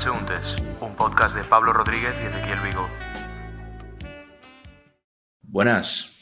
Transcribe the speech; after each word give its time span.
Transeúntes, 0.00 0.56
un 0.80 0.94
podcast 0.94 1.36
de 1.36 1.42
Pablo 1.42 1.72
Rodríguez 1.72 2.14
y 2.22 2.26
Ezequiel 2.26 2.60
Vigo. 2.60 2.88
Buenas. 5.42 6.14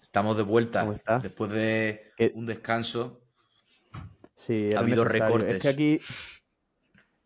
Estamos 0.00 0.38
de 0.38 0.42
vuelta 0.42 0.86
después 1.22 1.50
de 1.50 2.12
¿Qué? 2.16 2.32
un 2.34 2.46
descanso. 2.46 3.20
Sí, 4.36 4.70
Ha 4.74 4.78
habido 4.78 5.04
necesario. 5.04 5.36
recortes. 5.36 5.56
Es 5.56 5.60
que 5.62 5.68
aquí. 5.68 6.00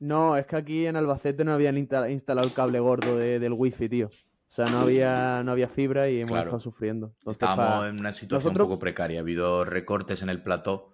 No, 0.00 0.36
es 0.36 0.46
que 0.46 0.56
aquí 0.56 0.86
en 0.86 0.96
Albacete 0.96 1.44
no 1.44 1.52
habían 1.52 1.76
insta- 1.76 2.10
instalado 2.10 2.48
el 2.48 2.52
cable 2.52 2.80
gordo 2.80 3.16
de- 3.18 3.38
del 3.38 3.52
wifi, 3.52 3.88
tío. 3.88 4.08
O 4.08 4.52
sea, 4.52 4.64
no 4.66 4.80
había, 4.80 5.44
no 5.44 5.52
había 5.52 5.68
fibra 5.68 6.08
y 6.10 6.16
hemos 6.16 6.30
Claro. 6.32 6.46
estado 6.46 6.60
sufriendo. 6.60 7.14
Entonces, 7.20 7.40
Estábamos 7.40 7.82
pa- 7.82 7.88
en 7.88 8.00
una 8.00 8.10
situación 8.10 8.52
nosotros- 8.54 8.64
un 8.66 8.68
poco 8.72 8.80
precaria. 8.80 9.20
Ha 9.20 9.22
habido 9.22 9.64
recortes 9.64 10.22
en 10.22 10.28
el 10.28 10.42
plató 10.42 10.88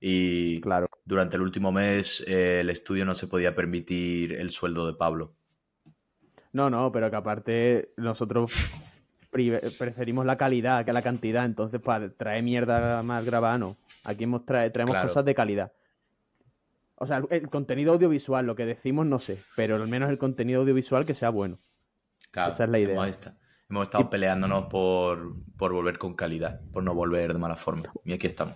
y 0.00 0.60
Claro. 0.60 0.88
durante 1.04 1.36
el 1.36 1.42
último 1.42 1.72
mes 1.72 2.24
eh, 2.28 2.60
el 2.60 2.70
estudio 2.70 3.04
no 3.04 3.14
se 3.14 3.26
podía 3.26 3.54
permitir 3.54 4.32
el 4.34 4.50
sueldo 4.50 4.86
de 4.86 4.94
Pablo. 4.94 5.34
No, 6.52 6.70
no, 6.70 6.90
pero 6.92 7.10
que 7.10 7.16
aparte 7.16 7.92
nosotros 7.96 8.52
preferimos 9.30 10.24
la 10.24 10.36
calidad 10.38 10.84
que 10.84 10.92
la 10.92 11.02
cantidad. 11.02 11.44
Entonces, 11.44 11.80
para 11.80 12.08
traer 12.10 12.42
mierda 12.42 13.02
más 13.02 13.24
grabada, 13.24 13.58
no. 13.58 13.76
Aquí 14.04 14.24
hemos 14.24 14.46
trae, 14.46 14.70
traemos 14.70 14.94
Claro. 14.94 15.08
cosas 15.08 15.24
de 15.24 15.34
calidad. 15.34 15.72
O 16.94 17.06
sea, 17.06 17.22
el, 17.28 17.48
contenido 17.50 17.92
audiovisual, 17.92 18.46
lo 18.46 18.56
que 18.56 18.64
decimos, 18.64 19.04
no 19.06 19.20
sé. 19.20 19.38
Pero 19.54 19.76
al 19.76 19.86
menos 19.88 20.08
el 20.08 20.16
contenido 20.18 20.62
audiovisual 20.62 21.04
que 21.04 21.14
sea 21.14 21.28
bueno. 21.28 21.58
Claro, 22.30 22.52
Esa 22.52 22.64
es 22.64 22.70
la 22.70 22.78
idea. 22.78 22.94
Hemos, 22.94 23.08
esta- 23.08 23.36
hemos 23.68 23.82
estado 23.82 24.08
peleándonos 24.08 24.64
por, 24.66 25.34
por 25.58 25.72
volver 25.74 25.98
con 25.98 26.14
calidad, 26.14 26.60
por 26.72 26.82
no 26.82 26.94
volver 26.94 27.34
de 27.34 27.38
mala 27.38 27.56
forma. 27.56 27.92
Y 28.04 28.14
aquí 28.14 28.26
estamos. 28.26 28.54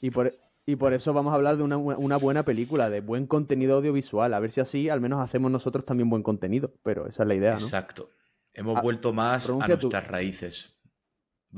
Y 0.00 0.10
por, 0.10 0.32
y 0.66 0.76
por 0.76 0.92
eso 0.94 1.12
vamos 1.12 1.32
a 1.32 1.36
hablar 1.36 1.56
de 1.56 1.62
una, 1.64 1.76
una 1.76 2.16
buena 2.16 2.44
película, 2.44 2.88
de 2.90 3.00
buen 3.00 3.26
contenido 3.26 3.76
audiovisual. 3.76 4.32
A 4.34 4.40
ver 4.40 4.52
si 4.52 4.60
así 4.60 4.88
al 4.88 5.00
menos 5.00 5.20
hacemos 5.20 5.50
nosotros 5.50 5.84
también 5.84 6.08
buen 6.10 6.22
contenido. 6.22 6.72
Pero 6.82 7.06
esa 7.08 7.22
es 7.24 7.28
la 7.28 7.34
idea, 7.34 7.52
¿no? 7.52 7.58
Exacto. 7.58 8.10
Hemos 8.54 8.76
Ah, 8.76 8.82
vuelto 8.82 9.12
más 9.12 9.44
a 9.44 9.48
tú. 9.48 9.58
nuestras 9.66 10.06
raíces. 10.08 10.78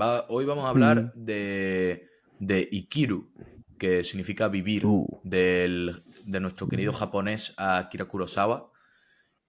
Va- 0.01 0.25
hoy 0.29 0.45
vamos 0.45 0.65
a 0.65 0.69
hablar 0.71 1.13
Mm. 1.15 1.25
de, 1.25 2.09
de 2.39 2.69
Ikiru, 2.71 3.33
que 3.79 4.03
significa 4.05 4.49
vivir, 4.49 4.87
Uh. 4.87 5.07
del- 5.25 6.03
de 6.25 6.41
nuestro 6.41 6.69
querido 6.69 6.93
japonés 6.93 7.55
Akira 7.59 8.07
Kurosawa, 8.07 8.71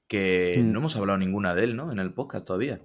que 0.08 0.58
Mm. 0.60 0.72
no 0.72 0.80
hemos 0.80 0.96
hablado 0.98 1.18
ninguna 1.18 1.56
de 1.56 1.64
él, 1.64 1.76
¿no? 1.76 1.92
En 1.92 2.00
el 2.00 2.14
podcast 2.14 2.46
todavía. 2.46 2.82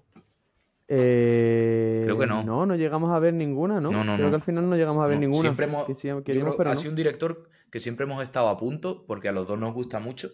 Eh, 0.93 2.01
Creo 2.05 2.19
que 2.19 2.27
no. 2.27 2.43
No, 2.43 2.67
no 2.67 2.75
llegamos 2.77 3.11
a 3.13 3.19
ver 3.21 3.33
ninguna, 3.33 3.81
¿no? 3.81 3.91
No, 3.93 4.03
no, 4.05 4.15
Creo 4.15 4.27
no. 4.27 4.31
que 4.33 4.37
al 4.37 4.43
final 4.43 4.69
no 4.69 4.77
llegamos 4.77 5.05
a 5.05 5.07
ver 5.07 5.19
ninguna. 5.19 5.43
Siempre 5.43 5.67
hemos, 5.67 5.87
Que 5.87 5.95
sí, 5.95 6.09
yo 6.09 6.23
queríamos, 6.25 6.55
creo 6.55 6.59
pero 6.59 6.71
ha 6.71 6.77
sido 6.77 6.91
un 6.91 6.97
director 6.97 7.49
que 7.71 7.79
siempre 7.81 8.05
hemos 8.07 8.23
estado 8.23 8.49
a 8.49 8.59
punto, 8.59 9.05
porque 9.07 9.29
a 9.29 9.33
los 9.33 9.47
dos 9.47 9.59
nos 9.59 9.73
gusta 9.73 10.01
mucho, 10.01 10.31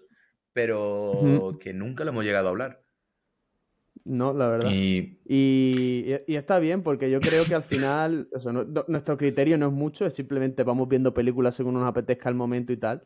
pero 0.54 1.58
que 1.60 1.74
nunca 1.74 2.04
le 2.04 2.10
hemos 2.10 2.24
llegado 2.24 2.46
a 2.48 2.50
hablar. 2.50 2.80
No, 4.04 4.32
la 4.32 4.48
verdad. 4.48 4.70
Y 4.70 5.18
Y, 5.26 6.12
y- 6.14 6.16
y 6.26 6.36
está 6.36 6.58
bien, 6.58 6.82
porque 6.82 7.10
yo 7.10 7.20
creo 7.20 7.44
que 7.44 7.54
al 7.54 7.64
final, 7.64 8.28
no- 8.52 8.84
nuestro 8.88 9.16
criterio 9.18 9.58
no 9.58 9.66
es 9.66 9.72
mucho, 9.72 10.06
es 10.06 10.14
simplemente 10.14 10.62
vamos 10.62 10.88
viendo 10.88 11.12
películas 11.12 11.54
según 11.56 11.74
nos 11.74 11.84
apetezca 11.84 12.28
el 12.28 12.34
momento 12.34 12.72
y 12.72 12.76
tal. 12.78 13.02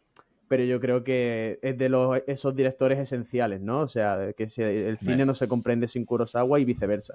Pero 0.47 0.65
yo 0.65 0.81
creo 0.81 1.05
que 1.05 1.59
es 1.63 1.79
de 1.79 1.89
los, 1.89 2.21
esos 2.27 2.55
directores 2.57 2.99
esenciales, 2.99 3.61
¿no? 3.61 3.81
O 3.81 3.89
sea, 3.89 4.33
que 4.37 4.49
se- 4.51 4.89
el 4.89 4.99
cine 4.99 5.13
Bueno. 5.13 5.27
no 5.27 5.35
se 5.35 5.49
comprende 5.49 5.87
sin 5.89 6.05
Kurosawa 6.05 6.59
y 6.61 6.65
viceversa. 6.65 7.15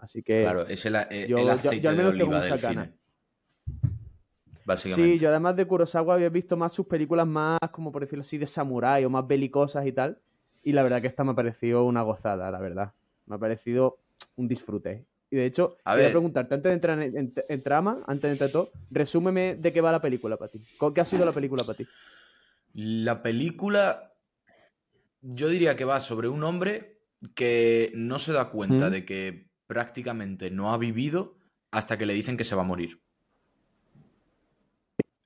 Así 0.00 0.22
que 0.22 0.42
claro, 0.42 0.66
es 0.66 0.84
el, 0.86 0.96
el 1.10 1.28
yo- 1.28 1.36
yo- 1.38 1.44
yo 1.44 1.50
aceite 1.52 1.88
al 1.88 1.96
de 1.96 2.02
menos 2.02 2.18
tengo 2.18 2.30
oliva 2.32 2.40
muchas 2.42 2.62
del 2.62 2.74
ganas. 2.74 2.88
cine. 2.88 3.00
Básicamente. 4.64 5.12
sí, 5.14 5.18
yo 5.18 5.28
además 5.30 5.56
de 5.56 5.66
Kurosawa 5.66 6.14
había 6.14 6.28
visto 6.28 6.56
más 6.56 6.72
sus 6.72 6.86
películas 6.86 7.26
más, 7.26 7.58
como 7.72 7.90
por 7.92 8.02
decirlo 8.02 8.22
así, 8.22 8.38
de 8.38 8.46
samurái 8.46 9.04
o 9.04 9.10
más 9.10 9.26
belicosas 9.26 9.86
y 9.86 9.92
tal. 9.92 10.18
Y 10.62 10.72
la 10.72 10.82
verdad 10.82 11.00
que 11.00 11.08
esta 11.08 11.24
me 11.24 11.32
ha 11.32 11.34
parecido 11.34 11.84
una 11.84 12.02
gozada, 12.02 12.50
la 12.50 12.58
verdad. 12.60 12.92
Me 13.26 13.36
ha 13.36 13.38
parecido 13.38 13.98
un 14.36 14.48
disfrute. 14.48 15.04
Y 15.30 15.36
de 15.36 15.46
hecho, 15.46 15.76
A 15.84 15.92
quería 15.92 16.06
ver. 16.08 16.12
preguntarte, 16.12 16.54
antes 16.54 16.70
de 16.70 16.74
entrar 16.74 17.00
en, 17.02 17.16
en- 17.16 17.34
en 17.48 17.62
trama, 17.62 17.98
antes 18.06 18.22
de 18.22 18.32
entrar 18.32 18.50
todo, 18.50 18.70
resúmeme 18.90 19.56
de 19.56 19.72
qué 19.72 19.80
va 19.80 19.92
la 19.92 20.00
película 20.02 20.36
para 20.36 20.50
ti. 20.50 20.60
¿Qué 20.94 21.00
ha 21.00 21.04
sido 21.04 21.24
la 21.24 21.32
película 21.32 21.62
para 21.64 21.76
ti? 21.76 21.86
La 22.74 23.22
película, 23.22 24.12
yo 25.22 25.48
diría 25.48 25.76
que 25.76 25.84
va 25.84 26.00
sobre 26.00 26.28
un 26.28 26.42
hombre 26.44 26.98
que 27.34 27.92
no 27.94 28.18
se 28.18 28.32
da 28.32 28.50
cuenta 28.50 28.88
¿Mm? 28.88 28.92
de 28.92 29.04
que 29.04 29.49
prácticamente 29.70 30.50
no 30.50 30.72
ha 30.72 30.78
vivido 30.78 31.38
hasta 31.70 31.96
que 31.96 32.04
le 32.04 32.12
dicen 32.12 32.36
que 32.36 32.42
se 32.42 32.56
va 32.56 32.62
a 32.62 32.64
morir. 32.64 33.00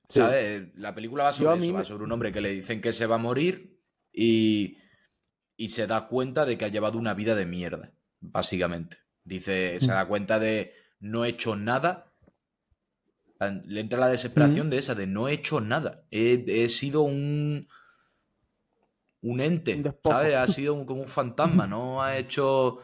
Sí. 0.09 0.19
¿Sabes? 0.19 0.67
La 0.75 0.93
película 0.93 1.23
va 1.23 1.33
sobre 1.33 1.57
eso, 1.65 1.73
va 1.73 1.83
sobre 1.83 2.03
un 2.03 2.11
hombre 2.11 2.31
que 2.31 2.41
le 2.41 2.51
dicen 2.51 2.79
que 2.79 2.93
se 2.93 3.07
va 3.07 3.15
a 3.15 3.17
morir 3.17 3.81
y, 4.13 4.77
y 5.57 5.69
se 5.69 5.87
da 5.87 6.07
cuenta 6.07 6.45
de 6.45 6.59
que 6.59 6.65
ha 6.65 6.69
llevado 6.69 6.99
una 6.99 7.15
vida 7.15 7.33
de 7.33 7.47
mierda, 7.47 7.91
básicamente. 8.21 8.97
Dice, 9.23 9.79
se 9.79 9.87
Mm. 9.87 9.89
da 9.89 10.05
cuenta 10.07 10.37
de 10.39 10.75
no 10.99 11.25
he 11.25 11.29
hecho 11.29 11.55
nada. 11.55 12.13
Le 13.65 13.79
entra 13.81 13.97
la 13.99 14.07
desesperación 14.09 14.67
Mm. 14.67 14.69
de 14.69 14.77
esa, 14.77 14.93
de 14.93 15.07
no 15.07 15.27
he 15.27 15.33
hecho 15.33 15.59
nada. 15.59 16.05
He, 16.11 16.45
he 16.47 16.69
sido 16.69 17.01
un. 17.01 17.67
Un 19.21 19.41
ente, 19.41 19.73
Un. 19.73 19.95
¿sabes? 20.03 20.35
Ha 20.35 20.45
sido 20.47 20.75
un- 20.75 20.85
como 20.85 21.01
un 21.01 21.07
fantasma, 21.07 21.65
no 21.65 22.03
ha 22.03 22.15
hecho. 22.19 22.77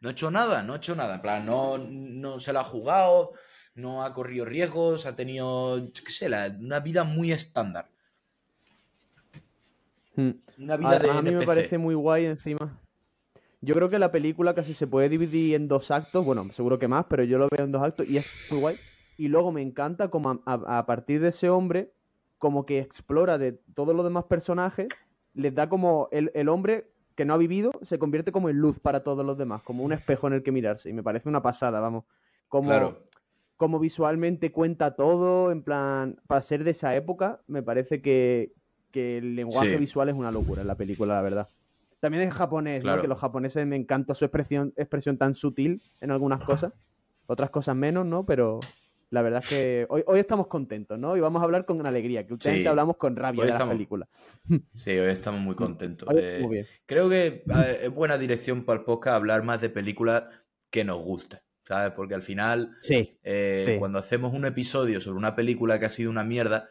No 0.00 0.08
ha 0.08 0.12
hecho 0.12 0.30
nada, 0.30 0.62
no 0.62 0.72
ha 0.74 0.76
hecho 0.76 0.94
nada. 0.94 1.16
En 1.16 1.20
plan, 1.22 1.44
no, 1.44 1.76
no 1.78 2.38
se 2.40 2.52
la 2.52 2.60
ha 2.60 2.64
jugado, 2.64 3.32
no 3.74 4.04
ha 4.04 4.12
corrido 4.12 4.44
riesgos, 4.44 5.06
ha 5.06 5.16
tenido, 5.16 5.80
qué 5.92 6.10
sé, 6.12 6.28
la- 6.28 6.54
una 6.58 6.80
vida 6.80 7.04
muy 7.04 7.32
estándar. 7.32 7.88
Hmm. 10.16 10.30
Una 10.58 10.76
vida 10.76 10.88
Además, 10.90 11.02
de 11.02 11.18
a 11.18 11.22
mí 11.22 11.30
me 11.32 11.46
parece 11.46 11.78
muy 11.78 11.94
guay 11.94 12.26
encima. 12.26 12.78
Yo 13.60 13.74
creo 13.74 13.88
que 13.90 13.98
la 13.98 14.12
película 14.12 14.54
casi 14.54 14.74
se 14.74 14.86
puede 14.86 15.08
dividir 15.08 15.56
en 15.56 15.66
dos 15.68 15.90
actos, 15.90 16.24
bueno, 16.24 16.48
seguro 16.54 16.78
que 16.78 16.86
más, 16.88 17.06
pero 17.08 17.24
yo 17.24 17.38
lo 17.38 17.48
veo 17.48 17.64
en 17.64 17.72
dos 17.72 17.82
actos 17.82 18.08
y 18.08 18.16
es 18.18 18.26
muy 18.50 18.60
guay. 18.60 18.76
Y 19.16 19.26
luego 19.28 19.50
me 19.50 19.62
encanta 19.62 20.08
como 20.08 20.30
a, 20.30 20.40
a- 20.46 20.78
a 20.78 20.86
partir 20.86 21.20
de 21.20 21.28
ese 21.30 21.50
hombre, 21.50 21.92
como 22.38 22.64
que 22.66 22.78
explora 22.78 23.36
de 23.36 23.52
todos 23.74 23.94
los 23.96 24.04
demás 24.04 24.24
personajes, 24.24 24.86
les 25.34 25.52
da 25.54 25.68
como 25.68 26.08
el, 26.12 26.30
el 26.34 26.48
hombre 26.48 26.88
que 27.18 27.24
no 27.24 27.34
ha 27.34 27.36
vivido 27.36 27.72
se 27.82 27.98
convierte 27.98 28.30
como 28.30 28.48
en 28.48 28.58
luz 28.58 28.78
para 28.78 29.02
todos 29.02 29.26
los 29.26 29.36
demás, 29.36 29.64
como 29.64 29.82
un 29.82 29.90
espejo 29.92 30.28
en 30.28 30.34
el 30.34 30.44
que 30.44 30.52
mirarse. 30.52 30.88
Y 30.88 30.92
me 30.92 31.02
parece 31.02 31.28
una 31.28 31.42
pasada, 31.42 31.80
vamos. 31.80 32.04
Como, 32.46 32.68
Claro. 32.68 33.02
como 33.56 33.80
visualmente 33.80 34.52
cuenta 34.52 34.94
todo, 34.94 35.50
en 35.50 35.64
plan, 35.64 36.20
para 36.28 36.42
ser 36.42 36.62
de 36.62 36.70
esa 36.70 36.94
época, 36.94 37.40
me 37.48 37.60
parece 37.64 38.00
que, 38.00 38.52
que 38.92 39.18
el 39.18 39.34
lenguaje 39.34 39.72
Sí. 39.72 39.76
visual 39.78 40.08
es 40.08 40.14
una 40.14 40.30
locura 40.30 40.62
en 40.62 40.68
la 40.68 40.76
película, 40.76 41.14
la 41.16 41.22
verdad. 41.22 41.48
También 41.98 42.22
es 42.28 42.32
japonés, 42.32 42.84
¿no? 42.84 42.90
Claro. 42.90 43.02
Que 43.02 43.08
los 43.08 43.18
japoneses 43.18 43.66
me 43.66 43.74
encanta 43.74 44.14
su 44.14 44.24
expresión, 44.24 44.72
expresión 44.76 45.18
tan 45.18 45.34
sutil 45.34 45.82
en 46.00 46.12
algunas 46.12 46.44
cosas, 46.44 46.72
otras 47.26 47.50
cosas 47.50 47.74
menos, 47.74 48.06
¿no? 48.06 48.24
Pero 48.26 48.60
la 49.10 49.22
verdad 49.22 49.42
es 49.42 49.48
que 49.48 49.86
hoy, 49.88 50.02
hoy 50.06 50.20
estamos 50.20 50.46
contentos, 50.48 50.98
¿no? 50.98 51.16
Y 51.16 51.20
vamos 51.20 51.40
a 51.40 51.44
hablar 51.44 51.64
con 51.64 51.84
alegría, 51.86 52.26
que 52.26 52.34
últimamente 52.34 52.64
Sí. 52.64 52.68
hablamos 52.68 52.96
con 52.96 53.16
rabia 53.16 53.40
Hoy 53.40 53.46
de 53.46 53.50
la 53.52 53.56
estamos- 53.56 53.74
película. 53.74 54.08
Sí, 54.74 54.90
hoy 54.90 55.10
estamos 55.10 55.40
muy 55.40 55.54
contentos. 55.54 56.08
Eh, 56.16 56.40
muy 56.42 56.56
bien. 56.56 56.66
Creo 56.86 57.08
que 57.08 57.26
eh, 57.48 57.78
es 57.84 57.90
buena 57.90 58.18
dirección 58.18 58.64
para 58.64 58.80
el 58.80 58.84
podcast 58.84 59.14
hablar 59.16 59.42
más 59.44 59.60
de 59.60 59.70
películas 59.70 60.24
que 60.70 60.84
nos 60.84 61.02
gustan, 61.02 61.40
¿sabes? 61.64 61.92
Porque 61.92 62.14
al 62.14 62.22
final, 62.22 62.76
Sí. 62.82 63.18
eh, 63.22 63.64
Sí. 63.66 63.78
cuando 63.78 63.98
hacemos 63.98 64.34
un 64.34 64.44
episodio 64.44 65.00
sobre 65.00 65.18
una 65.18 65.34
película 65.34 65.78
que 65.78 65.86
ha 65.86 65.90
sido 65.90 66.10
una 66.10 66.24
mierda, 66.24 66.68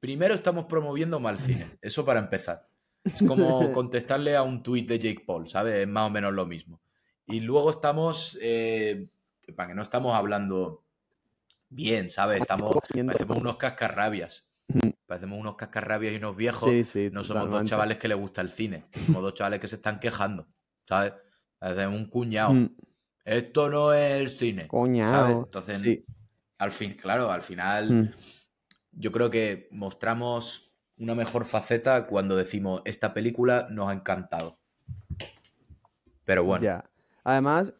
primero 0.00 0.34
estamos 0.34 0.64
promoviendo 0.66 1.20
mal 1.20 1.38
cine. 1.38 1.78
Eso 1.80 2.04
para 2.04 2.18
empezar. 2.20 2.66
Es 3.04 3.22
como 3.26 3.72
contestarle 3.72 4.34
a 4.36 4.42
un 4.42 4.62
tuit 4.62 4.88
de 4.88 4.98
Jake 4.98 5.22
Paul, 5.26 5.46
¿sabes? 5.48 5.74
Es 5.74 5.88
más 5.88 6.08
o 6.08 6.10
menos 6.10 6.32
lo 6.32 6.44
mismo. 6.46 6.80
Y 7.26 7.40
luego 7.40 7.70
estamos, 7.70 8.36
eh, 8.42 9.06
para 9.56 9.68
que 9.68 9.74
no 9.74 9.82
estamos 9.82 10.14
hablando 10.14 10.81
bien, 11.72 12.10
¿sabes? 12.10 12.40
Estamos, 12.40 12.76
parecemos 13.06 13.36
unos 13.38 13.56
cascarrabias. 13.56 14.50
Parecemos 15.06 15.38
unos 15.38 15.56
cascarrabias 15.56 16.14
y 16.14 16.16
unos 16.16 16.36
viejos. 16.36 16.70
Sí, 16.70 16.84
sí, 16.84 17.10
No 17.12 17.22
somos 17.24 17.50
dos 17.50 17.64
chavales 17.64 17.98
que 17.98 18.08
les 18.08 18.16
gusta 18.18 18.40
el 18.40 18.48
cine. 18.50 18.84
Somos 19.06 19.22
dos 19.22 19.34
chavales 19.34 19.60
que 19.60 19.68
se 19.68 19.76
están 19.76 20.00
quejando. 20.00 20.46
¿Sabes? 20.88 21.12
Hacemos 21.60 21.98
un 21.98 22.06
cuñado. 22.06 22.54
Mm, 22.54 22.68
Esto 23.24 23.68
no 23.70 23.92
es 23.92 24.20
el 24.20 24.30
cine. 24.30 24.66
Coñado. 24.68 25.42
Entonces, 25.44 25.80
Sí. 25.80 26.04
al 26.58 26.70
fin, 26.72 26.94
claro, 26.94 27.30
al 27.30 27.42
final 27.42 27.92
Mm. 27.92 28.10
yo 28.92 29.12
creo 29.12 29.30
que 29.30 29.68
mostramos 29.70 30.72
una 30.96 31.14
mejor 31.14 31.44
faceta 31.44 32.06
cuando 32.06 32.34
decimos 32.36 32.82
esta 32.84 33.12
película 33.14 33.66
nos 33.70 33.88
ha 33.90 33.92
encantado. 33.92 34.58
Pero 36.24 36.44
bueno, 36.44 36.64
Ya. 36.64 36.84
Además, 37.24 37.72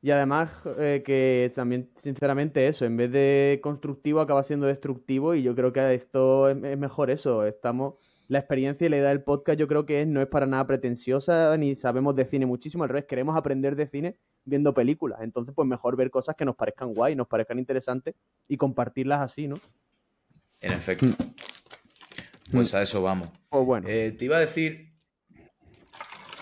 y 0.00 0.10
además 0.10 0.50
eh, 0.78 1.02
que 1.04 1.50
también, 1.54 1.90
sinceramente, 1.98 2.68
eso, 2.68 2.84
en 2.84 2.96
vez 2.96 3.10
de 3.10 3.58
constructivo 3.62 4.20
acaba 4.20 4.42
siendo 4.44 4.66
destructivo 4.66 5.34
y 5.34 5.42
yo 5.42 5.54
creo 5.54 5.72
que 5.72 5.94
esto 5.94 6.48
es, 6.48 6.62
es 6.62 6.78
mejor 6.78 7.10
eso. 7.10 7.44
Estamos, 7.44 7.94
la 8.28 8.38
experiencia 8.38 8.86
y 8.86 8.90
la 8.90 8.98
idea 8.98 9.08
del 9.08 9.22
podcast 9.22 9.58
yo 9.58 9.66
creo 9.66 9.86
que 9.86 10.04
no 10.06 10.20
es 10.20 10.28
para 10.28 10.46
nada 10.46 10.66
pretenciosa 10.66 11.56
ni 11.56 11.74
sabemos 11.76 12.14
de 12.14 12.26
cine 12.26 12.46
muchísimo, 12.46 12.84
al 12.84 12.90
revés, 12.90 13.06
queremos 13.06 13.36
aprender 13.36 13.74
de 13.74 13.88
cine 13.88 14.16
viendo 14.44 14.72
películas. 14.72 15.20
Entonces, 15.22 15.54
pues 15.54 15.66
mejor 15.68 15.96
ver 15.96 16.10
cosas 16.10 16.36
que 16.36 16.44
nos 16.44 16.56
parezcan 16.56 16.94
guay, 16.94 17.14
nos 17.16 17.26
parezcan 17.26 17.58
interesantes 17.58 18.14
y 18.48 18.56
compartirlas 18.56 19.20
así, 19.20 19.48
¿no? 19.48 19.56
en 20.60 20.72
efecto. 20.72 21.06
Pues 22.50 22.74
a 22.74 22.82
eso 22.82 23.00
vamos. 23.02 23.28
O 23.50 23.64
bueno, 23.64 23.86
Eh, 23.88 24.12
te 24.18 24.24
iba 24.24 24.36
a 24.38 24.40
decir, 24.40 24.92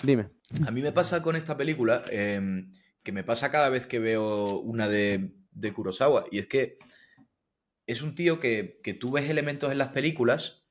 dime. 0.03 0.29
a 0.67 0.71
mí 0.71 0.81
me 0.83 0.93
pasa 0.93 1.23
con 1.23 1.37
esta 1.37 1.57
película, 1.57 2.03
em, 2.11 2.73
que 3.07 3.13
me 3.13 3.23
pasa 3.23 3.53
cada 3.53 3.69
vez 3.69 3.87
que 3.87 4.01
veo 4.01 4.59
una 4.59 4.89
de, 4.89 5.31
de 5.53 5.73
Kurosawa, 5.73 6.27
y 6.33 6.41
es 6.41 6.49
que 6.49 6.77
es 7.87 8.03
un 8.03 8.17
tío 8.17 8.41
que, 8.41 8.81
que 8.83 8.95
tú 8.95 9.13
ves 9.13 9.31
elementos 9.31 9.71
en 9.71 9.79
las 9.79 9.91
películas 9.91 10.67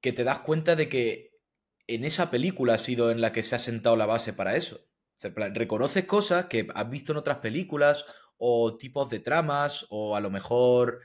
que 0.00 0.14
te 0.14 0.24
das 0.24 0.38
cuenta 0.38 0.76
de 0.76 0.88
que 0.88 1.38
en 1.86 2.04
esa 2.04 2.30
película 2.30 2.72
ha 2.74 2.78
sido 2.78 3.10
en 3.10 3.20
la 3.20 3.30
que 3.34 3.42
se 3.42 3.56
ha 3.56 3.58
sentado 3.58 3.94
la 3.94 4.06
base 4.06 4.32
para 4.32 4.56
eso. 4.56 4.80
Reconoces 5.52 6.06
cosas 6.06 6.46
que 6.46 6.66
has 6.74 6.88
visto 6.90 7.12
en 7.12 7.18
otras 7.18 7.40
películas 7.40 8.06
o 8.38 8.78
tipos 8.78 9.10
de 9.10 9.20
tramas 9.20 9.84
o 9.90 10.16
a 10.16 10.20
lo 10.22 10.30
mejor 10.30 11.00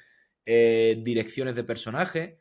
eh, 0.46 1.02
direcciones 1.04 1.54
de 1.54 1.66
personaje 1.66 2.40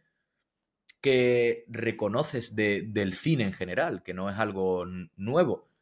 que 1.00 1.64
reconoces 1.66 2.54
de- 2.54 2.82
del 2.82 3.12
cine 3.12 3.42
en 3.42 3.52
general, 3.52 4.04
que 4.04 4.14
no 4.14 4.30
es 4.30 4.38
algo 4.38 4.84
nuevo. 5.16 5.73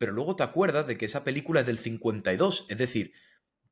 Pero 0.00 0.14
luego 0.14 0.36
te 0.36 0.44
acuerdas 0.44 0.88
de 0.88 0.98
que 0.98 1.06
esa 1.06 1.24
película 1.24 1.60
es 1.60 1.66
del 1.66 1.78
52, 1.78 2.66
es 2.70 2.78
decir, 2.78 3.12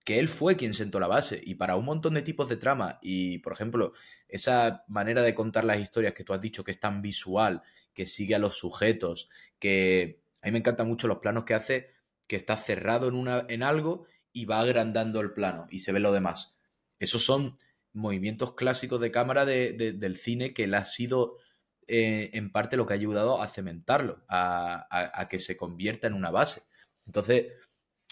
que 0.04 0.18
él 0.18 0.28
fue 0.28 0.56
quien 0.56 0.74
sentó 0.74 1.00
la 1.00 1.06
base. 1.06 1.40
Y 1.44 1.56
para 1.56 1.76
un 1.76 1.84
montón 1.86 2.14
de 2.14 2.22
tipos 2.22 2.48
de 2.48 2.56
trama, 2.56 2.98
y 3.02 3.38
por 3.38 3.52
ejemplo, 3.54 3.94
esa 4.28 4.84
manera 4.88 5.22
de 5.22 5.34
contar 5.34 5.64
las 5.64 5.80
historias 5.80 6.14
que 6.14 6.24
tú 6.24 6.34
has 6.34 6.40
dicho 6.40 6.64
que 6.64 6.70
es 6.72 6.80
tan 6.80 7.02
visual, 7.02 7.62
que 7.94 8.06
sigue 8.06 8.34
a 8.34 8.38
los 8.38 8.58
sujetos, 8.58 9.30
que 9.58 10.22
a 10.42 10.46
mí 10.46 10.52
me 10.52 10.58
encantan 10.58 10.88
mucho 10.88 11.08
los 11.08 11.18
planos 11.18 11.44
que 11.44 11.54
hace, 11.54 11.90
que 12.26 12.36
está 12.36 12.56
cerrado 12.56 13.08
en, 13.08 13.14
una, 13.14 13.46
en 13.48 13.62
algo 13.62 14.06
y 14.32 14.44
va 14.44 14.60
agrandando 14.60 15.20
el 15.20 15.32
plano 15.32 15.66
y 15.70 15.80
se 15.80 15.92
ve 15.92 16.00
lo 16.00 16.12
demás. 16.12 16.56
Esos 17.00 17.24
son 17.24 17.58
movimientos 17.92 18.54
clásicos 18.54 19.00
de 19.00 19.10
cámara 19.10 19.44
de- 19.46 19.72
de- 19.72 19.92
del 19.92 20.16
cine 20.16 20.54
que 20.54 20.64
él 20.64 20.74
ha 20.74 20.84
sido 20.84 21.38
eh, 21.88 22.30
en 22.34 22.52
parte 22.52 22.76
lo 22.76 22.86
que 22.86 22.92
ha 22.94 22.96
ayudado 22.96 23.42
a 23.42 23.48
cementarlo, 23.48 24.24
a, 24.28 24.86
a- 24.90 25.20
a 25.20 25.28
que 25.28 25.38
se 25.38 25.56
convierta 25.56 26.06
en 26.06 26.14
una 26.14 26.30
base. 26.30 26.62
Entonces, 27.06 27.46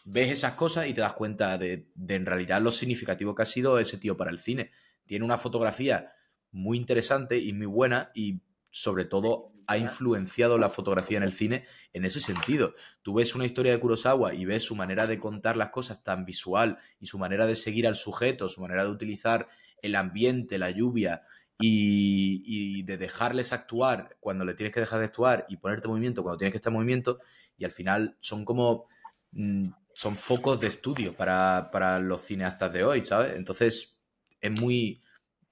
ves 0.05 0.31
esas 0.31 0.55
cosas 0.55 0.89
y 0.89 0.95
te 0.95 1.01
das 1.01 1.15
cuenta 1.15 1.59
de, 1.59 1.91
de 1.95 2.15
en 2.15 2.27
realidad 2.27 2.61
lo 2.63 2.73
significativo 2.73 3.35
que 3.35 3.43
ha 3.43 3.47
sido 3.47 3.79
ese 3.79 3.99
tío 3.99 4.17
para 4.17 4.31
el 4.31 4.39
cine. 4.39 4.71
Tiene 5.07 5.25
una 5.25 5.39
fotografía 5.39 6.13
muy 6.51 6.77
interesante 6.79 7.39
y 7.39 7.53
muy 7.53 7.67
buena 7.67 8.11
y 8.15 8.41
sobre 8.71 9.05
todo 9.05 9.53
ha 9.69 9.79
influenciado 9.79 10.59
la 10.59 10.69
fotografía 10.69 11.17
en 11.17 11.25
el 11.25 11.33
cine 11.33 11.65
en 11.93 12.05
ese 12.05 12.21
sentido. 12.21 12.75
Tú 13.03 13.15
ves 13.15 13.35
una 13.35 13.45
historia 13.45 13.73
de 13.73 13.81
Kurosawa 13.81 14.33
y 14.33 14.45
ves 14.45 14.63
su 14.63 14.77
manera 14.77 15.07
de 15.09 15.19
contar 15.19 15.57
las 15.57 15.71
cosas 15.71 16.05
tan 16.05 16.25
visual 16.25 16.79
y 17.01 17.07
su 17.07 17.19
manera 17.19 17.47
de 17.47 17.57
seguir 17.57 17.87
al 17.89 17.97
sujeto, 17.97 18.49
su 18.49 18.61
manera 18.61 18.85
de 18.85 18.91
utilizar 18.91 19.49
el 19.83 19.97
ambiente, 19.97 20.59
la 20.59 20.71
lluvia 20.71 21.23
y, 21.59 22.83
de 22.83 22.99
dejarles 22.99 23.53
actuar 23.53 24.17
cuando 24.21 24.45
le 24.45 24.55
tienes 24.55 24.73
que 24.73 24.81
dejar 24.81 25.01
de 25.01 25.07
actuar 25.07 25.47
y 25.49 25.57
ponerte 25.57 25.87
en 25.87 25.91
movimiento 25.91 26.23
cuando 26.23 26.39
tienes 26.39 26.53
que 26.53 26.59
estar 26.59 26.71
en 26.71 26.77
movimiento 26.77 27.19
y 27.59 27.65
al 27.65 27.73
final 27.73 28.17
son 28.21 28.45
como 28.45 28.87
mm, 29.33 29.69
son 29.93 30.15
focos 30.15 30.61
de 30.61 30.69
estudio 30.69 31.15
para, 31.15 31.71
para 31.73 31.99
los 31.99 32.21
cineastas 32.21 32.73
de 32.73 32.85
hoy, 32.85 33.03
¿sabes? 33.03 33.35
Entonces 33.35 33.97
es 34.41 34.61
muy 34.61 35.03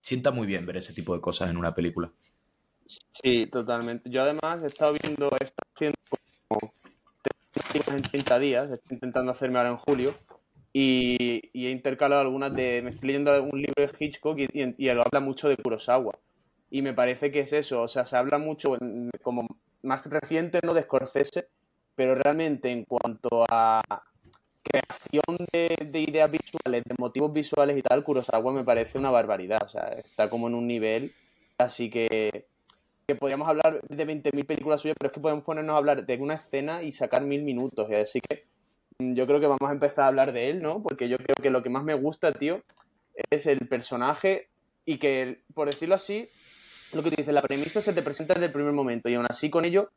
sienta 0.04 0.30
muy 0.30 0.46
bien 0.46 0.66
ver 0.66 0.76
ese 0.76 0.92
tipo 0.92 1.14
de 1.14 1.20
cosas 1.20 1.50
en 1.50 1.56
una 1.56 1.74
película. 1.74 2.12
Sí, 3.22 3.46
totalmente. 3.46 4.10
Yo 4.10 4.22
además 4.22 4.62
he 4.62 4.66
estado 4.66 4.94
viendo, 5.02 5.30
he 5.40 5.44
estado 5.44 5.70
haciendo 5.74 5.98
como 7.86 7.96
en 7.96 8.02
30 8.02 8.38
días, 8.38 8.70
estoy 8.70 8.94
intentando 8.96 9.32
hacerme 9.32 9.58
ahora 9.58 9.70
en 9.70 9.78
julio, 9.78 10.14
y, 10.74 11.50
y 11.52 11.66
he 11.68 11.70
intercalado 11.70 12.20
algunas 12.20 12.52
de, 12.52 12.82
me 12.82 12.90
estoy 12.90 13.06
leyendo 13.06 13.42
un 13.44 13.62
libro 13.62 13.74
de 13.76 13.90
Hitchcock 13.98 14.38
y, 14.40 14.48
y, 14.52 14.74
y 14.76 14.88
habla 14.88 15.20
mucho 15.20 15.48
de 15.48 15.56
Kurosawa. 15.56 16.18
Y 16.68 16.82
me 16.82 16.92
parece 16.92 17.30
que 17.30 17.40
es 17.40 17.52
eso, 17.52 17.82
o 17.82 17.88
sea, 17.88 18.04
se 18.04 18.16
habla 18.16 18.38
mucho 18.38 18.76
como 19.22 19.46
más 19.82 20.04
reciente, 20.06 20.58
¿no? 20.64 20.74
De 20.74 20.82
Scorsese, 20.82 21.46
pero 21.94 22.16
realmente 22.16 22.72
en 22.72 22.84
cuanto 22.84 23.44
a 23.48 23.80
creación 24.64 25.46
de, 25.52 25.76
de 25.86 26.00
ideas 26.00 26.28
visuales, 26.28 26.82
de 26.84 26.94
motivos 26.98 27.32
visuales 27.32 27.78
y 27.78 27.82
tal, 27.82 28.02
Kurosawa 28.02 28.52
me 28.52 28.64
parece 28.64 28.98
una 28.98 29.10
barbaridad, 29.10 29.62
o 29.64 29.68
sea, 29.68 29.84
está 30.02 30.28
como 30.28 30.48
en 30.48 30.54
un 30.54 30.66
nivel, 30.66 31.12
así 31.56 31.88
que 31.88 32.46
que 33.06 33.14
podríamos 33.14 33.46
hablar 33.46 33.82
de 33.82 34.06
20.000 34.06 34.46
películas 34.46 34.80
suyas, 34.80 34.96
pero 34.98 35.08
es 35.08 35.12
que 35.12 35.20
podemos 35.20 35.44
ponernos 35.44 35.74
a 35.74 35.76
hablar 35.76 36.06
de 36.06 36.16
una 36.16 36.34
escena 36.34 36.82
y 36.82 36.90
sacar 36.90 37.22
mil 37.22 37.42
minutos. 37.42 37.86
y 37.90 37.94
Así 37.94 38.20
que 38.20 38.46
yo 38.98 39.26
creo 39.26 39.40
que 39.40 39.46
vamos 39.46 39.68
a 39.68 39.72
empezar 39.72 40.04
a 40.04 40.08
hablar 40.08 40.32
de 40.32 40.50
él, 40.50 40.60
¿no? 40.60 40.82
Porque 40.82 41.08
yo 41.08 41.16
creo 41.16 41.34
que 41.42 41.50
lo 41.50 41.62
que 41.62 41.70
más 41.70 41.84
me 41.84 41.94
gusta, 41.94 42.32
tío, 42.32 42.62
es 43.30 43.46
el 43.46 43.66
personaje 43.68 44.48
y 44.84 44.98
que, 44.98 45.42
por 45.54 45.68
decirlo 45.68 45.94
así, 45.94 46.28
lo 46.92 47.02
que 47.02 47.10
te 47.10 47.16
dice, 47.16 47.32
la 47.32 47.42
premisa 47.42 47.80
se 47.80 47.92
te 47.92 48.02
presenta 48.02 48.34
desde 48.34 48.46
el 48.46 48.52
primer 48.52 48.72
momento 48.72 49.08
y 49.08 49.14
aún 49.14 49.26
así 49.28 49.50
con 49.50 49.64
ello 49.64 49.90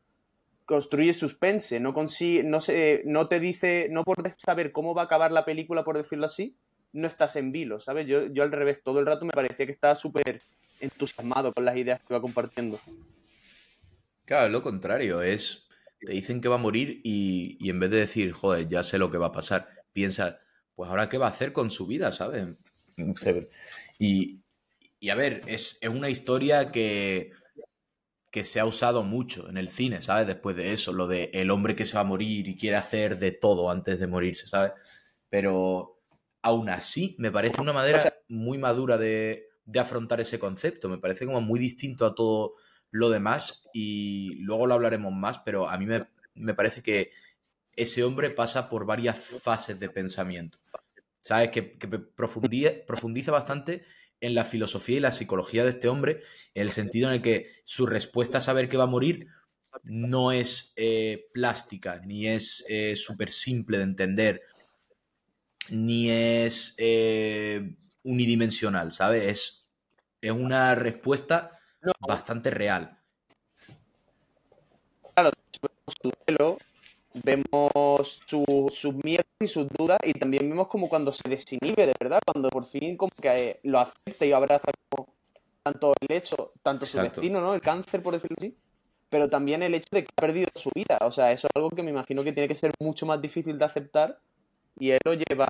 construye 0.66 1.14
suspense, 1.14 1.80
no 1.80 1.94
consigue, 1.94 2.44
no 2.44 2.60
se, 2.60 3.02
no 3.06 3.28
te 3.28 3.40
dice, 3.40 3.88
no 3.90 4.04
por 4.04 4.18
saber 4.34 4.72
cómo 4.72 4.94
va 4.94 5.04
a 5.04 5.06
acabar 5.06 5.32
la 5.32 5.46
película, 5.46 5.84
por 5.84 5.96
decirlo 5.96 6.26
así, 6.26 6.58
no 6.92 7.08
estás 7.08 7.36
en 7.38 7.52
vilo, 7.52 7.80
¿sabes? 7.80 8.08
Yo, 8.08 8.26
yo 8.28 8.44
al 8.44 8.52
revés, 8.52 8.82
todo 8.84 9.00
el 9.00 9.06
rato 9.06 9.26
me 9.26 9.32
parecía 9.32 9.66
que 9.66 9.72
estaba 9.72 9.96
súper 9.96 10.42
entusiasmado 10.82 11.54
con 11.54 11.64
las 11.64 11.78
ideas 11.78 12.02
que 12.02 12.08
iba 12.10 12.22
compartiendo. 12.22 12.80
Claro, 14.26 14.50
lo 14.50 14.62
contrario, 14.62 15.22
es. 15.22 15.67
Te 16.04 16.14
dicen 16.14 16.42
que 16.42 16.48
va 16.50 16.56
a 16.56 16.60
morir 16.60 17.02
y, 17.04 17.58
y 17.60 17.70
en 17.70 17.80
vez 17.80 17.92
de 17.92 17.98
decir, 17.98 18.32
joder, 18.32 18.68
ya 18.70 18.84
sé 18.84 18.98
lo 18.98 19.12
que 19.12 19.18
va 19.18 19.28
a 19.28 19.32
pasar, 19.32 19.68
piensa, 19.94 20.40
pues 20.76 20.90
ahora 20.90 21.10
qué 21.10 21.18
va 21.18 21.28
a 21.28 21.30
hacer 21.30 21.54
con 21.54 21.72
su 21.72 21.88
vida, 21.88 22.12
¿sabes? 22.12 22.48
Se- 23.16 23.50
Y, 24.00 24.42
y 25.00 25.10
a 25.10 25.16
ver, 25.16 25.42
es, 25.48 25.80
es 25.82 25.90
una 25.90 26.10
historia 26.10 26.72
que, 26.72 27.32
que 28.32 28.44
se 28.44 28.60
ha 28.60 28.66
usado 28.66 29.04
mucho 29.04 29.50
en 29.50 29.58
el 29.58 29.70
cine, 29.70 30.02
¿sabes? 30.02 30.28
Después 30.28 30.56
de 30.56 30.74
eso, 30.74 30.92
lo 30.94 31.08
de 31.08 31.32
el 31.34 31.50
hombre 31.52 31.76
que 31.76 31.86
se 31.86 31.96
va 31.96 32.02
a 32.02 32.04
morir 32.04 32.48
y 32.48 32.58
quiere 32.58 32.76
hacer 32.78 33.18
de 33.20 33.32
todo 33.32 33.72
antes 33.72 34.00
de 34.00 34.08
morirse, 34.08 34.48
¿sabes? 34.48 34.74
Pero 35.30 36.00
aún 36.42 36.70
así, 36.70 37.16
me 37.20 37.32
parece 37.32 37.62
una 37.62 37.74
manera 37.74 38.14
muy 38.28 38.58
madura 38.58 38.98
de, 38.98 39.48
de 39.66 39.80
afrontar 39.80 40.20
ese 40.22 40.40
concepto. 40.40 40.90
Me 40.90 40.98
parece 40.98 41.26
como 41.26 41.42
muy 41.42 41.60
distinto 41.60 42.06
a 42.06 42.16
todo 42.16 42.56
lo 42.92 43.10
demás 43.10 43.64
y 43.74 44.36
luego 44.40 44.68
lo 44.68 44.74
hablaremos 44.74 45.14
más, 45.14 45.40
pero 45.40 45.70
a 45.70 45.78
mí 45.78 45.86
me, 45.86 46.08
me 46.36 46.54
parece 46.54 46.82
que 46.82 47.12
ese 47.78 48.04
hombre 48.04 48.32
pasa 48.32 48.70
por 48.70 48.86
varias 48.86 49.18
fases 49.18 49.80
de 49.80 49.90
pensamiento. 49.90 50.58
¿Sabes? 51.22 51.52
Que, 51.52 51.62
profundiza 51.64 53.32
bastante 53.32 53.86
en 54.20 54.34
la 54.34 54.44
filosofía 54.44 54.98
y 54.98 55.02
la 55.02 55.12
psicología 55.12 55.64
de 55.64 55.70
este 55.70 55.88
hombre, 55.88 56.24
en 56.56 56.64
el 56.64 56.72
sentido 56.72 57.10
en 57.10 57.16
el 57.16 57.22
que 57.22 57.52
su 57.66 57.86
respuesta 57.86 58.40
a 58.40 58.42
saber 58.42 58.68
que 58.68 58.78
va 58.78 58.86
a 58.86 58.88
morir 58.88 59.28
no 59.84 60.32
es 60.32 60.74
eh, 60.76 61.28
plástica, 61.34 62.02
ni 62.04 62.28
es 62.28 62.66
eh, 62.68 62.96
súper 62.96 63.32
simple 63.32 63.78
de 63.78 63.84
entender, 63.84 64.42
ni 65.70 66.10
es 66.10 66.74
eh, 66.78 67.76
unidimensional, 68.04 68.92
¿sabes? 68.92 69.24
Es, 69.24 69.68
es 70.22 70.32
una 70.32 70.74
respuesta 70.74 71.57
No. 71.82 71.92
bastante 72.08 72.50
real. 72.50 72.98
su 76.04 76.12
duelo, 76.28 76.58
vemos 77.24 78.20
su- 78.26 78.70
sus 78.72 78.94
miedos 79.04 79.26
y 79.40 79.48
sus 79.48 79.68
dudas 79.70 79.98
y 80.04 80.12
también 80.14 80.50
vemos 80.50 80.68
como 80.68 80.90
cuando 80.90 81.12
se 81.14 81.28
desinhibe 81.30 81.86
de 81.88 81.94
verdad, 82.00 82.20
cuando 82.26 82.50
por 82.50 82.66
fin 82.66 82.98
como 82.98 83.12
que 83.22 83.30
eh, 83.52 83.60
lo 83.64 83.80
acepta 83.80 84.26
y 84.26 84.34
abraza 84.34 84.70
como 84.90 85.08
tanto 85.64 85.94
el 86.02 86.16
hecho, 86.16 86.52
tanto 86.62 86.86
su 86.86 86.98
destino, 87.00 87.40
¿no? 87.42 87.54
El 87.54 87.62
cáncer, 87.62 88.02
por 88.02 88.14
decirlo 88.14 88.36
así, 88.38 88.56
pero 89.10 89.30
también 89.30 89.64
el 89.64 89.74
hecho 89.76 89.88
de 89.92 90.04
que 90.04 90.10
ha 90.16 90.22
perdido 90.22 90.50
su 90.56 90.70
vida. 90.76 90.98
O 91.02 91.12
sea, 91.12 91.32
eso 91.32 91.48
es 91.48 91.56
algo 91.56 91.70
que 91.70 91.84
me 91.84 91.92
imagino 91.92 92.24
que 92.24 92.34
tiene 92.34 92.48
que 92.50 92.56
ser 92.56 92.72
mucho 92.80 93.06
más 93.06 93.22
difícil 93.22 93.58
de 93.58 93.66
aceptar 93.66 94.20
y 94.78 94.92
él 94.92 95.00
lo 95.06 95.14
lleva 95.14 95.48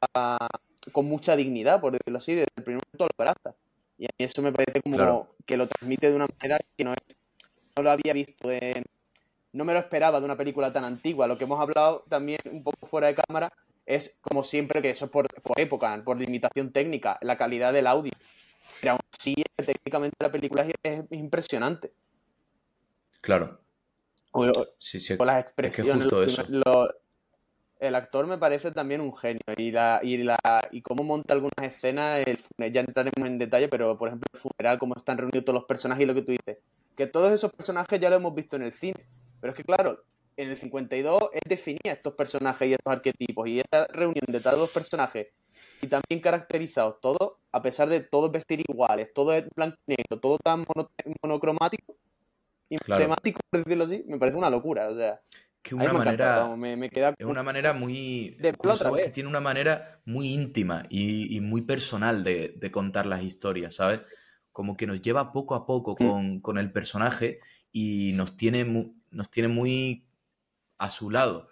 con 0.92 1.06
mucha 1.06 1.36
dignidad, 1.36 1.82
por 1.82 1.94
decirlo 1.94 2.20
así, 2.20 2.34
desde 2.34 2.48
el 2.56 2.64
primer 2.64 2.84
momento 2.86 3.06
lo 3.18 3.24
abraza. 3.26 3.56
Y 3.98 4.06
a 4.06 4.10
mí 4.18 4.24
eso 4.26 4.42
me 4.44 4.52
parece 4.52 4.82
como 4.82 4.96
Claro. 4.96 5.28
Que 5.48 5.58
lo 5.58 5.68
transmite 5.68 6.10
de 6.10 6.16
una 6.16 6.28
manera 6.28 6.60
que 6.78 6.84
no, 6.84 6.94
no 7.76 7.84
lo 7.84 7.90
había 7.90 8.14
visto 8.14 8.52
en, 8.52 8.84
no 9.54 9.66
me 9.66 9.74
lo 9.74 9.80
esperaba 9.80 10.20
de 10.20 10.26
una 10.26 10.36
película 10.38 10.72
tan 10.72 10.84
antigua. 10.84 11.26
Lo 11.26 11.38
que 11.38 11.46
hemos 11.46 11.60
hablado 11.60 12.04
también 12.10 12.40
un 12.52 12.64
poco 12.64 12.86
fuera 12.86 13.08
de 13.08 13.16
cámara 13.16 13.52
es 13.86 14.18
como 14.22 14.44
siempre 14.44 14.82
que 14.82 14.90
eso 14.92 15.06
es 15.06 15.12
por, 15.12 15.28
por 15.42 15.60
época, 15.60 16.00
por 16.06 16.20
limitación 16.20 16.72
técnica, 16.72 17.18
la 17.22 17.38
calidad 17.38 17.72
del 17.74 17.88
audio. 17.88 18.12
Pero 18.82 18.92
aún 18.92 19.00
así, 19.18 19.34
técnicamente 19.56 20.16
la 20.20 20.32
película 20.32 20.68
es, 20.84 21.00
es 21.10 21.18
impresionante. 21.18 21.94
Claro. 23.22 23.60
O, 24.34 24.46
Sí, 24.78 25.00
sí. 25.00 25.16
o 25.18 25.26
las 25.26 25.38
Es 25.38 25.44
que 25.46 25.50
expresiones. 25.64 26.04
justo 26.04 26.22
eso. 26.24 26.44
lo- 26.50 26.90
el 27.80 27.96
actor 27.96 28.26
me 28.28 28.38
parece 28.38 28.72
también 28.72 29.02
un 29.02 29.16
genio. 29.16 29.42
Y 29.58 29.72
la, 29.72 30.00
y 30.04 30.18
la 30.18 30.38
y 30.72 30.82
cómo 30.82 31.04
monta 31.04 31.34
algunas 31.34 31.54
escenas, 31.62 32.26
el 32.26 32.38
ya 32.74 32.82
entraremos 32.82 33.28
en 33.30 33.38
detalle, 33.38 33.68
pero 33.70 33.98
por 33.98 34.10
ejemplo 34.10 34.28
el 34.34 34.40
funeral, 34.40 34.80
cómo 34.80 34.96
están 34.96 35.18
reunidos 35.18 35.46
todos 35.46 35.60
los 35.60 35.66
personajes 35.66 36.04
y 36.04 36.08
lo 36.08 36.14
que 36.14 36.22
tú 36.24 36.32
dices. 36.32 36.58
Que 36.96 37.08
todos 37.08 37.32
esos 37.32 37.52
personajes 37.52 38.00
ya 38.00 38.10
lo 38.10 38.16
hemos 38.16 38.34
visto 38.34 38.56
en 38.56 38.64
el 38.64 38.72
cine. 38.74 39.06
Pero 39.40 39.52
es 39.52 39.58
que 39.58 39.64
claro, 39.64 40.02
en 40.36 40.50
el 40.50 40.58
52 40.58 41.30
él 41.34 41.42
definía 41.48 41.94
estos 41.94 42.14
personajes 42.14 42.68
y 42.68 42.74
estos 42.74 42.92
arquetipos. 42.94 43.48
Y 43.48 43.60
esta 43.60 43.86
reunión 43.88 44.26
de 44.28 44.40
todos 44.40 44.58
los 44.60 44.72
personajes 44.72 45.28
y 45.82 45.88
también 45.88 46.20
caracterizados, 46.22 47.00
todos, 47.02 47.34
a 47.52 47.62
pesar 47.62 47.88
de 47.90 48.00
todos 48.02 48.32
vestir 48.32 48.64
iguales, 48.68 49.14
todo 49.14 49.34
es 49.34 49.46
blanco 49.56 49.78
y 49.88 49.92
negro, 49.92 50.20
todo 50.20 50.38
tan 50.44 50.66
mono- 50.68 50.90
monocromático 51.22 51.96
y 52.70 52.78
Claro. 52.78 53.04
temático, 53.04 53.40
por 53.50 53.64
decirlo 53.64 53.86
así, 53.86 54.04
me 54.08 54.18
parece 54.18 54.38
una 54.38 54.50
locura. 54.50 54.90
O 54.90 54.96
sea, 54.96 55.20
Que 55.68 55.76
una 55.76 55.92
me 55.92 56.00
manera. 56.00 56.40
vamos, 56.40 56.58
me, 56.58 56.76
me 56.78 56.90
queda 56.90 57.14
Es 57.18 57.26
una 57.26 57.44
manera 57.44 57.74
muy. 57.74 58.38
De. 58.40 58.54
Que 58.54 59.10
tiene 59.10 59.30
una 59.30 59.40
manera 59.42 60.02
muy 60.06 60.34
íntima 60.34 60.86
y, 60.90 61.36
y 61.36 61.42
muy 61.42 61.62
personal 61.62 62.24
de, 62.24 62.56
de 62.58 62.72
contar 62.72 63.06
las 63.06 63.22
historias, 63.24 63.76
¿sabes? 63.76 64.02
Como 64.52 64.78
que 64.78 64.88
nos 64.88 65.02
lleva 65.02 65.32
poco 65.32 65.56
a 65.56 65.66
poco 65.66 65.96
Mm. 66.00 66.40
con, 66.40 66.58
el 66.58 66.72
personaje 66.72 67.40
y 67.72 68.14
nos 68.14 68.38
tiene, 68.38 68.66
mu- 68.66 68.94
nos 69.12 69.30
tiene 69.30 69.50
muy 69.50 70.08
a 70.78 70.90
su 70.90 71.10
lado. 71.12 71.50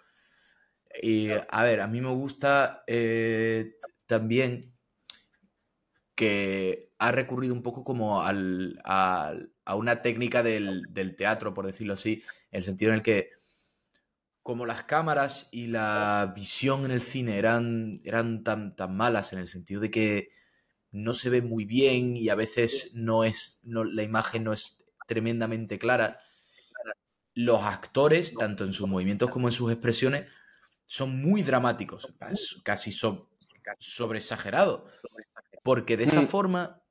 Y, 1.02 1.28
a 1.30 1.62
ver, 1.62 1.80
a 1.82 1.86
mí 1.86 2.00
me 2.00 2.08
gusta 2.10 2.82
eh, 2.86 3.76
también 4.06 4.72
que 6.14 6.90
ha 6.98 7.12
recurrido 7.12 7.52
un 7.52 7.62
poco 7.62 7.84
como 7.84 8.22
al, 8.22 8.80
al- 8.84 9.52
a 9.64 9.74
una 9.74 10.00
técnica 10.00 10.42
del, 10.42 10.82
del 10.90 11.16
teatro, 11.16 11.52
por 11.52 11.66
decirlo 11.66 11.92
así, 11.92 12.22
en 12.50 12.58
el 12.58 12.62
sentido 12.64 12.92
en 12.92 12.96
el 12.98 13.02
que 13.02 13.30
como 14.46 14.64
las 14.64 14.84
cámaras 14.84 15.48
y 15.50 15.66
la 15.66 16.32
visión 16.36 16.84
en 16.84 16.92
el 16.92 17.00
cine 17.00 17.36
eran, 17.36 18.00
eran 18.04 18.44
tan, 18.44 18.76
tan 18.76 18.96
malas 18.96 19.32
en 19.32 19.40
el 19.40 19.48
sentido 19.48 19.80
de 19.80 19.90
que 19.90 20.28
no 20.92 21.14
se 21.14 21.30
ve 21.30 21.42
muy 21.42 21.64
bien 21.64 22.16
y 22.16 22.28
a 22.28 22.36
veces 22.36 22.92
no 22.94 23.24
es, 23.24 23.60
no, 23.64 23.82
la 23.82 24.04
imagen 24.04 24.44
no 24.44 24.52
es 24.52 24.86
tremendamente 25.08 25.80
clara, 25.80 26.20
los 27.34 27.62
actores, 27.62 28.34
tanto 28.34 28.64
en 28.64 28.72
sus 28.72 28.88
movimientos 28.88 29.30
como 29.30 29.48
en 29.48 29.52
sus 29.52 29.70
expresiones, 29.72 30.30
son 30.86 31.20
muy 31.20 31.42
dramáticos, 31.42 32.14
casi 32.64 32.92
so- 32.92 33.28
sobre 33.80 34.18
exagerados, 34.20 35.00
porque 35.64 35.96
de 35.96 36.04
esa 36.04 36.22
Mm. 36.22 36.26
forma, 36.26 36.82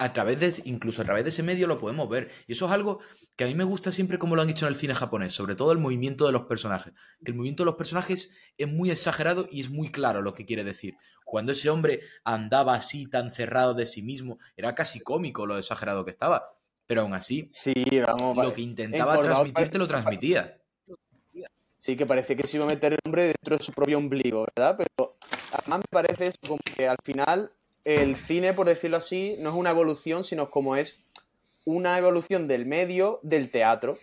a 0.00 0.14
través 0.14 0.40
de, 0.40 0.62
incluso 0.64 1.02
a 1.02 1.04
través 1.04 1.24
de 1.24 1.28
ese 1.28 1.42
medio 1.42 1.66
lo 1.66 1.78
podemos 1.78 2.08
ver. 2.08 2.30
Y 2.46 2.52
eso 2.52 2.64
es 2.64 2.72
algo 2.72 3.00
que 3.36 3.44
a 3.44 3.46
mí 3.46 3.54
me 3.54 3.64
gusta 3.64 3.92
siempre 3.92 4.18
como 4.18 4.34
lo 4.34 4.40
han 4.40 4.48
hecho 4.48 4.66
en 4.66 4.72
el 4.72 4.78
cine 4.78 4.94
japonés, 4.94 5.34
sobre 5.34 5.54
todo 5.54 5.72
el 5.72 5.78
movimiento 5.78 6.24
de 6.24 6.32
los 6.32 6.44
personajes. 6.44 6.94
Que 7.22 7.32
el 7.32 7.36
movimiento 7.36 7.64
de 7.64 7.66
los 7.66 7.74
personajes 7.74 8.30
es 8.56 8.66
muy 8.66 8.90
exagerado 8.90 9.46
y 9.50 9.60
es 9.60 9.68
muy 9.68 9.92
claro 9.92 10.22
lo 10.22 10.32
que 10.32 10.46
quiere 10.46 10.64
decir. 10.64 10.94
Cuando 11.26 11.52
ese 11.52 11.68
hombre 11.68 12.00
andaba 12.24 12.74
así 12.74 13.10
tan 13.10 13.30
cerrado 13.30 13.74
de 13.74 13.84
sí 13.84 14.00
mismo, 14.00 14.38
era 14.56 14.74
casi 14.74 15.00
cómico 15.00 15.44
lo 15.44 15.58
exagerado 15.58 16.02
que 16.06 16.12
estaba. 16.12 16.56
Pero 16.86 17.02
aún 17.02 17.12
así, 17.12 17.50
Sí, 17.52 17.74
vamos, 18.06 18.42
lo 18.42 18.54
que 18.54 18.62
intentaba 18.62 19.16
Engordado, 19.16 19.42
transmitir 19.42 19.70
te 19.70 19.78
lo 19.78 19.86
transmitía. 19.86 20.58
Sí, 21.78 21.94
que 21.94 22.06
parece 22.06 22.36
que 22.36 22.46
se 22.46 22.56
iba 22.56 22.64
a 22.64 22.68
meter 22.68 22.94
el 22.94 22.98
hombre 23.04 23.24
dentro 23.24 23.58
de 23.58 23.62
su 23.62 23.72
propio 23.72 23.98
ombligo, 23.98 24.46
¿verdad? 24.56 24.78
Pero 24.78 25.16
además 25.52 25.80
me 25.80 25.88
parece 25.90 26.28
eso 26.28 26.38
como 26.46 26.58
que 26.58 26.88
al 26.88 26.98
final 27.02 27.52
el 27.84 28.16
cine, 28.16 28.52
por 28.52 28.66
decirlo 28.66 28.98
así, 28.98 29.36
no 29.38 29.50
es 29.50 29.56
una 29.56 29.70
evolución, 29.70 30.24
sino 30.24 30.50
como 30.50 30.76
es 30.76 30.98
una 31.64 31.98
evolución 31.98 32.48
del 32.48 32.66
medio 32.66 33.20
del 33.22 33.50
teatro. 33.50 33.98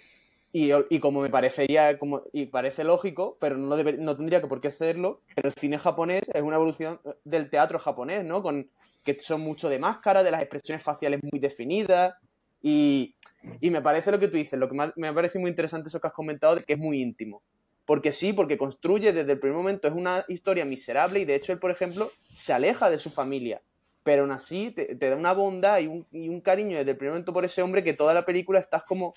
Y, 0.53 0.99
como 0.99 1.21
me 1.21 1.29
parecería, 1.29 1.99
como, 1.99 2.23
y 2.33 2.47
parece 2.47 2.83
lógico, 2.83 3.37
pero 3.39 3.57
no, 3.57 3.75
tendría 4.17 4.41
que 4.41 4.47
por 4.47 4.59
qué 4.59 4.71
serlo, 4.71 5.21
el 5.35 5.53
cine 5.53 5.77
japonés 5.77 6.23
es 6.33 6.41
una 6.41 6.55
evolución 6.55 6.99
del 7.25 7.51
teatro 7.51 7.77
japonés, 7.77 8.25
¿no? 8.25 8.41
Con, 8.41 8.67
que 9.03 9.19
son 9.19 9.41
mucho 9.41 9.69
de 9.69 9.77
máscara, 9.77 10.23
de 10.23 10.31
las 10.31 10.41
expresiones 10.41 10.81
faciales 10.81 11.19
muy 11.21 11.39
definidas. 11.39 12.15
Y, 12.59 13.15
y 13.61 13.69
me 13.69 13.81
parece 13.83 14.09
lo 14.09 14.19
que 14.19 14.29
tú 14.29 14.37
dices, 14.37 14.57
lo 14.57 14.67
que 14.67 14.75
más- 14.75 14.93
me 14.95 15.13
parece 15.13 15.37
muy 15.37 15.51
interesante 15.51 15.89
eso 15.89 15.99
que 15.99 16.07
has 16.07 16.13
comentado, 16.13 16.55
de 16.55 16.63
que 16.63 16.73
es 16.73 16.79
muy 16.79 17.01
íntimo. 17.03 17.43
Porque 17.87 18.11
sí, 18.11 18.33
porque 18.33 18.57
construye 18.57 19.13
desde 19.13 19.31
el 19.31 19.39
primer 19.39 19.55
momento, 19.55 19.87
es 19.87 19.93
una 19.93 20.25
historia 20.27 20.65
miserable 20.65 21.21
y 21.21 21.25
de 21.25 21.35
hecho 21.35 21.53
él, 21.53 21.59
por 21.59 21.71
ejemplo, 21.71 22.11
se 22.35 22.51
aleja 22.51 22.89
de 22.89 22.99
su 22.99 23.09
familia. 23.09 23.61
Pero 24.03 24.23
aún 24.23 24.31
así 24.31 24.71
te, 24.71 24.93
te 24.93 25.09
da 25.09 25.15
una 25.15 25.31
bondad 25.31 25.79
y 25.79 25.87
un, 25.87 26.05
y 26.11 26.27
un 26.27 26.41
cariño 26.41 26.77
desde 26.77 26.91
el 26.91 26.97
primer 26.97 27.13
momento 27.13 27.31
por 27.31 27.45
ese 27.45 27.61
hombre 27.61 27.85
que 27.85 27.93
toda 27.93 28.13
la 28.13 28.25
película 28.25 28.59
estás 28.59 28.83
como 28.83 29.13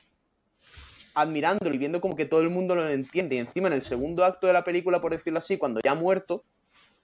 admirándolo 1.14 1.74
y 1.74 1.78
viendo 1.78 2.00
como 2.00 2.14
que 2.14 2.26
todo 2.26 2.42
el 2.42 2.50
mundo 2.50 2.76
lo 2.76 2.88
entiende. 2.88 3.34
Y 3.34 3.38
encima 3.40 3.66
en 3.66 3.74
el 3.74 3.82
segundo 3.82 4.24
acto 4.24 4.46
de 4.46 4.52
la 4.52 4.62
película, 4.62 5.00
por 5.00 5.10
decirlo 5.10 5.40
así, 5.40 5.58
cuando 5.58 5.80
ya 5.82 5.90
ha 5.90 5.96
muerto, 5.96 6.44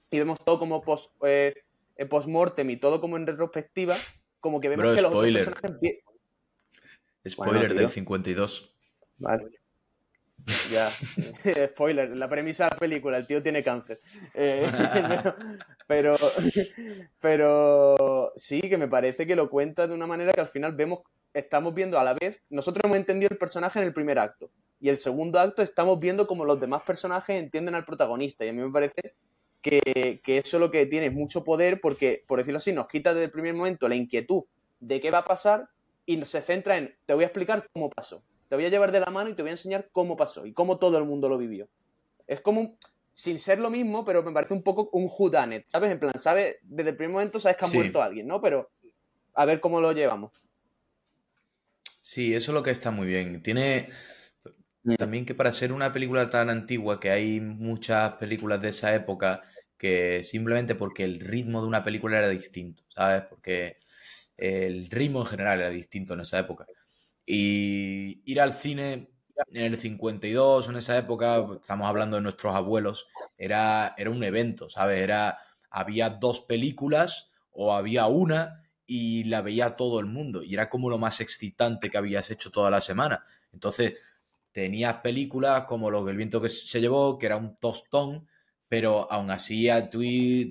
y 0.09 0.19
vemos 0.19 0.39
todo 0.45 0.61
como 0.61 0.83
post, 0.83 1.11
eh, 1.25 1.53
eh, 1.97 2.07
post-mortem 2.07 2.71
y 2.71 2.77
todo 2.77 3.01
como 3.01 3.17
en 3.17 3.27
retrospectiva, 3.27 3.97
como 4.39 4.61
que 4.61 4.69
vemos 4.69 4.85
Bro, 4.85 4.95
que 4.95 5.03
los 5.03 5.13
otros 5.13 5.33
personajes 5.33 5.71
Spoiler 7.29 7.67
Bueno, 7.67 7.75
del 7.75 7.89
52. 7.89 8.73
Vale. 9.19 9.56
Ya, 10.71 10.89
spoiler, 11.69 12.17
la 12.17 12.29
premisa 12.29 12.65
de 12.65 12.71
la 12.71 12.77
película, 12.77 13.17
el 13.19 13.27
tío 13.27 13.43
tiene 13.43 13.63
cáncer. 13.63 13.99
Eh, 14.35 14.67
pero, 15.87 16.17
pero, 17.21 18.33
sí 18.37 18.61
que 18.61 18.79
me 18.79 18.89
parece 18.89 19.27
que 19.27 19.37
lo 19.37 19.51
cuenta 19.51 19.87
de 19.87 19.95
una 19.95 20.07
manera 20.07 20.33
que 20.33 20.41
al 20.41 20.49
final 20.49 20.75
vemos, 20.75 21.01
estamos 21.35 21.75
viendo 21.75 21.99
a 21.99 22.05
la 22.05 22.15
vez, 22.15 22.43
nosotros 22.49 22.85
hemos 22.85 22.97
entendido 22.97 23.29
el 23.33 23.39
personaje 23.39 23.81
en 23.81 23.87
el 23.87 23.93
primer 23.93 24.19
acto 24.19 24.51
y 24.81 24.89
el 24.89 24.99
segundo 24.99 25.41
acto 25.41 25.63
estamos 25.63 25.99
viendo 25.99 26.27
como 26.27 26.45
los 26.45 26.61
demás 26.61 26.83
personajes 26.83 27.39
entienden 27.39 27.75
al 27.75 27.85
protagonista 27.85 28.45
y 28.45 28.51
a 28.51 28.53
mí 28.53 28.63
me 28.63 28.71
parece 28.71 29.15
que, 29.61 30.21
eso 30.25 30.59
lo 30.61 30.71
que 30.71 30.87
tiene 30.87 31.07
es 31.07 31.13
mucho 31.13 31.43
poder 31.43 31.81
porque, 31.81 32.23
por 32.27 32.39
decirlo 32.39 32.59
así, 32.59 32.73
nos 32.73 32.87
quita 32.87 33.15
desde 33.15 33.25
el 33.25 33.31
primer 33.33 33.55
momento 33.55 33.89
la 33.89 33.97
inquietud 33.97 34.45
de 34.79 35.01
qué 35.01 35.11
va 35.11 35.19
a 35.19 35.25
pasar 35.25 35.69
y 36.05 36.25
se 36.25 36.41
centra 36.41 36.79
en, 36.79 36.95
te 37.05 37.15
voy 37.15 37.25
a 37.25 37.27
explicar 37.27 37.69
cómo 37.73 37.91
pasó. 37.91 38.23
Te 38.49 38.57
voy 38.57 38.67
a 38.67 38.69
llevar 38.69 38.93
de 38.93 39.01
la 39.01 39.07
mano 39.11 39.31
y 39.31 39.35
te 39.35 39.43
voy 39.43 39.51
a 39.51 39.53
enseñar 39.55 39.91
cómo 39.93 40.17
pasó 40.17 40.47
y 40.47 40.53
cómo 40.53 40.79
todo 40.79 40.99
el 40.99 41.05
mundo 41.05 41.29
lo 41.29 41.39
vivió. 41.39 41.69
Es 42.27 42.41
como, 42.41 42.61
un- 42.63 42.79
sin 43.15 43.39
ser 43.39 43.59
lo 43.61 43.71
mismo, 43.71 44.05
pero 44.05 44.23
me 44.23 44.33
parece 44.33 44.55
un 44.55 44.63
poco 44.63 44.91
un 44.93 45.11
whodunit, 45.19 45.65
¿sabes? 45.69 45.93
En 45.93 46.01
plan, 46.01 46.13
¿sabes? 46.19 46.57
Desde 46.63 46.91
el 46.91 46.97
primer 46.97 47.13
momento 47.15 47.41
sabes 47.41 47.57
que 47.59 47.65
ha 47.65 47.69
Sí. 47.69 47.69
muerto 47.69 48.03
alguien, 48.03 48.27
¿no? 48.29 48.41
Pero 48.43 48.71
a 49.35 49.45
ver 49.47 49.61
cómo 49.61 49.81
lo 49.81 49.93
llevamos. 49.93 50.33
Sí, 52.03 52.35
eso 52.35 52.53
es 52.53 52.55
lo 52.55 52.63
que 52.63 52.71
está 52.71 52.91
muy 52.91 53.07
bien. 53.07 53.43
Tiene 53.43 53.91
también 54.99 55.27
que 55.27 55.35
para 55.35 55.53
ser 55.53 55.73
una 55.73 55.93
película 55.93 56.31
tan 56.31 56.49
antigua, 56.51 57.01
que 57.01 57.11
hay 57.11 57.41
muchas 57.41 58.15
películas 58.15 58.61
de 58.61 58.69
esa 58.69 58.95
época 58.95 59.43
que 59.77 60.23
simplemente 60.25 60.75
porque 60.75 61.05
el 61.05 61.21
ritmo 61.21 61.61
de 61.61 61.69
una 61.69 61.85
película 61.85 62.19
era 62.19 62.29
distinto, 62.29 62.85
¿sabes? 62.95 63.23
Porque 63.29 63.79
el 64.37 64.89
ritmo 64.91 65.21
en 65.21 65.27
general 65.27 65.61
era 65.61 65.71
distinto 65.71 66.15
en 66.15 66.21
esa 66.21 66.39
época. 66.41 66.67
Y 67.27 68.23
ir 68.25 68.41
al 68.41 68.53
cine 68.53 69.11
en 69.53 69.73
el 69.73 69.77
52, 69.79 70.69
en 70.69 70.77
esa 70.77 70.97
época, 70.97 71.47
estamos 71.61 71.87
hablando 71.89 72.17
de 72.17 72.23
nuestros 72.23 72.55
abuelos, 72.55 73.07
era, 73.37 73.95
era 73.99 74.11
un 74.11 74.23
evento, 74.23 74.71
¿sabes? 74.71 75.01
Era, 75.01 75.39
había 75.71 76.09
dos 76.09 76.41
películas 76.41 77.31
o 77.51 77.75
había 77.75 78.07
una 78.07 78.63
y 78.87 79.25
la 79.25 79.43
veía 79.43 79.77
todo 79.77 79.99
el 80.01 80.07
mundo 80.07 80.43
y 80.43 80.55
era 80.55 80.71
como 80.71 80.89
lo 80.89 80.99
más 80.99 81.21
excitante 81.21 81.91
que 81.91 81.99
habías 81.99 82.31
hecho 82.31 82.51
toda 82.51 82.71
la 82.71 82.81
semana. 82.81 83.25
Entonces, 83.53 83.95
tenías 84.53 84.95
películas 85.03 85.65
como 85.65 85.91
Lo 85.91 86.05
que 86.05 86.13
el 86.13 86.17
viento 86.17 86.41
que 86.41 86.49
se 86.49 86.81
llevó, 86.81 87.19
que 87.19 87.27
era 87.27 87.37
un 87.37 87.57
tostón, 87.57 88.27
pero 88.69 89.11
aún 89.13 89.31
así 89.31 89.69
tú, 89.91 90.03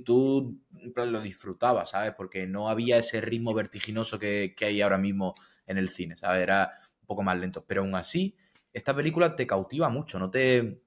tú 0.03 0.61
lo 0.95 1.21
disfrutabas, 1.21 1.89
¿sabes? 1.89 2.13
Porque 2.15 2.45
no 2.45 2.69
había 2.69 2.97
ese 2.97 3.19
ritmo 3.21 3.53
vertiginoso 3.53 4.19
que, 4.19 4.53
que 4.55 4.65
hay 4.65 4.81
ahora 4.81 4.97
mismo 4.97 5.33
en 5.67 5.77
el 5.77 5.89
cine, 5.89 6.15
¿sabes? 6.17 6.43
Era 6.43 6.71
un 7.01 7.07
poco 7.07 7.23
más 7.23 7.37
lento, 7.39 7.65
pero 7.65 7.81
aún 7.81 7.95
así, 7.95 8.35
esta 8.73 8.95
película 8.95 9.35
te 9.35 9.47
cautiva 9.47 9.89
mucho, 9.89 10.19
no 10.19 10.29
te, 10.29 10.81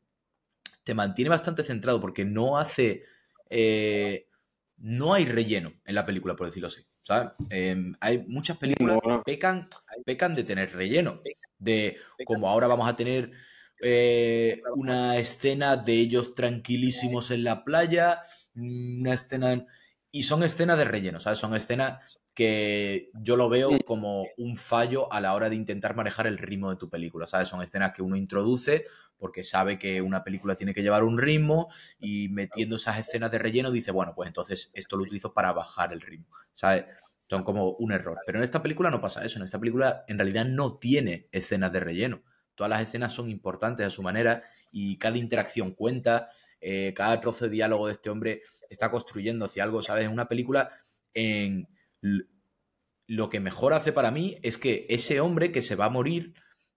te 0.85 0.95
mantiene 0.95 1.31
bastante 1.31 1.65
centrado 1.65 2.01
porque 2.01 2.25
no 2.25 2.59
hace... 2.59 3.05
eh, 3.51 4.27
no 4.81 5.13
hay 5.15 5.25
relleno 5.25 5.73
en 5.85 5.95
la 5.95 6.07
película, 6.07 6.37
por 6.37 6.47
decirlo 6.47 6.69
así. 6.69 6.87
¿sabes? 7.03 7.31
Eh, 7.51 7.77
hay 8.01 8.19
muchas 8.29 8.59
películas 8.59 8.99
que 9.03 9.19
pecan, 9.25 9.69
pecan 10.05 10.35
de 10.37 10.45
tener 10.45 10.73
relleno. 10.73 11.21
De 11.59 11.97
como 12.25 12.49
ahora 12.49 12.67
vamos 12.69 12.89
a 12.89 12.95
tener 12.97 13.33
eh, 13.81 14.61
una 14.77 15.17
escena 15.17 15.77
de 15.77 15.95
ellos 15.95 16.35
tranquilísimos 16.35 17.31
en 17.31 17.45
la 17.45 17.65
playa, 17.65 18.23
una 18.55 19.15
escena... 19.15 19.53
en- 19.53 19.67
Y 20.13 20.23
son 20.23 20.43
escenas 20.43 20.79
de 20.79 20.85
relleno, 20.85 21.19
¿sabes? 21.21 21.39
Son 21.39 21.55
escenas 21.57 22.21
que 22.39 23.11
yo 23.15 23.35
lo 23.35 23.49
veo 23.49 23.71
como 23.85 24.25
un 24.37 24.57
fallo 24.57 25.13
a 25.13 25.21
la 25.21 25.35
hora 25.35 25.51
de 25.51 25.57
intentar 25.57 25.97
manejar 25.97 26.29
el 26.29 26.39
ritmo 26.39 26.71
de 26.71 26.77
tu 26.77 26.89
película, 26.89 27.27
¿sabes? 27.27 27.49
Son 27.49 27.61
escenas 27.65 27.93
que 27.93 28.01
uno 28.01 28.15
introduce 28.15 28.87
porque 29.17 29.43
sabe 29.43 29.77
que 29.77 30.01
una 30.03 30.23
película 30.23 30.55
tiene 30.55 30.73
que 30.73 30.85
llevar 30.85 31.03
un 31.03 31.19
ritmo 31.19 31.67
y 31.99 32.29
metiendo 32.29 32.77
esas 32.77 32.97
escenas 33.01 33.33
de 33.33 33.41
relleno 33.41 33.73
dice, 33.73 33.91
bueno, 33.91 34.13
pues 34.15 34.29
entonces 34.29 34.71
esto 34.75 34.97
lo 34.97 35.03
utilizo 35.03 35.35
para 35.35 35.53
bajar 35.53 35.93
el 35.93 36.01
ritmo, 36.01 36.29
¿sabes? 36.55 36.85
Son 37.29 37.43
como 37.43 37.73
un 37.73 37.91
error. 37.91 38.21
Pero 38.25 38.39
en 38.39 38.45
esta 38.45 38.63
película 38.63 38.89
no 38.89 39.01
pasa 39.01 39.25
eso, 39.25 39.41
en 39.41 39.45
esta 39.45 39.59
película 39.59 40.05
en 40.07 40.17
realidad 40.17 40.45
no 40.45 40.73
tiene 40.73 41.27
escenas 41.33 41.73
de 41.73 41.81
relleno. 41.81 42.23
Todas 42.55 42.71
las 42.71 42.83
escenas 42.83 43.13
son 43.13 43.31
importantes 43.31 43.85
a 43.85 43.91
su 43.91 44.05
manera 44.05 44.45
y 44.71 44.97
cada 44.99 45.19
interacción 45.19 45.73
cuenta, 45.73 46.31
eh, 46.61 46.95
cada 46.95 47.21
trozo 47.21 47.47
de 47.47 47.51
diálogo 47.51 47.89
de 47.89 47.95
este 47.95 48.11
hombre 48.11 48.43
está 48.71 48.93
construyendo 48.93 49.47
hacia 49.47 49.65
algo, 49.65 49.83
¿sabes? 49.83 50.05
Es 50.05 50.11
una 50.13 50.29
película 50.29 50.71
en... 51.15 51.67
Lo 52.01 53.31
que 53.31 53.41
mejor 53.41 53.73
hace 53.73 53.93
para 53.93 54.11
mí 54.11 54.37
es 54.43 54.59
que 54.59 54.87
ese 54.89 55.21
hombre 55.21 55.53
que 55.53 55.63
se 55.63 55.77
va 55.77 55.87
a 55.87 55.91
morir 55.91 56.35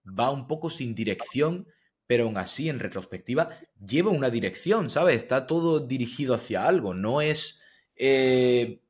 va 0.08 0.32
un 0.32 0.48
poco 0.48 0.70
sin 0.70 0.96
dirección, 0.96 1.68
pero 2.08 2.26
aún 2.26 2.38
así, 2.38 2.70
en 2.70 2.80
retrospectiva, 2.80 3.50
lleva 3.86 4.12
una 4.12 4.30
dirección, 4.30 4.90
¿sabes? 4.90 5.18
Está 5.18 5.48
todo 5.48 5.80
dirigido 5.80 6.34
hacia 6.34 6.66
algo, 6.66 6.94
no 6.94 7.22
es 7.22 7.62
eh, 7.96 8.82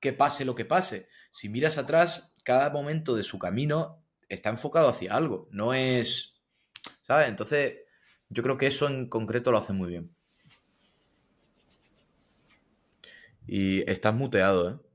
que 0.00 0.12
pase 0.12 0.44
lo 0.44 0.54
que 0.54 0.64
pase. 0.64 1.08
Si 1.30 1.48
miras 1.48 1.78
atrás, 1.78 2.36
cada 2.44 2.70
momento 2.70 3.14
de 3.14 3.22
su 3.22 3.38
camino 3.38 4.04
está 4.28 4.50
enfocado 4.50 4.88
hacia 4.88 5.14
algo, 5.14 5.48
no 5.50 5.74
es, 5.74 6.42
¿sabes? 7.02 7.28
Entonces, 7.28 7.78
yo 8.28 8.42
creo 8.42 8.58
que 8.58 8.66
eso 8.66 8.88
en 8.88 9.08
concreto 9.08 9.52
lo 9.52 9.58
hace 9.58 9.72
muy 9.72 9.88
bien. 9.88 10.14
Y 13.46 13.88
estás 13.90 14.14
muteado, 14.14 14.70
¿eh? 14.70 14.93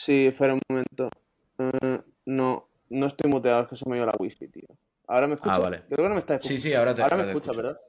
Sí, 0.00 0.28
espera 0.28 0.54
un 0.54 0.60
momento. 0.68 1.10
Eh, 1.58 2.00
no, 2.26 2.68
no 2.90 3.06
estoy 3.06 3.28
muteado, 3.28 3.62
es 3.62 3.68
que 3.68 3.74
se 3.74 3.88
me 3.88 3.94
ha 3.94 3.98
ido 3.98 4.06
la 4.06 4.14
wifi, 4.16 4.46
tío. 4.46 4.68
Ahora 5.08 5.26
me 5.26 5.34
escucha. 5.34 5.56
Ah, 5.56 5.58
vale. 5.58 5.82
Creo 5.88 5.96
que 5.96 6.08
no 6.08 6.14
me 6.14 6.20
está 6.20 6.36
escuchando. 6.36 6.60
Sí, 6.62 6.68
sí, 6.68 6.74
ahora 6.74 6.94
te 6.94 7.02
Ahora 7.02 7.16
me 7.16 7.24
te 7.24 7.30
escucha, 7.30 7.50
escucho. 7.50 7.66
¿verdad? 7.66 7.80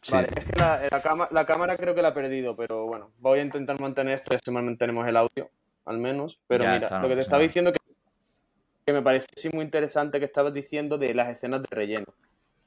Sí. 0.00 0.12
Vale, 0.12 0.28
es 0.34 0.44
que 0.46 0.58
la, 0.58 0.88
la 0.90 1.02
cama- 1.02 1.28
la 1.30 1.44
cámara 1.44 1.76
creo 1.76 1.94
que 1.94 2.00
la 2.00 2.08
he 2.08 2.12
perdido, 2.12 2.56
pero 2.56 2.86
bueno, 2.86 3.12
voy 3.18 3.40
a 3.40 3.42
intentar 3.42 3.78
mantener 3.78 4.14
esto 4.14 4.32
y 4.32 4.36
así 4.36 4.50
mantenemos 4.50 5.06
el 5.06 5.14
audio, 5.18 5.50
al 5.84 5.98
menos. 5.98 6.40
Pero 6.48 6.64
Ya 6.64 6.72
mira, 6.72 6.86
está, 6.86 6.96
no 6.96 7.02
lo 7.02 7.08
que 7.10 7.14
te 7.16 7.20
estaba 7.20 7.42
diciendo 7.42 7.70
que, 7.70 7.78
que 8.86 8.92
me 8.94 9.02
parece 9.02 9.26
sí 9.36 9.50
muy 9.52 9.62
interesante 9.66 10.18
que 10.20 10.24
estabas 10.24 10.54
diciendo 10.54 10.96
de 10.96 11.12
las 11.12 11.28
escenas 11.28 11.60
de 11.60 11.68
relleno. 11.70 12.06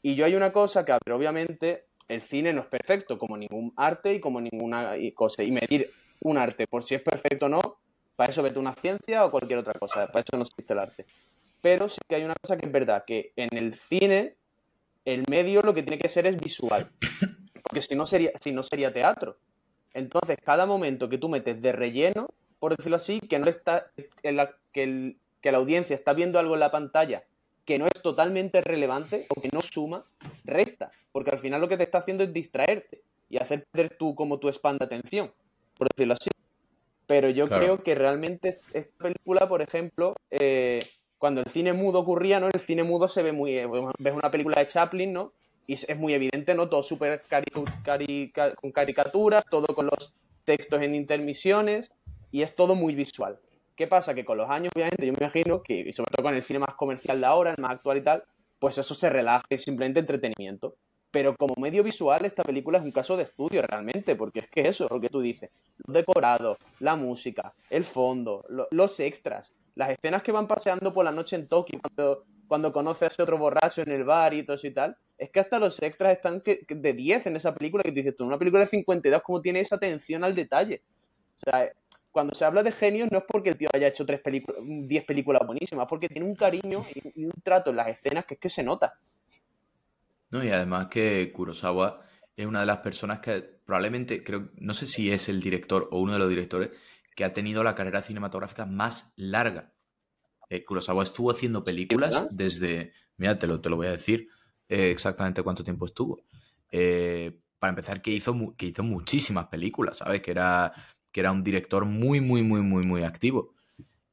Y 0.04 0.13
yo 0.13 0.25
hay 0.25 0.36
una 0.36 0.54
cosa 0.54 0.86
que, 0.86 0.92
a 0.92 1.00
ver, 1.04 1.13
obviamente, 1.15 1.88
el 2.08 2.22
cine 2.22 2.54
no 2.54 2.62
es 2.62 2.68
perfecto, 2.68 3.18
como 3.18 3.36
ningún 3.36 3.74
arte 3.77 4.13
y 4.13 4.20
como 4.20 4.39
ninguna 4.39 4.92
cosa. 5.15 5.42
Y 5.42 5.51
medir 5.51 5.89
un 6.22 6.38
arte 6.38 6.68
por 6.68 6.84
si 6.84 6.94
es 6.94 7.01
perfecto 7.01 7.48
o 7.48 7.50
no, 7.50 7.62
para 8.15 8.31
eso 8.31 8.41
vete 8.43 8.60
una 8.60 8.74
ciencia 8.74 9.25
o 9.25 9.31
cualquier 9.31 9.60
otra 9.60 9.74
cosa, 9.74 10.07
para 10.07 10.22
eso 10.22 10.36
no 10.38 10.43
existe 10.43 10.74
el 10.74 10.79
arte. 10.79 11.05
Pero 11.62 11.89
sí 11.89 12.00
que 12.07 12.15
hay 12.15 12.24
una 12.24 12.36
cosa 12.41 12.57
que 12.57 12.65
es 12.65 12.72
verdad, 12.72 13.03
que 13.05 13.34
en 13.36 13.55
el 13.57 13.74
cine 13.74 14.36
el 15.05 15.24
medio 15.29 15.62
lo 15.62 15.74
que 15.74 15.84
tiene 15.84 16.00
que 16.00 16.10
ser 16.10 16.25
es 16.27 16.38
visual. 16.38 16.89
Porque 17.63 17.81
si 17.81 17.95
no 17.95 18.05
sería, 18.05 18.31
si 18.39 18.51
no 18.51 18.63
sería 18.63 18.93
teatro. 18.93 19.38
Entonces, 19.93 20.38
cada 20.43 20.65
momento 20.65 21.10
que 21.10 21.17
tú 21.17 21.29
metes 21.29 21.62
de 21.62 21.72
relleno, 21.72 22.27
por 22.60 22.75
decirlo 22.75 22.98
así, 22.98 23.19
que 23.19 23.39
no 23.39 23.48
está. 23.50 23.88
la, 24.24 24.55
que 24.72 24.84
el- 24.84 25.17
que 25.41 25.51
la 25.51 25.60
audiencia 25.60 25.95
está 25.95 26.13
viendo 26.13 26.39
algo 26.39 26.55
en 26.55 26.60
la 26.60 26.72
pantalla 26.72 27.24
que 27.65 27.77
no 27.79 27.86
es 27.86 28.01
totalmente 28.01 28.62
relevante 28.62 29.25
o 29.29 29.39
que 29.41 29.50
no 29.53 29.62
suma, 29.62 30.05
resta. 30.43 30.91
Porque 31.12 31.31
al 31.31 31.39
final 31.39 31.62
lo 31.62 31.67
que 31.69 31.77
te 31.77 31.84
está 31.84 32.00
haciendo 32.00 32.24
es 32.24 32.34
distraerte 32.34 33.01
y 33.29 33.38
hacer 33.38 33.63
perder 33.72 33.95
tu, 33.98 34.15
como 34.15 34.39
tu 34.39 34.50
spam 34.50 34.77
de 34.77 34.86
atención, 34.86 35.31
por 35.77 35.88
decirlo 35.95 36.13
así. 36.13 36.29
Pero 37.07 37.29
yo 37.29 37.47
Claro. 37.47 37.62
creo 37.63 37.83
que 37.83 37.95
realmente 37.95 38.59
esta 38.74 39.03
película, 39.03 39.47
por 39.47 39.62
ejemplo, 39.62 40.15
eh, 40.31 40.79
cuando 41.17 41.41
el 41.41 41.47
cine 41.47 41.74
mudo 41.74 42.00
ocurría, 42.00 42.39
¿no? 42.39 42.47
El 42.47 42.59
cine 42.59 42.83
mudo 42.83 43.07
se 43.07 43.21
ve 43.24 43.31
muy... 43.31 43.57
eh, 43.57 43.67
ves 44.00 44.13
una 44.13 44.31
película 44.31 44.59
de 44.59 44.67
Chaplin, 44.67 45.13
¿no? 45.13 45.33
Y 45.67 45.74
es 45.74 45.97
muy 45.97 46.13
evidente, 46.13 46.53
¿no? 46.53 46.69
Todo 46.69 46.83
súper 46.83 47.24
carica- 47.27 48.53
con 48.55 48.71
caricaturas, 48.71 49.43
todo 49.50 49.67
con 49.74 49.85
los 49.88 50.13
textos 50.43 50.81
en 50.81 50.93
intermisiones, 50.93 51.91
y 52.31 52.43
es 52.43 52.55
todo 52.55 52.75
muy 52.75 52.93
visual. 52.95 53.39
¿Qué 53.75 53.88
pasa? 53.88 54.13
Que 54.13 54.24
con 54.24 54.38
los 54.38 54.50
años, 54.50 54.71
obviamente, 54.75 55.05
yo 55.05 55.13
me 55.13 55.17
imagino 55.19 55.62
que, 55.63 55.79
y 55.79 55.93
sobre 55.93 56.12
todo 56.12 56.24
con 56.24 56.35
el 56.35 56.41
cine 56.41 56.59
más 56.59 56.75
comercial 56.75 57.19
de 57.19 57.25
ahora, 57.25 57.51
el 57.51 57.62
más 57.62 57.71
actual 57.71 57.97
y 57.97 58.01
tal, 58.01 58.24
pues 58.59 58.77
eso 58.77 58.93
se 58.95 59.09
relaja 59.09 59.43
y 59.50 59.55
es 59.55 59.63
simplemente 59.63 60.00
entretenimiento. 60.00 60.75
Pero 61.15 61.34
como 61.38 61.53
medio 61.57 61.81
visual, 61.81 62.25
esta 62.25 62.43
película 62.43 62.77
es 62.77 62.84
un 62.84 62.91
caso 62.91 63.15
de 63.15 63.24
estudio 63.24 63.62
realmente, 63.62 64.17
porque 64.17 64.39
es 64.41 64.50
que 64.50 64.67
eso 64.67 64.84
es 64.84 64.91
lo 64.91 65.00
que 65.00 65.07
tú 65.07 65.22
dices. 65.22 65.50
Los 65.88 65.93
decorados, 65.95 66.57
la 66.79 66.98
música, 66.98 67.53
el 67.70 67.85
fondo, 67.85 68.44
lo- 68.50 68.68
los 68.72 69.00
extras, 69.00 69.53
las 69.75 69.92
escenas 69.92 70.24
que 70.24 70.33
van 70.33 70.46
paseando 70.46 70.92
por 70.94 71.05
la 71.05 71.13
noche 71.13 71.37
en 71.37 71.48
Tokio 71.48 71.79
cuando, 71.81 72.25
cuando 72.50 72.74
conoce 72.74 73.05
a 73.05 73.07
ese 73.07 73.24
otro 73.24 73.37
borracho 73.37 73.81
en 73.81 73.92
el 73.92 74.03
bar 74.03 74.33
y 74.33 74.44
todo 74.44 74.57
eso 74.57 74.68
y 74.68 74.74
tal. 74.74 74.98
Es 75.18 75.29
que 75.29 75.40
hasta 75.40 75.57
los 75.57 75.81
extras 75.81 76.11
están 76.18 76.44
de 76.68 76.94
10 76.94 77.25
en 77.27 77.37
esa 77.37 77.55
película 77.55 77.81
que 77.83 77.92
tú 77.92 77.96
dices, 77.96 78.13
tú, 78.18 78.25
una 78.25 78.37
película 78.37 78.63
de 78.63 78.70
52, 78.70 79.22
¿cómo 79.24 79.42
tiene 79.42 79.61
esa 79.61 79.77
atención 79.77 80.22
al 80.25 80.35
detalle? 80.35 80.81
O 81.37 81.40
sea, 81.50 81.72
cuando 82.11 82.33
se 82.35 82.44
habla 82.44 82.61
de 82.61 82.74
genios 82.74 83.09
no 83.09 83.20
es 83.20 83.24
porque 83.25 83.51
el 83.51 83.57
tío 83.57 83.70
haya 83.74 83.87
hecho 83.87 84.05
tres 84.05 84.20
películas, 84.20 84.61
10 84.66 85.05
películas 85.05 85.42
buenísimas, 85.48 85.83
es 85.85 85.90
porque 85.90 86.09
tiene 86.09 86.27
un 86.27 86.35
cariño 86.35 86.81
y 87.16 87.24
un 87.25 87.31
trato 87.42 87.70
en 87.70 87.77
las 87.77 87.87
escenas 87.87 88.25
que 88.25 88.33
es 88.33 88.40
que 88.42 88.50
se 88.50 88.63
nota. 88.63 88.94
No, 90.31 90.44
y 90.44 90.50
además 90.50 90.88
que 90.88 91.31
Kurosawa 91.31 92.01
es 92.35 92.46
una 92.46 92.61
de 92.61 92.66
las 92.66 92.79
personas 92.79 93.20
que 93.20 93.42
probablemente, 93.42 94.24
creo, 94.24 94.50
no 94.57 94.74
sé 94.74 94.88
si 94.88 95.11
es 95.11 95.29
el 95.29 95.42
director 95.42 95.88
o 95.92 96.00
uno 96.00 96.14
de 96.14 96.20
los 96.20 96.29
directores, 96.29 96.70
que 97.16 97.24
ha 97.24 97.33
tenido 97.33 97.64
la 97.64 97.75
carrera 97.75 98.01
cinematográfica 98.01 98.66
más 98.66 99.14
larga. 99.16 99.74
Eh, 100.50 100.64
Kurosawa 100.64 101.03
estuvo 101.03 101.31
haciendo 101.31 101.64
películas 101.64 102.27
desde, 102.31 102.92
mira, 103.18 103.40
te 103.40 103.48
lo, 103.48 103.61
te 103.61 103.70
lo 103.70 103.77
voy 103.77 103.88
a 103.88 103.92
decir 103.92 104.27
eh, 104.68 104.92
exactamente 104.92 105.42
cuánto 105.42 105.64
tiempo 105.64 105.85
estuvo. 105.85 106.24
Eh, 106.72 107.40
para 107.57 107.70
empezar, 107.70 108.01
que 108.01 108.11
hizo, 108.11 108.53
que 108.57 108.68
hizo 108.68 108.83
muchísimas 108.83 109.48
películas, 109.48 109.98
¿sabes? 109.98 110.22
Que 110.22 110.31
era, 110.31 110.74
que 111.11 111.22
era 111.22 111.31
un 111.31 111.44
director 111.44 111.85
muy, 111.85 112.20
muy, 112.20 112.44
muy, 112.44 112.61
muy, 112.61 112.85
muy 112.85 113.03
activo. 113.03 113.53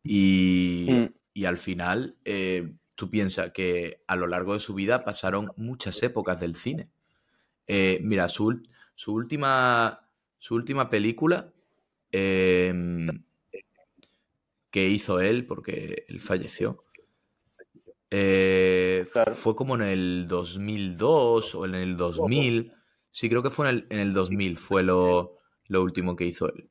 Y, 0.04 0.86
Mm. 0.88 1.14
y 1.34 1.44
al 1.44 1.58
final, 1.58 2.16
eh, 2.24 2.72
tú 3.02 3.10
piensas 3.10 3.50
que 3.50 4.00
a 4.06 4.14
lo 4.14 4.28
largo 4.28 4.52
de 4.52 4.60
su 4.60 4.74
vida 4.74 5.02
pasaron 5.02 5.50
muchas 5.56 6.00
épocas 6.04 6.38
del 6.38 6.54
cine. 6.54 6.88
Eh, 7.66 7.98
mira, 8.00 8.28
su, 8.28 8.54
última, 9.08 10.08
su 10.38 10.54
última 10.54 10.88
película 10.88 11.52
em, 12.12 13.24
que 14.70 14.88
hizo 14.88 15.18
él, 15.18 15.46
porque 15.46 16.04
él 16.06 16.20
falleció, 16.20 16.84
eh, 18.08 19.04
Claro. 19.12 19.34
fue 19.34 19.56
como 19.56 19.74
en 19.74 19.82
el 19.82 20.28
2002 20.28 21.56
o 21.56 21.64
en 21.64 21.74
el 21.74 21.96
2000. 21.96 22.72
Sí, 23.10 23.28
creo 23.28 23.42
que 23.42 23.50
fue 23.50 23.68
en 23.68 23.74
el, 23.74 23.86
en 23.90 23.98
el 23.98 24.12
2000, 24.14 24.58
fue 24.58 24.84
lo, 24.84 25.38
lo 25.66 25.82
último 25.82 26.14
que 26.14 26.26
hizo 26.26 26.46
él. 26.54 26.68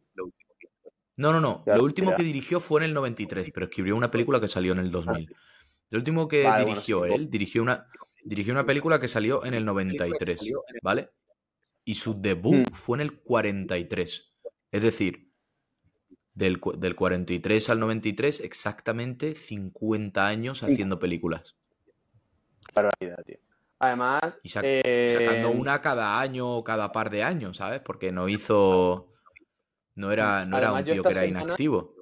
No, 1.17 1.33
no, 1.33 1.41
no. 1.41 1.61
Lo 1.65 1.83
último 1.83 2.15
que 2.15 2.23
dirigió 2.23 2.61
fue 2.61 2.79
en 2.79 2.85
el 2.85 2.93
93, 2.93 3.51
pero 3.53 3.65
escribió 3.65 3.97
una 3.97 4.09
película 4.09 4.39
que 4.39 4.47
salió 4.47 4.71
en 4.71 4.79
el 4.79 4.91
2000. 4.91 5.35
Lo 5.91 5.99
último 5.99 6.27
que 6.27 6.43
Vale, 6.43 6.63
bueno, 6.63 6.75
dirigió 6.75 7.05
sí, 7.05 7.13
él, 7.13 7.29
dirigió 7.29 7.61
una, 7.61 7.87
dirigió 8.23 8.53
una 8.53 8.65
película 8.65 8.99
que 8.99 9.07
salió 9.07 9.45
en 9.45 9.53
el 9.53 9.63
93, 9.65 10.41
¿vale? 10.81 11.09
Y 11.85 11.93
su 11.95 12.19
debut 12.19 12.69
Mm. 12.69 12.73
fue 12.73 12.97
en 12.97 13.01
el 13.01 13.19
43. 13.21 14.33
Es 14.71 14.81
decir, 14.81 15.29
del, 16.33 16.59
del 16.77 16.95
43 16.95 17.69
al 17.69 17.79
93, 17.79 18.39
exactamente 18.39 19.35
50 19.35 20.25
años 20.25 20.63
haciendo 20.63 20.97
películas. 20.97 21.55
Barbaridad, 22.73 23.23
tío. 23.25 23.37
Además, 23.79 24.39
Y 24.43 24.49
sac- 24.49 24.61
eh, 24.63 25.15
sacando 25.17 25.49
una 25.51 25.81
cada 25.81 26.19
año 26.21 26.47
o 26.55 26.63
cada 26.63 26.91
par 26.91 27.09
de 27.09 27.23
años, 27.23 27.57
¿sabes? 27.57 27.81
Porque 27.81 28.11
no 28.11 28.29
hizo. 28.29 29.11
No 29.95 30.11
era, 30.11 30.45
no 30.45 30.57
era 30.57 30.71
un 30.71 30.83
tío 30.85 31.03
que 31.03 31.09
era 31.09 31.21
semana- 31.21 31.43
inactivo. 31.45 31.95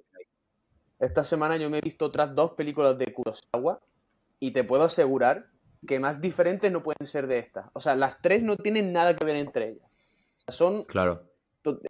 Esta 1.00 1.24
semana 1.24 1.58
yo 1.58 1.70
me 1.70 1.78
he 1.78 1.82
visto 1.82 2.06
otras 2.06 2.36
dos 2.36 2.52
películas 2.52 2.98
de 2.98 3.14
Kurosawa 3.14 3.80
y 4.40 4.52
te 4.52 4.64
puedo 4.64 4.84
asegurar 4.84 5.48
que 5.88 6.00
más 6.00 6.20
diferentes 6.20 6.72
no 6.72 6.84
pueden 6.84 7.08
ser 7.08 7.28
de 7.28 7.40
estas. 7.40 7.68
O 7.74 7.80
sea, 7.80 7.96
las 7.96 8.22
tres 8.22 8.44
no 8.44 8.58
tienen 8.58 8.92
nada 8.92 9.16
que 9.16 9.26
ver 9.26 9.38
entre 9.38 9.70
ellas. 9.70 9.90
Son 10.48 10.84
Claro. 10.84 11.24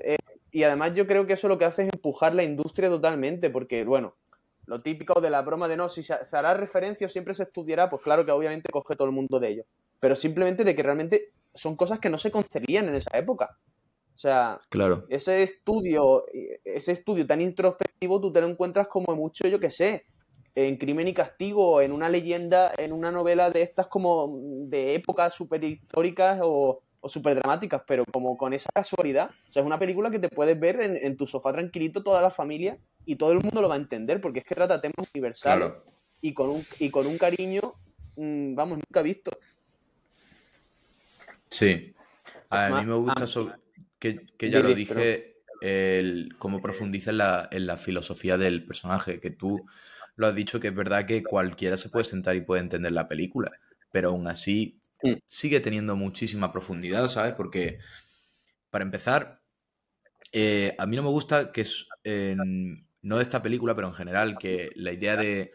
eh, 0.02 0.18
y 0.52 0.64
además 0.64 0.94
yo 0.94 1.08
creo 1.08 1.26
que 1.26 1.34
eso 1.34 1.48
lo 1.48 1.58
que 1.58 1.66
hace 1.66 1.84
es 1.84 1.90
empujar 1.94 2.34
la 2.36 2.44
industria 2.44 2.90
totalmente, 2.90 3.50
porque, 3.50 3.84
bueno, 3.84 4.16
lo 4.66 4.80
típico 4.80 5.20
de 5.22 5.30
la 5.30 5.42
broma 5.42 5.68
de 5.68 5.78
no, 5.78 5.90
si 5.90 6.04
se, 6.04 6.24
se 6.26 6.38
hará 6.38 6.54
referencia 6.54 7.06
o 7.06 7.10
siempre 7.10 7.34
se 7.34 7.44
estudiará, 7.44 7.90
pues 7.90 8.04
claro 8.04 8.26
que 8.26 8.32
obviamente 8.32 8.70
coge 8.72 8.96
todo 8.96 9.08
el 9.08 9.14
mundo 9.14 9.40
de 9.40 9.50
ello. 9.50 9.64
Pero 10.00 10.16
simplemente 10.16 10.64
de 10.64 10.76
que 10.76 10.84
realmente 10.84 11.32
son 11.54 11.76
cosas 11.76 12.00
que 12.00 12.10
no 12.10 12.18
se 12.18 12.32
concebían 12.32 12.88
en 12.88 12.96
esa 12.96 13.18
época. 13.18 13.58
O 14.20 14.22
sea, 14.22 14.60
Claro. 14.68 15.06
ese 15.08 15.44
estudio, 15.44 16.26
ese 16.66 16.92
estudio 16.92 17.26
tan 17.26 17.40
introspectivo, 17.40 18.20
tú 18.20 18.34
te 18.34 18.42
lo 18.42 18.50
encuentras 18.50 18.90
como 18.90 19.16
mucho, 19.16 19.48
yo 19.48 19.62
que 19.62 19.70
sé, 19.70 20.04
en 20.56 20.76
Crimen 20.76 21.08
y 21.08 21.14
Castigo, 21.14 21.80
en 21.80 21.94
una 21.94 22.10
leyenda, 22.10 22.74
en 22.78 22.92
una 22.92 23.14
novela 23.14 23.50
de 23.50 23.62
estas 23.62 23.88
como 23.88 24.38
de 24.68 24.96
épocas 24.96 25.34
super 25.34 25.64
históricas 25.64 26.38
o, 26.44 26.82
o 27.00 27.08
super 27.08 27.34
dramáticas, 27.36 27.82
pero 27.88 28.04
como 28.12 28.36
con 28.38 28.52
esa 28.52 28.68
casualidad. 28.74 29.30
O 29.48 29.54
sea, 29.54 29.62
es 29.62 29.66
una 29.66 29.80
película 29.80 30.12
que 30.12 30.20
te 30.20 30.28
puedes 30.28 30.60
ver 30.60 30.82
en, 30.82 30.98
en 30.98 31.16
tu 31.16 31.26
sofá 31.26 31.54
tranquilito, 31.54 32.04
toda 32.04 32.22
la 32.22 32.30
familia, 32.30 32.78
y 33.06 33.16
todo 33.16 33.32
el 33.32 33.40
mundo 33.40 33.62
lo 33.62 33.70
va 33.70 33.76
a 33.76 33.78
entender, 33.78 34.20
porque 34.20 34.40
es 34.40 34.46
que 34.46 34.54
trata 34.54 34.82
temas 34.82 35.08
universales 35.14 35.70
Claro. 35.70 35.86
y, 36.20 36.34
con 36.34 36.50
un, 36.50 36.66
y 36.80 36.90
con 36.92 37.08
un 37.08 37.18
cariño, 37.18 37.62
mm, 38.18 38.54
vamos, 38.54 38.80
nunca 38.80 39.02
visto. 39.02 39.32
Sí. 41.50 41.96
A 42.50 42.82
mí 42.82 42.86
me 42.86 42.96
gusta 42.96 43.24
ah, 43.24 43.28
so- 43.28 43.54
que, 44.00 44.26
que 44.38 44.50
ya 44.50 44.62
lo 44.62 44.74
dije, 44.74 45.44
el, 45.62 46.36
cómo 46.40 46.62
profundiza 46.62 47.12
en 47.12 47.18
la, 47.18 47.48
en 47.52 47.68
la 47.68 47.78
filosofía 47.78 48.38
del 48.38 48.66
personaje, 48.66 49.20
que 49.20 49.30
tú 49.30 49.66
lo 50.16 50.28
has 50.28 50.36
dicho 50.36 50.60
que 50.60 50.70
es 50.70 50.76
verdad 50.76 51.06
que 51.06 51.24
cualquiera 51.24 51.78
se 51.78 51.90
puede 51.90 52.06
sentar 52.06 52.36
y 52.36 52.42
puede 52.42 52.62
entender 52.62 52.92
la 52.92 53.08
película, 53.08 53.52
pero 53.92 54.10
aún 54.10 54.28
así 54.28 54.80
Mm. 55.04 55.14
sigue 55.26 55.60
teniendo 55.60 55.96
muchísima 55.96 56.52
profundidad, 56.52 57.08
¿sabes? 57.08 57.34
Porque, 57.34 57.80
para 58.70 58.84
empezar, 58.84 59.42
eh, 60.32 60.76
a 60.78 60.86
mí 60.86 60.96
no 60.96 61.04
me 61.04 61.10
gusta 61.10 61.52
que, 61.52 61.62
es, 61.62 61.88
no 63.02 63.18
de 63.18 63.24
esta 63.24 63.42
película, 63.42 63.76
pero 63.76 63.88
en 63.88 63.94
general, 63.94 64.38
que 64.38 64.72
la 64.76 64.92
idea 64.92 65.16
de 65.16 65.52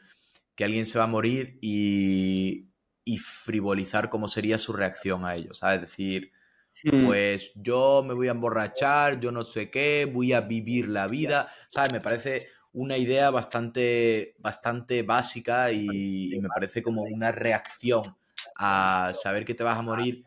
que 0.54 0.64
alguien 0.64 0.87
se 0.87 0.98
va 0.98 1.04
a 1.04 1.09
morir 1.09 1.59
y, 1.61 2.68
y 3.04 3.18
frivolizar 3.18 4.09
cómo 4.09 4.28
sería 4.28 4.59
su 4.59 4.72
reacción 4.72 5.24
a 5.24 5.35
ello, 5.35 5.52
¿sabes? 5.52 5.83
Decir, 5.83 6.33
Mm. 6.82 7.06
pues 7.06 7.52
yo 7.54 8.02
me 8.06 8.14
voy 8.14 8.28
a 8.28 8.32
emborrachar, 8.32 9.20
yo 9.20 9.30
no 9.32 9.44
sé 9.44 9.70
qué, 9.70 10.10
voy 10.12 10.32
a 10.32 10.40
vivir 10.40 10.88
la 10.88 11.06
vida, 11.06 11.48
¿sabes? 11.70 11.92
Me 11.92 12.00
parece 12.00 12.46
una 12.72 12.96
idea 12.98 13.30
bastante, 13.30 14.34
bastante 14.38 15.02
básica 15.02 15.70
y, 15.70 16.34
y 16.34 16.40
me 16.40 16.48
parece 16.48 16.82
como 16.82 17.02
una 17.02 17.30
reacción 17.32 18.16
a 18.56 19.12
saber 19.14 19.44
que 19.44 19.54
te 19.54 19.64
vas 19.64 19.78
a 19.78 19.82
morir 19.82 20.24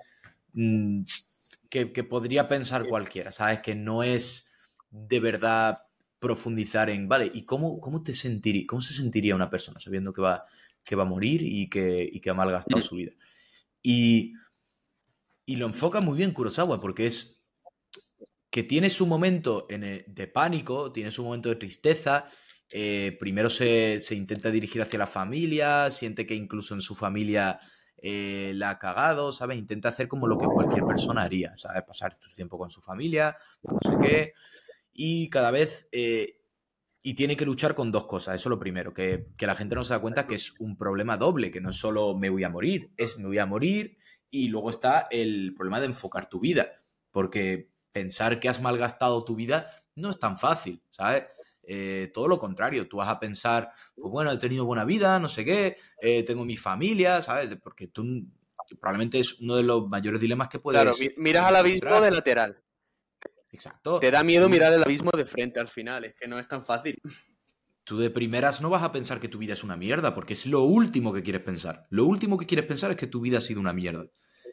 mm, 0.53 1.03
que, 1.69 1.91
que 1.91 2.03
podría 2.03 2.47
pensar 2.47 2.88
cualquiera, 2.88 3.31
¿sabes? 3.31 3.60
Que 3.60 3.75
no 3.75 4.01
es 4.03 4.53
de 4.89 5.19
verdad 5.19 5.83
profundizar 6.19 6.89
en, 6.89 7.07
vale, 7.07 7.29
¿y 7.33 7.43
cómo, 7.43 7.79
cómo 7.79 8.01
te 8.01 8.13
sentiría, 8.13 8.65
cómo 8.67 8.81
se 8.81 8.93
sentiría 8.93 9.36
una 9.36 9.49
persona 9.49 9.79
sabiendo 9.79 10.13
que 10.13 10.21
va, 10.21 10.39
que 10.83 10.95
va 10.95 11.03
a 11.03 11.07
morir 11.07 11.41
y 11.43 11.69
que, 11.69 12.10
y 12.12 12.19
que 12.21 12.29
ha 12.29 12.33
malgastado 12.33 12.81
su 12.81 12.95
vida? 12.95 13.12
Y, 13.83 14.33
y 15.47 15.55
lo 15.55 15.65
enfoca 15.65 16.01
muy 16.01 16.15
bien 16.17 16.31
Kurosawa 16.33 16.79
porque 16.79 17.07
es 17.07 17.43
que 18.51 18.63
tiene 18.63 18.89
su 18.89 19.05
momento 19.07 19.67
de 19.69 20.27
pánico, 20.27 20.91
tiene 20.91 21.12
su 21.12 21.23
momento 21.23 21.49
de 21.49 21.55
tristeza. 21.55 22.27
eh, 22.69 23.15
primero 23.19 23.49
se, 23.49 23.99
se 24.01 24.15
intenta 24.15 24.51
dirigir 24.51 24.81
hacia 24.81 24.99
la 24.99 25.07
familia, 25.07 25.89
siente 25.89 26.25
que 26.27 26.36
incluso 26.36 26.73
en 26.75 26.81
su 26.81 26.95
familia 26.95 27.60
eh, 27.97 28.51
la 28.55 28.71
ha 28.71 28.79
cagado, 28.79 29.31
¿sabes? 29.31 29.57
Intenta 29.57 29.89
hacer 29.89 30.07
como 30.10 30.27
lo 30.27 30.38
que 30.38 30.47
cualquier 30.47 30.86
persona 30.86 31.23
haría, 31.23 31.55
¿sabes? 31.55 31.83
Pasar 31.83 32.13
su 32.13 32.33
tiempo 32.33 32.57
con 32.57 32.69
su 32.69 32.81
familia, 32.81 33.38
no 33.63 33.79
sé 33.81 33.97
qué. 34.01 34.33
Y 34.93 35.29
cada 35.29 35.51
vez... 35.51 35.88
eh, 35.91 36.33
y 37.01 37.13
tiene 37.13 37.38
que 37.38 37.45
luchar 37.45 37.73
con 37.73 37.91
dos 37.91 38.05
cosas, 38.05 38.36
eso 38.36 38.49
es 38.49 38.51
lo 38.51 38.60
primero, 38.60 38.93
que, 38.93 39.27
que 39.38 39.47
la 39.47 39.55
gente 39.55 39.75
no 39.75 39.83
se 39.86 39.93
da 39.93 39.99
cuenta 39.99 40.27
que 40.27 40.36
es 40.36 40.60
un 40.60 40.77
problema 40.77 41.15
doble, 41.15 41.51
que 41.51 41.62
no 41.62 41.69
es 41.69 41.77
solo 41.77 42.17
me 42.17 42.29
voy 42.29 42.43
a 42.43 42.49
morir, 42.49 42.91
es 42.97 43.17
me 43.17 43.27
voy 43.27 43.38
a 43.39 43.45
morir 43.45 43.97
y 44.43 44.47
luego 44.50 44.69
está 44.69 45.08
el 45.12 45.54
problema 45.56 45.80
de 45.80 45.88
enfocar 45.88 46.30
tu 46.30 46.39
vida, 46.39 46.82
porque 47.12 47.69
pensar 47.91 48.39
que 48.39 48.50
has 48.50 48.62
malgastado 48.62 49.23
tu 49.23 49.36
vida 49.36 49.71
no 49.95 50.10
es 50.10 50.19
tan 50.19 50.38
fácil, 50.38 50.82
¿sabes? 50.91 51.23
Eh, 51.63 52.12
todo 52.13 52.28
lo 52.28 52.39
contrario, 52.39 52.88
tú 52.88 52.97
vas 52.97 53.10
a 53.10 53.19
pensar, 53.19 53.71
pues 53.95 54.12
bueno, 54.12 54.32
he 54.32 54.38
tenido 54.38 54.63
buena 54.65 54.86
vida, 54.86 55.19
no 55.19 55.28
sé 55.28 55.43
qué, 55.43 55.78
eh, 56.02 56.23
tengo 56.23 56.45
mi 56.45 56.56
familia, 56.56 57.21
¿sabes? 57.21 57.50
Porque 57.62 57.88
tú 57.88 58.04
probablemente 58.80 59.19
es 59.19 59.39
uno 59.39 59.56
de 59.56 59.63
los 59.63 59.88
mayores 59.89 60.21
dilemas 60.21 60.47
que 60.47 60.60
puedes... 60.60 60.82
Claro, 60.82 60.95
mi- 61.00 61.12
miras 61.17 61.45
al 61.45 61.56
abismo 61.58 62.00
de 62.02 62.12
lateral. 62.12 62.58
Exacto. 63.52 64.00
Te 64.00 64.12
da 64.12 64.23
miedo 64.23 64.50
mirar 64.50 64.73
el 64.73 64.84
abismo 64.84 65.10
de 65.15 65.26
frente 65.26 65.60
al 65.60 65.67
final, 65.67 66.06
es 66.06 66.15
que 66.15 66.28
no 66.28 66.38
es 66.38 66.47
tan 66.47 66.63
fácil. 66.63 67.02
Tú 67.84 67.97
de 67.97 68.10
primeras 68.10 68.62
no 68.62 68.69
vas 68.69 68.84
a 68.84 68.91
pensar 68.91 69.19
que 69.19 69.30
tu 69.30 69.38
vida 69.38 69.54
es 69.54 69.63
una 69.63 69.78
mierda, 69.78 70.13
porque 70.13 70.34
es 70.34 70.45
lo 70.45 70.62
último 70.63 71.13
que 71.13 71.23
quieres 71.23 71.41
pensar. 71.41 71.88
Lo 71.89 72.06
último 72.06 72.38
que 72.38 72.45
quieres 72.45 72.65
pensar 72.65 72.91
es 72.91 72.97
que 72.97 73.08
tu 73.08 73.21
vida 73.21 73.38
ha 73.38 73.41
sido 73.41 73.62
una 73.62 73.71
mierda. 73.73 74.06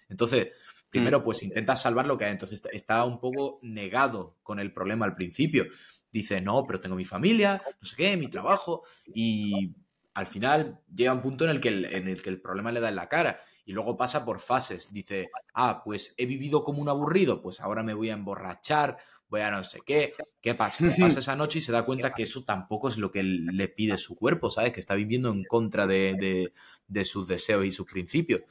Entonces, 0.09 0.53
primero, 0.90 1.23
pues 1.25 1.43
intentas 1.43 1.83
salvar 1.83 2.07
lo 2.07 2.17
que 2.19 2.25
hay. 2.27 2.33
Entonces 2.33 2.62
está- 2.73 3.05
un 3.05 3.19
poco 3.21 3.59
negado 3.62 4.37
con 4.43 4.59
el 4.61 4.73
problema 4.73 5.05
al 5.07 5.14
principio. 5.14 5.67
Dice, 6.12 6.40
no, 6.40 6.64
pero 6.67 6.79
tengo 6.81 6.95
mi 6.97 7.05
familia, 7.05 7.62
no 7.81 7.87
sé 7.88 7.97
qué, 7.97 8.17
mi 8.17 8.29
trabajo. 8.29 8.85
Y 9.12 9.73
al 10.14 10.27
final 10.29 10.81
llega 10.95 11.12
un 11.12 11.23
punto 11.23 11.45
en 11.45 11.51
el 11.51 11.61
que 11.61 11.69
el, 11.71 11.85
en 11.87 12.07
el, 12.09 12.23
que 12.23 12.31
el 12.31 12.40
problema 12.40 12.71
le 12.71 12.81
da 12.81 12.88
en 12.88 12.97
la 12.97 13.09
cara. 13.09 13.40
Y 13.67 13.73
luego 13.73 13.97
pasa 13.97 14.25
por 14.25 14.38
fases. 14.38 14.93
Dice, 14.93 15.31
ah, 15.55 15.83
pues 15.85 16.14
he 16.19 16.27
vivido 16.27 16.62
como 16.62 16.81
un 16.81 16.88
aburrido, 16.88 17.43
pues 17.43 17.61
ahora 17.61 17.83
me 17.83 17.95
voy 17.95 18.11
a 18.11 18.12
emborrachar, 18.12 18.99
voy 19.29 19.40
a 19.40 19.51
no 19.51 19.64
sé 19.64 19.81
qué. 19.85 20.12
¿Qué 20.40 20.55
pasa? 20.55 20.87
Que 20.87 20.90
pasa 21.17 21.19
esa 21.21 21.35
noche 21.35 21.59
y 21.59 21.62
se 21.62 21.73
da 21.73 21.85
cuenta 21.85 22.12
que 22.14 22.23
eso 22.23 22.45
tampoco 22.45 22.88
es 22.88 22.97
lo 22.99 23.11
que 23.11 23.23
le 23.25 23.67
pide 23.69 23.97
su 23.97 24.14
cuerpo, 24.14 24.51
¿sabes? 24.51 24.73
Que 24.73 24.79
está 24.81 24.95
viviendo 24.95 25.31
en 25.33 25.43
contra 25.45 25.87
de, 25.88 26.14
de- 26.14 26.53
de 26.87 27.05
sus 27.05 27.27
deseos 27.27 27.64
y 27.64 27.73
sus 27.73 27.90
principios. 27.90 28.43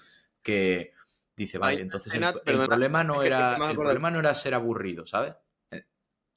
Que 0.42 0.92
dice, 1.36 1.58
vale, 1.58 1.82
entonces 1.82 2.14
el, 2.14 2.24
escena- 2.24 2.30
el 2.38 2.42
perdona, 2.44 2.68
problema 2.68 3.04
no 3.04 3.24
era. 3.24 3.56
El 3.70 3.76
problema 3.76 4.12
no 4.12 4.20
era 4.20 4.34
ser 4.34 4.54
aburrido, 4.54 5.06
¿sabes? 5.06 5.34
Eh, 5.72 5.84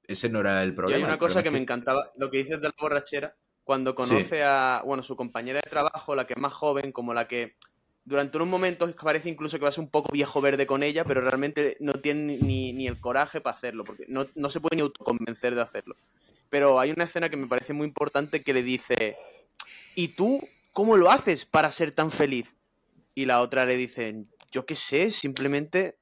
Ese 0.07 0.29
no 0.29 0.41
era 0.41 0.63
el 0.63 0.71
Y 0.71 0.73
problema. 0.73 0.99
hay 0.99 1.05
una 1.05 1.19
cosa 1.19 1.43
que 1.43 1.49
es 1.49 1.53
me 1.53 1.61
encantaba, 1.61 2.13
lo 2.17 2.31
que 2.31 2.39
dices 2.39 2.61
de 2.61 2.69
la 2.69 2.75
borrachera, 2.81 3.35
cuando 3.65 3.95
conoce 3.95 4.43
a, 4.45 4.83
bueno, 4.85 5.03
su 5.03 5.17
compañera 5.17 5.61
de 5.63 5.69
trabajo, 5.71 6.15
la 6.15 6.27
que 6.27 6.35
es 6.35 6.41
más 6.41 6.55
joven, 6.55 6.93
como 6.93 7.13
la 7.13 7.27
que 7.27 7.57
durante 8.05 8.37
unos 8.39 8.47
momentos 8.49 8.95
parece 8.95 9.29
incluso 9.29 9.59
que 9.59 9.65
va 9.65 9.71
a 9.71 9.73
ser 9.73 9.83
un 9.83 9.91
poco 9.91 10.13
viejo 10.13 10.41
verde 10.41 10.67
con 10.67 10.85
ella, 10.85 11.03
pero 11.05 11.21
realmente 11.21 11.77
no 11.81 11.93
tiene 11.95 12.37
ni, 12.39 12.73
ni 12.73 12.87
el 12.87 13.01
coraje 13.01 13.41
para 13.41 13.57
hacerlo, 13.57 13.85
porque 13.85 14.05
no, 14.07 14.27
no 14.37 14.49
se 14.51 14.61
puede 14.61 14.77
ni 14.77 14.83
autoconvencer 14.83 15.57
de 15.57 15.63
hacerlo. 15.63 15.97
Pero 16.49 16.79
hay 16.79 16.93
una 16.93 17.03
escena 17.05 17.29
que 17.29 17.37
me 17.37 17.49
parece 17.49 17.73
muy 17.73 17.89
importante 17.89 18.45
que 18.45 18.55
le 18.55 18.63
dice, 18.63 19.17
¿y 19.97 20.09
tú 20.09 20.41
cómo 20.73 20.97
lo 20.97 21.11
haces 21.11 21.45
para 21.45 21.69
ser 21.73 21.91
tan 21.91 22.13
feliz? 22.13 22.55
Y 23.17 23.25
la 23.25 23.41
otra 23.41 23.67
le 23.67 23.75
dice, 23.77 24.27
yo 24.51 24.67
qué 24.67 24.77
sé, 24.77 25.11
simplemente 25.11 25.99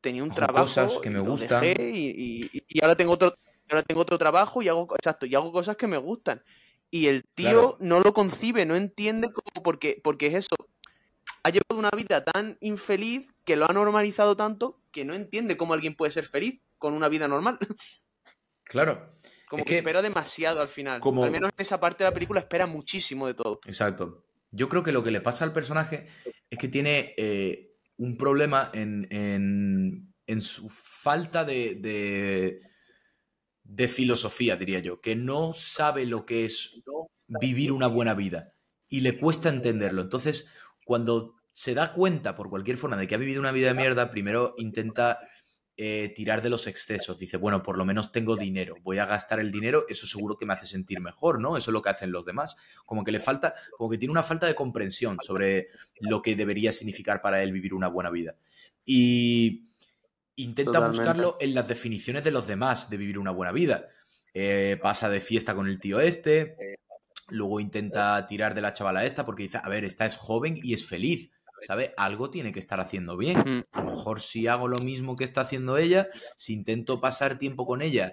tenía 0.00 0.22
un 0.22 0.34
trabajo 0.34 0.64
cosas 0.66 0.98
que 1.02 1.10
me 1.10 1.20
gustan". 1.20 1.64
y, 1.64 1.70
y- 2.50 2.64
y 2.68 2.82
ahora 2.82 2.96
tengo 2.96 3.12
otro 3.12 3.34
ahora 3.70 3.82
tengo 3.82 4.02
otro 4.02 4.18
trabajo 4.18 4.60
y 4.62 4.68
hago 4.68 4.86
exacto 4.98 5.24
y 5.26 5.34
hago 5.34 5.50
cosas 5.50 5.76
que 5.76 5.86
me 5.86 5.96
gustan 5.96 6.42
y 6.90 7.06
el 7.06 7.22
tío 7.34 7.50
Claro. 7.50 7.76
no 7.80 8.00
lo 8.00 8.12
concibe 8.12 8.66
no 8.66 8.76
entiende 8.76 9.32
cómo 9.32 9.62
porque 9.62 9.98
porque 10.04 10.26
es 10.26 10.34
eso 10.34 10.54
ha 11.42 11.48
llevado 11.48 11.78
una 11.78 11.90
vida 11.90 12.22
tan 12.22 12.58
infeliz 12.60 13.28
que 13.44 13.56
lo 13.56 13.64
ha 13.68 13.72
normalizado 13.72 14.36
tanto 14.36 14.82
que 14.92 15.04
no 15.06 15.14
entiende 15.14 15.56
cómo 15.56 15.72
alguien 15.72 15.94
puede 15.96 16.12
ser 16.12 16.26
feliz 16.26 16.60
con 16.78 16.92
una 16.92 17.08
vida 17.08 17.26
normal 17.26 17.58
Claro. 18.64 19.14
como 19.48 19.60
Es 19.60 19.66
que, 19.66 19.72
que- 19.74 19.78
espera 19.78 20.02
demasiado 20.02 20.60
al 20.60 20.68
final 20.68 21.00
como- 21.00 21.24
al 21.24 21.30
menos 21.30 21.50
en 21.56 21.62
esa 21.62 21.80
parte 21.80 22.04
de 22.04 22.10
la 22.10 22.14
película 22.14 22.40
espera 22.40 22.66
muchísimo 22.66 23.26
de 23.26 23.32
todo 23.34 23.60
Exacto. 23.64 24.24
Yo 24.54 24.68
creo 24.68 24.82
que 24.82 24.92
lo 24.92 25.02
que 25.02 25.10
le 25.10 25.20
pasa 25.20 25.44
al 25.44 25.52
personaje 25.52 26.06
es 26.50 26.58
que 26.58 26.68
tiene 26.68 27.14
eh, 27.16 27.72
un 27.96 28.16
problema 28.16 28.70
en, 28.72 29.06
en- 29.10 30.14
en 30.26 30.40
su 30.42 30.70
falta 30.70 31.44
de, 31.44 31.74
de, 31.80 32.60
de 33.62 33.88
filosofía, 33.88 34.56
diría 34.56 34.78
yo, 34.80 35.00
que 35.00 35.16
no 35.16 35.52
sabe 35.54 36.06
lo 36.06 36.26
que 36.26 36.44
es 36.44 36.82
vivir 37.40 37.72
una 37.72 37.86
buena 37.86 38.14
vida 38.14 38.52
y 38.88 39.00
le 39.00 39.18
cuesta 39.18 39.48
entenderlo. 39.48 40.02
Entonces, 40.02 40.48
cuando 40.84 41.34
se 41.52 41.74
da 41.74 41.92
cuenta 41.94 42.34
por 42.36 42.50
cualquier 42.50 42.76
forma 42.76 42.96
de 42.96 43.06
que 43.06 43.14
ha 43.14 43.18
vivido 43.18 43.40
una 43.40 43.52
vida 43.52 43.68
de 43.68 43.74
mierda, 43.74 44.10
primero 44.10 44.54
intenta 44.58 45.20
eh, 45.76 46.12
tirar 46.14 46.40
de 46.40 46.50
los 46.50 46.66
excesos. 46.66 47.18
Dice, 47.18 47.36
bueno, 47.36 47.62
por 47.62 47.76
lo 47.76 47.84
menos 47.84 48.12
tengo 48.12 48.36
dinero, 48.36 48.76
voy 48.82 48.98
a 48.98 49.06
gastar 49.06 49.40
el 49.40 49.50
dinero, 49.50 49.86
eso 49.88 50.06
seguro 50.06 50.36
que 50.36 50.46
me 50.46 50.52
hace 50.52 50.66
sentir 50.66 51.00
mejor, 51.00 51.40
¿no? 51.40 51.56
Eso 51.56 51.70
es 51.70 51.72
lo 51.72 51.82
que 51.82 51.90
hacen 51.90 52.12
los 52.12 52.24
demás. 52.24 52.56
Como 52.86 53.02
que 53.02 53.12
le 53.12 53.20
falta, 53.20 53.54
como 53.76 53.90
que 53.90 53.98
tiene 53.98 54.12
una 54.12 54.22
falta 54.22 54.46
de 54.46 54.54
comprensión 54.54 55.18
sobre 55.20 55.68
lo 56.00 56.22
que 56.22 56.36
debería 56.36 56.72
significar 56.72 57.20
para 57.20 57.42
él 57.42 57.52
vivir 57.52 57.74
una 57.74 57.88
buena 57.88 58.10
vida. 58.10 58.36
Y 58.84 59.68
intenta 60.36 60.72
Totalmente. 60.72 60.98
buscarlo 60.98 61.36
en 61.40 61.54
las 61.54 61.66
definiciones 61.66 62.24
de 62.24 62.30
los 62.30 62.46
demás 62.46 62.88
de 62.88 62.96
vivir 62.96 63.18
una 63.18 63.30
buena 63.30 63.52
vida. 63.52 63.88
Eh, 64.32 64.78
pasa 64.82 65.08
de 65.08 65.20
fiesta 65.20 65.54
con 65.54 65.68
el 65.68 65.78
tío 65.78 66.00
este, 66.00 66.56
luego 67.28 67.60
intenta 67.60 68.26
tirar 68.26 68.54
de 68.54 68.60
la 68.60 68.72
chavala 68.72 69.04
esta 69.04 69.24
porque 69.24 69.44
dice, 69.44 69.58
a 69.62 69.68
ver, 69.68 69.84
esta 69.84 70.06
es 70.06 70.16
joven 70.16 70.58
y 70.62 70.74
es 70.74 70.86
feliz, 70.86 71.30
¿sabe? 71.66 71.94
Algo 71.96 72.30
tiene 72.30 72.52
que 72.52 72.58
estar 72.58 72.80
haciendo 72.80 73.16
bien. 73.16 73.38
Mm. 73.38 73.64
A 73.72 73.82
lo 73.82 73.90
mejor 73.90 74.20
si 74.20 74.46
hago 74.46 74.68
lo 74.68 74.78
mismo 74.78 75.16
que 75.16 75.24
está 75.24 75.42
haciendo 75.42 75.76
ella, 75.78 76.08
si 76.36 76.52
intento 76.52 77.00
pasar 77.00 77.38
tiempo 77.38 77.66
con 77.66 77.82
ella 77.82 78.12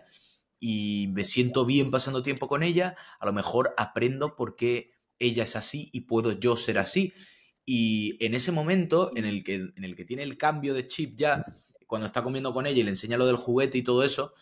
y 0.60 1.10
me 1.14 1.24
siento 1.24 1.66
bien 1.66 1.92
pasando 1.92 2.24
tiempo 2.24 2.48
con 2.48 2.64
ella, 2.64 2.96
a 3.20 3.26
lo 3.26 3.34
mejor 3.34 3.74
aprendo 3.78 4.36
por 4.36 4.56
qué 4.56 4.92
ella 5.20 5.44
es 5.44 5.56
así 5.56 5.90
y 5.92 6.02
puedo 6.02 6.32
yo 6.34 6.56
ser 6.56 6.78
así. 6.78 7.14
Y 7.66 8.24
en 8.24 8.34
ese 8.34 8.52
momento 8.52 9.12
en 9.16 9.26
el 9.26 9.44
que, 9.44 9.56
en 9.56 9.84
el 9.84 9.96
que 9.96 10.06
tiene 10.06 10.24
el 10.24 10.38
cambio 10.38 10.74
de 10.74 10.88
chip 10.88 11.16
ya, 11.18 11.46
cuando 11.88 12.08
está 12.08 12.24
comiendo 12.24 12.54
con 12.54 12.66
ella 12.66 12.80
y 12.80 12.84
le 12.84 12.90
enseña 12.90 13.18
lo 13.18 13.26
del 13.26 13.36
juguete 13.36 13.78
y 13.78 13.84
todo 13.84 14.04
eso, 14.04 14.34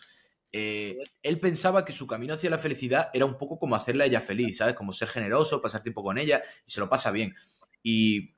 eh, 0.51 0.97
él 1.21 1.39
pensaba 1.39 1.85
que 1.85 1.93
su 1.93 2.07
camino 2.07 2.33
hacia 2.33 2.49
la 2.49 2.57
felicidad 2.57 3.09
era 3.13 3.25
un 3.25 3.37
poco 3.37 3.59
como 3.59 3.75
hacerla 3.75 4.05
a 4.05 4.07
ella 4.07 4.21
feliz, 4.21 4.57
¿sabes? 4.57 4.75
Como 4.75 4.93
ser 4.93 5.07
generoso, 5.09 5.61
pasar 5.61 5.83
tiempo 5.83 6.03
con 6.03 6.17
ella 6.17 6.41
y 6.65 6.71
se 6.71 6.79
lo 6.79 6.89
pasa 6.89 7.11
bien. 7.11 7.35
Y, 7.83 8.35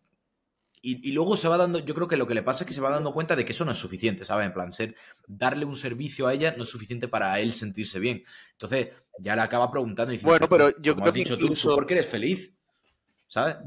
y, 0.82 1.08
y 1.10 1.12
luego 1.12 1.38
se 1.38 1.48
va 1.48 1.58
dando, 1.58 1.80
yo 1.80 1.94
creo 1.94 2.08
que 2.08 2.17
lo 2.17 2.26
que 2.28 2.34
le 2.34 2.41
pasa 2.44 2.63
es 2.63 2.67
que 2.67 2.74
se 2.74 2.82
va 2.82 2.89
dando 2.89 3.13
cuenta 3.13 3.36
de 3.36 3.46
que 3.46 3.52
eso 3.52 3.65
no 3.65 3.72
es 3.72 3.78
suficiente, 3.78 4.26
¿sabes? 4.26 4.48
En 4.48 4.54
plan, 4.54 4.72
ser, 4.72 4.96
darle 5.28 5.65
un 5.65 5.76
servicio 5.76 6.28
a 6.28 6.34
ella 6.34 6.54
no 6.58 6.63
es 6.63 6.70
suficiente 6.70 7.08
para 7.08 7.39
él 7.39 7.54
sentirse 7.54 8.00
bien. 8.00 8.24
Entonces 8.54 8.89
ya 9.20 9.36
le 9.36 9.41
acaba 9.44 9.70
preguntando 9.72 10.12
y 10.12 10.15
diciendo, 10.17 10.32
Bueno, 10.32 10.50
pero 10.50 10.82
yo 10.82 10.96
creo 10.96 11.08
has 11.08 11.13
que 11.13 11.20
dicho 11.20 11.38
tú, 11.38 11.44
incluso- 11.46 11.70
¿tú 11.70 11.76
por 11.76 11.86
qué 11.86 11.94
eres 11.96 12.08
feliz? 12.08 12.54
¿Sabes? 13.28 13.58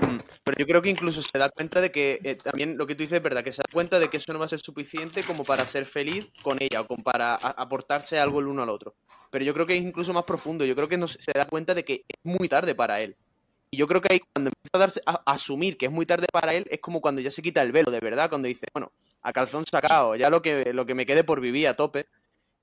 Mm, 0.00 0.18
Pero 0.44 0.58
yo 0.58 0.66
creo 0.66 0.82
que 0.82 0.90
incluso 0.90 1.22
se 1.22 1.38
da 1.38 1.48
cuenta 1.48 1.80
de 1.80 1.90
que 1.90 2.20
eh, 2.22 2.34
también 2.36 2.76
lo 2.76 2.86
que 2.86 2.94
tú 2.94 3.02
dices 3.02 3.16
es 3.18 3.22
verdad, 3.22 3.44
que 3.44 3.52
se 3.52 3.58
da 3.62 3.72
cuenta 3.72 3.98
de 3.98 4.08
que 4.08 4.16
eso 4.16 4.32
no 4.32 4.38
va 4.38 4.44
a 4.46 4.48
ser 4.48 4.60
suficiente 4.60 5.22
como 5.22 5.44
para 5.44 5.66
ser 5.66 5.86
feliz 5.86 6.26
con 6.42 6.58
ella 6.60 6.80
o 6.82 6.86
como 6.86 7.02
para 7.02 7.34
aportarse 7.34 8.18
algo 8.18 8.40
el 8.40 8.46
uno 8.48 8.62
al 8.62 8.68
otro. 8.70 8.94
Pero 9.30 9.44
yo 9.44 9.54
creo 9.54 9.66
que 9.66 9.76
es 9.76 9.82
incluso 9.82 10.12
más 10.12 10.24
profundo. 10.24 10.64
Yo 10.64 10.74
creo 10.74 10.88
que 10.88 10.96
no, 10.96 11.06
se 11.08 11.32
da 11.34 11.46
cuenta 11.46 11.74
de 11.74 11.84
que 11.84 12.04
es 12.08 12.16
muy 12.24 12.48
tarde 12.48 12.74
para 12.74 13.00
él. 13.00 13.16
Y 13.76 13.78
yo 13.78 13.86
creo 13.86 14.00
que 14.00 14.10
ahí 14.10 14.20
cuando 14.32 14.48
empieza 14.48 14.70
a, 14.72 14.78
darse, 14.78 15.02
a, 15.04 15.22
a 15.26 15.32
asumir 15.34 15.76
que 15.76 15.84
es 15.84 15.92
muy 15.92 16.06
tarde 16.06 16.24
para 16.32 16.54
él, 16.54 16.66
es 16.70 16.80
como 16.80 17.02
cuando 17.02 17.20
ya 17.20 17.30
se 17.30 17.42
quita 17.42 17.60
el 17.60 17.72
velo, 17.72 17.90
de 17.90 18.00
verdad, 18.00 18.30
cuando 18.30 18.48
dice, 18.48 18.66
bueno, 18.72 18.90
a 19.20 19.34
calzón 19.34 19.66
sacado, 19.70 20.16
ya 20.16 20.30
lo 20.30 20.40
que, 20.40 20.72
lo 20.72 20.86
que 20.86 20.94
me 20.94 21.04
quede 21.04 21.24
por 21.24 21.42
vivir 21.42 21.68
a 21.68 21.74
tope. 21.74 22.06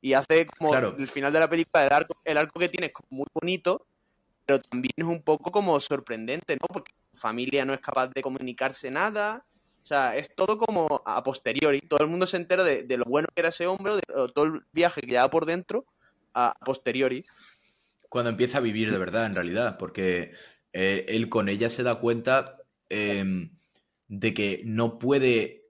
Y 0.02 0.14
hace 0.14 0.48
como 0.48 0.72
Claro. 0.72 0.96
el 0.98 1.08
final 1.08 1.32
de 1.32 1.40
la 1.40 1.48
película, 1.48 1.86
el 1.86 1.94
arco, 1.94 2.18
el 2.26 2.36
arco 2.36 2.60
que 2.60 2.68
tiene 2.68 2.88
es 2.88 2.94
como 2.94 3.08
muy 3.12 3.28
bonito, 3.32 3.86
pero 4.44 4.58
también 4.58 4.92
es 4.98 5.06
un 5.06 5.22
poco 5.22 5.52
como 5.52 5.80
sorprendente, 5.80 6.56
¿no? 6.56 6.66
Porque 6.68 6.94
familia 7.14 7.64
no 7.64 7.76
es 7.76 7.80
capaz 7.80 8.08
de 8.08 8.24
comunicarse 8.24 8.90
nada. 8.90 9.46
O 9.84 9.86
sea, 9.86 10.18
es 10.18 10.34
todo 10.34 10.58
como 10.58 11.04
a 11.06 11.24
posteriori. 11.24 11.80
Todo 11.82 12.00
el 12.00 12.08
mundo 12.10 12.26
se 12.26 12.38
entera 12.38 12.64
de, 12.64 12.82
de 12.82 12.98
lo 12.98 13.06
bueno 13.06 13.28
que 13.36 13.42
era 13.42 13.50
ese 13.50 13.68
hombre, 13.68 13.94
de 13.98 14.02
todo 14.34 14.46
el 14.46 14.62
viaje 14.72 15.02
que 15.02 15.12
lleva 15.12 15.30
por 15.30 15.46
dentro, 15.46 15.86
a 16.34 16.56
posteriori. 16.66 17.24
Cuando 18.10 18.32
empieza 18.32 18.58
a 18.58 18.62
vivir 18.62 18.92
de 18.92 18.98
verdad, 18.98 19.28
en 19.28 19.36
realidad, 19.36 19.78
porque 19.78 20.34
eh, 20.74 21.06
él 21.10 21.30
con 21.30 21.50
ella 21.50 21.70
se 21.70 21.84
da 21.84 21.96
cuenta 22.00 22.58
eh, 22.90 23.50
de 24.08 24.34
que 24.34 24.62
no 24.66 25.00
puede 25.00 25.70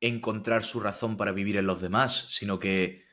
encontrar 0.00 0.64
su 0.64 0.80
razón 0.80 1.16
para 1.16 1.32
vivir 1.32 1.56
en 1.56 1.66
los 1.66 1.80
demás, 1.80 2.26
sino 2.28 2.58
que 2.58 3.04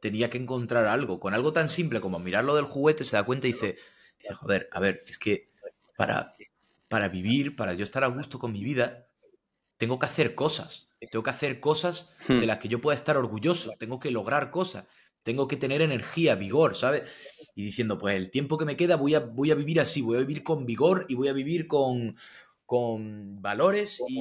tenía 0.00 0.30
que 0.30 0.38
encontrar 0.38 0.86
algo. 0.86 1.20
Con 1.20 1.34
algo 1.34 1.52
tan 1.52 1.68
simple 1.68 2.00
como 2.00 2.18
mirar 2.18 2.44
lo 2.44 2.56
del 2.56 2.64
juguete, 2.64 3.04
se 3.04 3.16
da 3.16 3.24
cuenta 3.24 3.48
y 3.48 3.52
dice, 3.52 3.78
dice 4.18 4.34
joder, 4.34 4.68
a 4.72 4.80
ver, 4.80 5.02
es 5.06 5.18
que 5.18 5.50
para, 5.96 6.34
para 6.88 7.08
vivir, 7.08 7.56
para 7.56 7.74
yo 7.74 7.84
estar 7.84 8.04
a 8.04 8.08
gusto 8.08 8.38
con 8.38 8.52
mi 8.52 8.64
vida, 8.64 9.08
tengo 9.76 9.98
que 9.98 10.06
hacer 10.06 10.34
cosas. 10.34 10.90
Tengo 11.10 11.22
que 11.24 11.30
hacer 11.30 11.60
cosas 11.60 12.12
Hmm. 12.28 12.40
de 12.40 12.46
las 12.46 12.58
que 12.58 12.68
yo 12.68 12.80
pueda 12.80 12.94
estar 12.94 13.16
orgulloso. 13.16 13.72
Tengo 13.78 14.00
que 14.00 14.10
lograr 14.10 14.50
cosas. 14.50 14.86
Tengo 15.22 15.46
que 15.48 15.56
tener 15.56 15.82
energía, 15.82 16.34
vigor, 16.34 16.74
¿sabes? 16.76 17.02
Y 17.54 17.64
diciendo, 17.64 17.98
pues 17.98 18.14
el 18.14 18.30
tiempo 18.30 18.58
que 18.58 18.64
me 18.64 18.76
queda 18.76 18.96
voy 18.96 19.14
a, 19.14 19.20
voy 19.20 19.50
a 19.50 19.54
vivir 19.54 19.80
así, 19.80 20.02
voy 20.02 20.16
a 20.16 20.20
vivir 20.20 20.42
con 20.42 20.66
vigor 20.66 21.06
y 21.08 21.14
voy 21.14 21.28
a 21.28 21.32
vivir 21.32 21.66
con, 21.66 22.16
con 22.66 23.40
valores 23.42 24.00
y, 24.08 24.20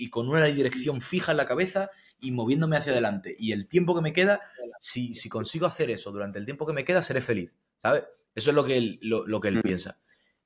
y- 0.00 0.04
y 0.04 0.10
con 0.10 0.28
una 0.28 0.44
dirección 0.46 1.00
fija 1.00 1.32
en 1.32 1.36
la 1.38 1.46
cabeza 1.46 1.90
y 2.20 2.30
moviéndome 2.32 2.76
hacia 2.76 2.92
adelante. 2.92 3.36
Y 3.38 3.52
el 3.52 3.68
tiempo 3.68 3.94
que 3.94 4.00
me 4.02 4.12
queda, 4.12 4.40
si, 4.80 5.14
si 5.14 5.28
consigo 5.28 5.66
hacer 5.66 5.90
eso 5.90 6.10
durante 6.10 6.38
el 6.38 6.44
tiempo 6.44 6.66
que 6.66 6.72
me 6.72 6.84
queda, 6.84 7.02
seré 7.02 7.20
feliz, 7.20 7.54
¿sabes? 7.78 8.04
Eso 8.34 8.50
es 8.50 8.56
lo 8.56 8.64
que 8.64 8.76
él, 8.76 8.98
lo, 9.02 9.26
lo 9.26 9.40
que 9.40 9.48
él 9.48 9.56
Mm. 9.58 9.62
piensa. 9.62 10.00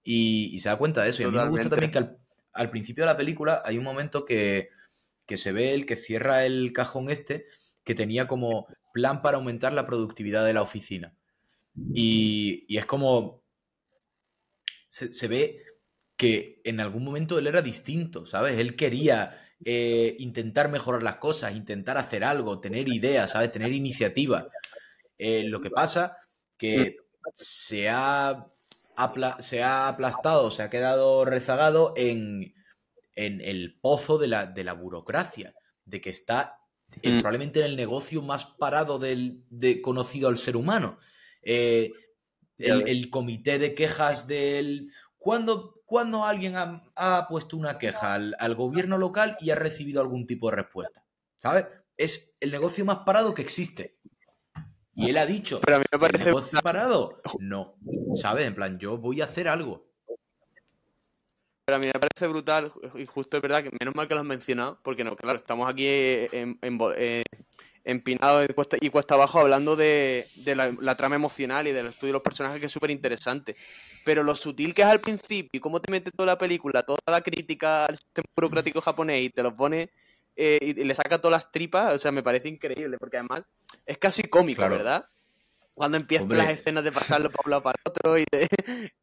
Y, 0.04 0.50
y 0.52 0.58
se 0.58 0.68
da 0.68 0.76
cuenta 0.76 1.02
de 1.02 1.10
eso. 1.10 1.22
Y 1.22 1.26
a 1.26 1.28
mí 1.30 1.36
me 1.36 1.48
gusta 1.48 1.68
también 1.70 1.90
que 1.92 1.98
al, 1.98 2.18
al 2.52 2.70
principio 2.70 3.04
de 3.04 3.10
la 3.10 3.16
película 3.16 3.62
hay 3.64 3.78
un 3.78 3.84
momento 3.84 4.24
que, 4.24 4.70
que 5.26 5.36
se 5.36 5.52
ve 5.52 5.74
el 5.74 5.86
que 5.86 5.96
cierra 5.96 6.44
el 6.44 6.72
cajón 6.72 7.10
este, 7.10 7.46
que 7.84 7.94
tenía 7.94 8.26
como 8.28 8.66
plan 8.98 9.22
para 9.22 9.36
aumentar 9.36 9.72
la 9.72 9.86
productividad 9.86 10.44
de 10.44 10.54
la 10.54 10.62
oficina. 10.62 11.16
Y, 11.94 12.64
y 12.68 12.78
es 12.78 12.86
como. 12.86 13.44
Se, 14.88 15.12
se 15.12 15.28
ve 15.28 15.62
que 16.16 16.60
en 16.64 16.80
algún 16.80 17.04
momento 17.04 17.38
él 17.38 17.46
era 17.46 17.62
distinto, 17.62 18.26
¿sabes? 18.26 18.58
Él 18.58 18.74
quería 18.74 19.40
eh, 19.64 20.16
intentar 20.18 20.68
mejorar 20.68 21.02
las 21.04 21.16
cosas, 21.16 21.54
intentar 21.54 21.96
hacer 21.96 22.24
algo, 22.24 22.60
tener 22.60 22.88
ideas, 22.88 23.30
¿sabes? 23.30 23.52
Tener 23.52 23.72
iniciativa. 23.72 24.48
Eh, 25.16 25.44
lo 25.44 25.60
que 25.60 25.70
pasa 25.70 26.16
que 26.56 26.96
se 27.34 27.88
ha, 27.88 28.50
se 29.38 29.62
ha 29.62 29.88
aplastado, 29.88 30.50
se 30.50 30.64
ha 30.64 30.70
quedado 30.70 31.24
rezagado 31.24 31.94
en, 31.96 32.52
en 33.14 33.40
el 33.40 33.78
pozo 33.80 34.18
de 34.18 34.26
la, 34.26 34.46
de 34.46 34.64
la 34.64 34.72
burocracia, 34.72 35.54
de 35.84 36.00
que 36.00 36.10
está 36.10 36.58
eh, 37.02 37.10
Mm. 37.10 37.16
probablemente 37.18 37.60
en 37.60 37.66
el 37.66 37.76
negocio 37.76 38.22
más 38.22 38.46
parado 38.46 38.98
del, 38.98 39.44
de, 39.50 39.80
conocido 39.82 40.28
al 40.28 40.38
ser 40.38 40.56
humano. 40.56 40.98
Eh, 41.42 41.92
el, 42.58 42.88
el 42.88 43.10
comité 43.10 43.58
de 43.58 43.74
quejas 43.74 44.26
del... 44.26 44.90
¿Cuándo, 45.16 45.82
cuándo 45.84 46.24
alguien 46.24 46.56
ha, 46.56 46.84
ha 46.96 47.26
puesto 47.28 47.56
una 47.56 47.78
queja 47.78 48.14
al, 48.14 48.34
al 48.38 48.54
gobierno 48.54 48.98
local 48.98 49.36
y 49.40 49.50
ha 49.50 49.54
recibido 49.56 50.00
algún 50.00 50.26
tipo 50.26 50.48
de 50.50 50.56
respuesta? 50.56 51.04
¿Sabes? 51.38 51.66
Es 51.96 52.34
el 52.40 52.50
negocio 52.50 52.84
más 52.84 52.98
parado 53.06 53.34
que 53.34 53.42
existe. 53.42 53.98
Y 54.94 55.10
él 55.10 55.18
ha 55.18 55.26
dicho, 55.26 55.60
Pero 55.60 55.76
a 55.76 55.78
mí 55.80 55.84
me 55.90 55.96
¿el 55.96 56.00
parece. 56.00 56.24
negocio 56.24 56.60
parado? 56.60 57.20
No. 57.38 57.76
¿Sabes? 58.14 58.46
En 58.46 58.54
plan, 58.54 58.78
yo 58.78 58.98
voy 58.98 59.20
a 59.20 59.24
hacer 59.26 59.46
algo. 59.48 59.87
Pero 61.68 61.76
a 61.76 61.80
mí 61.80 61.86
me 61.92 62.00
parece 62.00 62.26
brutal, 62.28 62.72
y 62.94 63.04
justo 63.04 63.36
es 63.36 63.42
verdad 63.42 63.62
que 63.62 63.68
menos 63.78 63.94
mal 63.94 64.08
que 64.08 64.14
lo 64.14 64.20
has 64.20 64.26
mencionado, 64.26 64.78
porque 64.82 65.04
no, 65.04 65.14
claro, 65.14 65.36
estamos 65.36 65.70
aquí 65.70 65.84
en, 65.86 66.58
en, 66.62 66.78
eh, 66.96 67.22
empinados 67.84 68.46
y 68.48 68.54
cuesta, 68.54 68.78
y 68.80 68.88
cuesta 68.88 69.16
abajo 69.16 69.38
hablando 69.38 69.76
de, 69.76 70.26
de 70.36 70.56
la, 70.56 70.74
la, 70.80 70.96
trama 70.96 71.16
emocional 71.16 71.68
y 71.68 71.72
del 71.72 71.88
estudio 71.88 72.06
de 72.06 72.12
los 72.14 72.22
personajes, 72.22 72.58
que 72.58 72.64
es 72.64 72.72
súper 72.72 72.90
interesante. 72.90 73.54
Pero 74.02 74.22
lo 74.22 74.34
sutil 74.34 74.72
que 74.72 74.80
es 74.80 74.88
al 74.88 75.00
principio 75.00 75.50
y 75.58 75.60
cómo 75.60 75.78
te 75.82 75.92
mete 75.92 76.10
toda 76.10 76.28
la 76.28 76.38
película, 76.38 76.82
toda 76.84 77.00
la 77.04 77.20
crítica 77.20 77.84
al 77.84 77.96
sistema 77.96 78.24
burocrático 78.34 78.80
japonés 78.80 79.26
y 79.26 79.28
te 79.28 79.42
lo 79.42 79.54
pone 79.54 79.90
eh, 80.36 80.58
y, 80.62 80.80
y, 80.80 80.84
le 80.84 80.94
saca 80.94 81.18
todas 81.20 81.32
las 81.32 81.52
tripas, 81.52 81.92
o 81.92 81.98
sea, 81.98 82.10
me 82.12 82.22
parece 82.22 82.48
increíble, 82.48 82.96
porque 82.96 83.18
además 83.18 83.42
es 83.84 83.98
casi 83.98 84.22
cómico, 84.22 84.60
claro. 84.60 84.76
¿verdad? 84.78 85.06
Cuando 85.74 85.98
empiezan 85.98 86.22
Hombre. 86.22 86.38
las 86.38 86.48
escenas 86.48 86.82
de 86.82 86.92
pasarlo 86.92 87.30
para 87.30 87.42
un 87.44 87.50
lado 87.50 87.62
para 87.62 87.78
otro 87.84 88.16
y 88.16 88.24
de... 88.32 88.48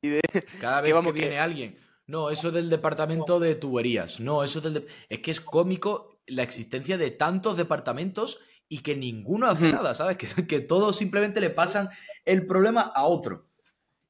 Y 0.02 0.10
de 0.10 0.22
Cada 0.60 0.82
vez 0.82 0.90
que, 0.90 0.94
vamos, 0.94 1.14
que 1.14 1.20
viene 1.20 1.36
que... 1.36 1.40
alguien 1.40 1.85
no, 2.08 2.30
eso 2.30 2.52
del 2.52 2.70
departamento 2.70 3.40
de 3.40 3.56
tuberías. 3.56 4.20
No, 4.20 4.44
eso 4.44 4.62
del. 4.62 4.76
De... 4.76 4.88
Es 5.10 5.20
que 5.20 5.32
es 5.32 5.42
cómico 5.42 6.20
la 6.28 6.44
existencia 6.44 6.98
de 6.98 7.12
tantos 7.12 7.58
departamentos 7.58 8.40
y 8.68 8.80
que 8.80 8.96
ninguno 8.96 9.48
hace 9.48 9.72
nada, 9.72 9.96
¿sabes? 9.96 10.18
Que, 10.36 10.48
que 10.48 10.60
todos 10.60 10.98
simplemente 10.98 11.40
le 11.42 11.50
pasan 11.50 11.90
el 12.26 12.46
problema 12.46 12.82
a 12.82 13.06
otro. 13.06 13.48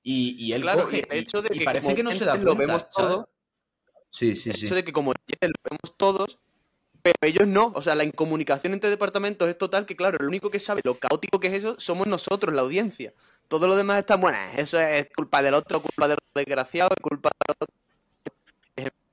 Y, 0.04 0.36
y 0.38 0.54
él 0.54 0.62
claro, 0.62 0.84
coge. 0.84 0.98
Y 1.10 1.14
el 1.14 1.20
hecho 1.20 1.42
de 1.42 1.50
y, 1.52 1.58
que 1.58 1.64
y 1.64 1.66
parece 1.66 1.96
que 1.96 2.04
no 2.04 2.12
se 2.12 2.26
da 2.26 2.34
cuenta. 2.34 2.46
Lo 2.46 2.56
vemos 2.56 2.90
todo. 2.90 3.30
Sí, 4.12 4.36
sí, 4.36 4.50
el 4.50 4.56
sí. 4.56 4.66
hecho 4.66 4.76
de 4.76 4.84
que 4.84 4.94
como 4.94 5.12
lo 5.12 5.38
vemos 5.42 5.98
todos, 5.98 6.40
pero 7.02 7.16
ellos 7.22 7.48
no. 7.48 7.72
O 7.76 7.82
sea, 7.82 7.96
la 7.96 8.04
incomunicación 8.04 8.74
entre 8.74 8.90
departamentos 8.90 9.50
es 9.50 9.58
total 9.58 9.86
que, 9.86 9.96
claro, 9.96 10.18
lo 10.20 10.28
único 10.28 10.50
que 10.50 10.60
sabe 10.60 10.82
lo 10.84 10.98
caótico 10.98 11.40
que 11.40 11.48
es 11.48 11.54
eso 11.54 11.76
somos 11.80 12.08
nosotros, 12.08 12.54
la 12.54 12.62
audiencia. 12.62 13.14
Todo 13.48 13.68
lo 13.68 13.76
demás 13.76 14.00
está 14.00 14.16
bueno. 14.16 14.38
Eso 14.58 14.80
es 14.80 15.08
culpa 15.16 15.42
del 15.42 15.54
otro, 15.54 15.82
culpa 15.82 16.08
del 16.08 16.18
desgraciado, 16.34 16.90
es 16.96 17.02
culpa 17.02 17.30
del 17.30 17.56
otro. 17.60 17.85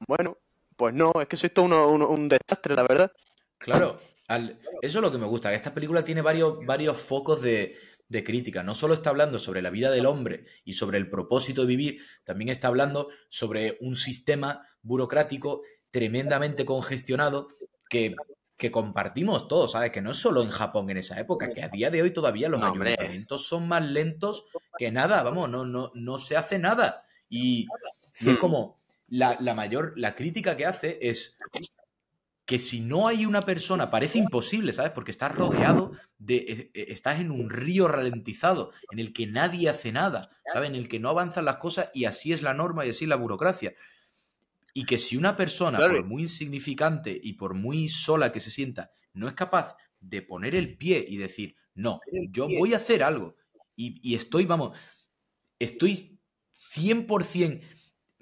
Bueno, 0.06 0.38
pues 0.76 0.94
no, 0.94 1.12
es 1.20 1.26
que 1.26 1.36
eso 1.36 1.46
es 1.46 1.54
todo 1.54 1.66
uno, 1.66 1.88
uno, 1.88 2.08
un 2.08 2.28
desastre, 2.28 2.74
la 2.74 2.82
verdad. 2.82 3.12
Claro, 3.58 3.98
al, 4.28 4.58
eso 4.80 4.98
es 4.98 5.02
lo 5.02 5.12
que 5.12 5.18
me 5.18 5.26
gusta, 5.26 5.50
que 5.50 5.56
esta 5.56 5.74
película 5.74 6.04
tiene 6.04 6.22
varios, 6.22 6.64
varios 6.66 6.98
focos 6.98 7.40
de, 7.42 7.76
de, 8.08 8.24
crítica. 8.24 8.62
No 8.62 8.74
solo 8.74 8.94
está 8.94 9.10
hablando 9.10 9.38
sobre 9.38 9.62
la 9.62 9.70
vida 9.70 9.90
del 9.90 10.06
hombre 10.06 10.46
y 10.64 10.72
sobre 10.72 10.98
el 10.98 11.08
propósito 11.08 11.62
de 11.62 11.68
vivir, 11.68 12.02
también 12.24 12.48
está 12.48 12.68
hablando 12.68 13.08
sobre 13.28 13.78
un 13.80 13.96
sistema 13.96 14.66
burocrático 14.82 15.62
tremendamente 15.90 16.64
congestionado 16.64 17.48
que, 17.88 18.16
que 18.56 18.70
compartimos 18.70 19.46
todos, 19.46 19.72
¿sabes? 19.72 19.92
Que 19.92 20.02
no 20.02 20.12
es 20.12 20.16
solo 20.16 20.42
en 20.42 20.50
Japón 20.50 20.90
en 20.90 20.96
esa 20.96 21.20
época, 21.20 21.52
que 21.52 21.62
a 21.62 21.68
día 21.68 21.90
de 21.90 22.02
hoy 22.02 22.12
todavía 22.12 22.48
los 22.48 22.60
no, 22.60 22.66
ayuntamientos 22.66 23.46
son 23.46 23.68
más 23.68 23.84
lentos 23.84 24.44
que 24.78 24.90
nada, 24.90 25.22
vamos, 25.22 25.48
no, 25.50 25.64
no, 25.64 25.92
no 25.94 26.18
se 26.18 26.36
hace 26.36 26.58
nada. 26.58 27.06
Y, 27.28 27.66
y 28.20 28.30
es 28.30 28.38
como 28.38 28.81
la, 29.12 29.36
la, 29.40 29.52
mayor, 29.52 29.92
la 29.96 30.16
crítica 30.16 30.56
que 30.56 30.64
hace 30.64 30.98
es 31.02 31.38
que 32.46 32.58
si 32.58 32.80
no 32.80 33.08
hay 33.08 33.26
una 33.26 33.42
persona, 33.42 33.90
parece 33.90 34.18
imposible, 34.18 34.72
¿sabes? 34.72 34.92
Porque 34.92 35.10
estás 35.10 35.36
rodeado 35.36 35.92
de, 36.18 36.70
estás 36.72 37.20
en 37.20 37.30
un 37.30 37.50
río 37.50 37.88
ralentizado, 37.88 38.72
en 38.90 39.00
el 39.00 39.12
que 39.12 39.26
nadie 39.26 39.68
hace 39.68 39.92
nada, 39.92 40.30
¿sabes? 40.50 40.70
En 40.70 40.76
el 40.76 40.88
que 40.88 40.98
no 40.98 41.10
avanzan 41.10 41.44
las 41.44 41.58
cosas 41.58 41.90
y 41.92 42.06
así 42.06 42.32
es 42.32 42.40
la 42.40 42.54
norma 42.54 42.86
y 42.86 42.88
así 42.88 43.04
es 43.04 43.08
la 43.10 43.16
burocracia. 43.16 43.74
Y 44.72 44.86
que 44.86 44.96
si 44.96 45.18
una 45.18 45.36
persona, 45.36 45.76
claro. 45.76 45.96
por 45.96 46.06
muy 46.06 46.22
insignificante 46.22 47.20
y 47.22 47.34
por 47.34 47.52
muy 47.52 47.90
sola 47.90 48.32
que 48.32 48.40
se 48.40 48.50
sienta, 48.50 48.92
no 49.12 49.28
es 49.28 49.34
capaz 49.34 49.76
de 50.00 50.22
poner 50.22 50.54
el 50.54 50.78
pie 50.78 51.04
y 51.06 51.18
decir, 51.18 51.54
no, 51.74 52.00
yo 52.30 52.48
voy 52.48 52.72
a 52.72 52.78
hacer 52.78 53.02
algo. 53.02 53.36
Y, 53.76 54.00
y 54.02 54.14
estoy, 54.14 54.46
vamos, 54.46 54.74
estoy 55.58 56.18
100% 56.54 57.60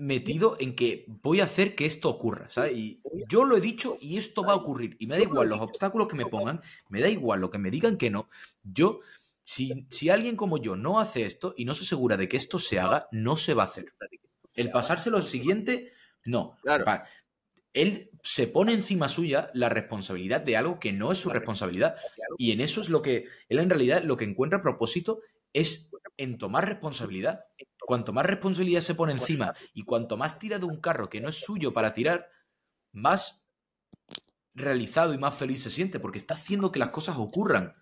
metido 0.00 0.56
en 0.58 0.74
que 0.74 1.04
voy 1.22 1.40
a 1.40 1.44
hacer 1.44 1.74
que 1.74 1.86
esto 1.86 2.08
ocurra, 2.08 2.48
¿sabes? 2.50 2.72
Y 2.72 3.02
yo 3.28 3.44
lo 3.44 3.56
he 3.56 3.60
dicho 3.60 3.98
y 4.00 4.16
esto 4.16 4.42
va 4.42 4.54
a 4.54 4.56
ocurrir. 4.56 4.96
Y 4.98 5.06
me 5.06 5.16
da 5.16 5.22
igual 5.22 5.48
los 5.48 5.60
obstáculos 5.60 6.08
que 6.08 6.16
me 6.16 6.26
pongan, 6.26 6.62
me 6.88 7.00
da 7.00 7.08
igual 7.08 7.40
lo 7.40 7.50
que 7.50 7.58
me 7.58 7.70
digan 7.70 7.98
que 7.98 8.10
no. 8.10 8.28
Yo, 8.62 9.00
si, 9.44 9.86
si 9.90 10.08
alguien 10.08 10.36
como 10.36 10.58
yo 10.58 10.74
no 10.74 11.00
hace 11.00 11.24
esto 11.24 11.54
y 11.56 11.66
no 11.66 11.74
se 11.74 11.82
asegura 11.82 12.16
de 12.16 12.28
que 12.28 12.38
esto 12.38 12.58
se 12.58 12.80
haga, 12.80 13.08
no 13.12 13.36
se 13.36 13.54
va 13.54 13.64
a 13.64 13.66
hacer. 13.66 13.92
El 14.54 14.70
pasárselo 14.70 15.18
al 15.18 15.26
siguiente, 15.26 15.92
no. 16.24 16.56
Claro. 16.62 16.84
Él 17.72 18.10
se 18.22 18.46
pone 18.46 18.72
encima 18.72 19.08
suya 19.08 19.50
la 19.54 19.68
responsabilidad 19.68 20.40
de 20.40 20.56
algo 20.56 20.80
que 20.80 20.92
no 20.92 21.12
es 21.12 21.18
su 21.18 21.30
responsabilidad. 21.30 21.96
Y 22.38 22.52
en 22.52 22.60
eso 22.60 22.80
es 22.80 22.88
lo 22.88 23.02
que, 23.02 23.26
él 23.48 23.58
en 23.58 23.70
realidad 23.70 24.02
lo 24.02 24.16
que 24.16 24.24
encuentra 24.24 24.58
a 24.58 24.62
propósito 24.62 25.20
es 25.52 25.89
en 26.20 26.36
tomar 26.36 26.66
responsabilidad. 26.66 27.46
Cuanto 27.78 28.12
más 28.12 28.26
responsabilidad 28.26 28.82
se 28.82 28.94
pone 28.94 29.12
encima 29.12 29.54
y 29.72 29.84
cuanto 29.84 30.18
más 30.18 30.38
tira 30.38 30.58
de 30.58 30.66
un 30.66 30.80
carro 30.80 31.08
que 31.08 31.20
no 31.20 31.30
es 31.30 31.40
suyo 31.40 31.72
para 31.72 31.94
tirar, 31.94 32.28
más 32.92 33.46
realizado 34.54 35.14
y 35.14 35.18
más 35.18 35.34
feliz 35.34 35.62
se 35.62 35.70
siente, 35.70 35.98
porque 35.98 36.18
está 36.18 36.34
haciendo 36.34 36.70
que 36.70 36.78
las 36.78 36.90
cosas 36.90 37.16
ocurran. 37.16 37.74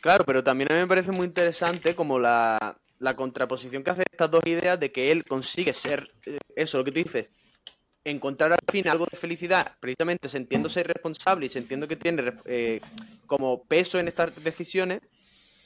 Claro, 0.00 0.24
pero 0.24 0.44
también 0.44 0.70
a 0.70 0.74
mí 0.74 0.80
me 0.80 0.86
parece 0.86 1.10
muy 1.10 1.26
interesante 1.26 1.96
como 1.96 2.18
la, 2.18 2.78
la 3.00 3.16
contraposición 3.16 3.82
que 3.82 3.90
hace 3.90 4.04
estas 4.10 4.30
dos 4.30 4.46
ideas 4.46 4.78
de 4.78 4.92
que 4.92 5.10
él 5.10 5.24
consigue 5.24 5.72
ser, 5.72 6.12
eh, 6.24 6.38
eso, 6.54 6.78
lo 6.78 6.84
que 6.84 6.92
tú 6.92 7.00
dices, 7.00 7.32
encontrar 8.04 8.52
al 8.52 8.58
fin 8.70 8.88
algo 8.88 9.06
de 9.10 9.16
felicidad, 9.16 9.76
precisamente 9.80 10.28
sintiéndose 10.28 10.84
responsable 10.84 11.46
y 11.46 11.48
sintiendo 11.48 11.88
que 11.88 11.96
tiene 11.96 12.32
eh, 12.44 12.80
como 13.26 13.64
peso 13.64 13.98
en 13.98 14.06
estas 14.06 14.32
decisiones, 14.44 15.00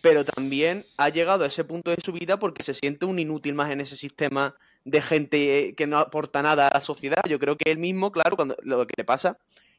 pero 0.00 0.24
también 0.24 0.84
ha 0.96 1.08
llegado 1.08 1.44
a 1.44 1.48
ese 1.48 1.64
punto 1.64 1.90
de 1.90 1.98
su 2.02 2.12
vida 2.12 2.38
porque 2.38 2.62
se 2.62 2.74
siente 2.74 3.06
un 3.06 3.18
inútil 3.18 3.54
más 3.54 3.70
en 3.70 3.80
ese 3.80 3.96
sistema 3.96 4.54
de 4.84 5.02
gente 5.02 5.74
que 5.76 5.86
no 5.86 5.98
aporta 5.98 6.42
nada 6.42 6.68
a 6.68 6.74
la 6.74 6.80
sociedad. 6.80 7.22
Yo 7.28 7.38
creo 7.38 7.56
que 7.56 7.70
él 7.70 7.78
mismo, 7.78 8.12
claro, 8.12 8.36
cuando 8.36 8.56
lo 8.62 8.86
que 8.86 8.94
le 8.96 9.04
pasa, 9.04 9.38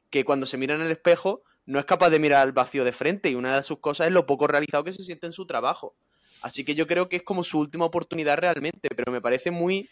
que 0.10 0.26
cuando 0.26 0.46
se 0.46 0.58
mira 0.58 0.76
en 0.76 0.82
el 0.82 0.92
espejo 0.92 1.44
no 1.66 1.80
es 1.80 1.86
capaz 1.86 2.10
de 2.10 2.20
mirar 2.20 2.42
al 2.42 2.52
vacío 2.52 2.84
de 2.84 2.92
frente 2.92 3.30
y 3.30 3.36
una 3.36 3.56
de 3.56 3.64
sus 3.64 3.80
cosas 3.80 4.08
es 4.08 4.14
lo 4.14 4.26
poco 4.26 4.48
realizado 4.48 4.84
que 4.84 4.92
se 4.92 5.04
siente 5.04 5.28
en 5.28 5.34
su 5.34 5.46
trabajo. 5.46 5.96
Así 6.42 6.64
que 6.64 6.76
yo 6.76 6.88
creo 6.88 7.10
que 7.10 7.18
es 7.18 7.24
como 7.24 7.44
su 7.44 7.60
última 7.60 7.86
oportunidad 7.86 8.38
realmente, 8.38 8.90
pero 8.96 9.12
me 9.12 9.22
parece 9.22 9.52
muy 9.52 9.90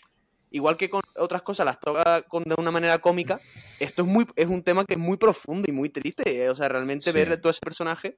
igual 0.52 0.78
que 0.78 0.90
con 0.90 1.02
otras 1.18 1.42
cosas 1.42 1.66
las 1.66 1.80
toca 1.80 2.22
con, 2.24 2.44
de 2.44 2.56
una 2.58 2.72
manera 2.72 3.00
cómica, 3.00 3.40
esto 3.80 4.04
es 4.04 4.08
muy 4.08 4.26
es 4.36 4.48
un 4.48 4.64
tema 4.64 4.86
que 4.86 4.94
es 4.94 5.00
muy 5.00 5.18
profundo 5.18 5.66
y 5.68 5.74
muy 5.74 5.90
triste, 5.90 6.44
¿eh? 6.44 6.50
o 6.50 6.56
sea, 6.56 6.70
realmente 6.70 7.12
ver 7.12 7.30
ver 7.30 7.42
todo 7.42 7.50
ese 7.50 7.60
personaje 7.62 8.18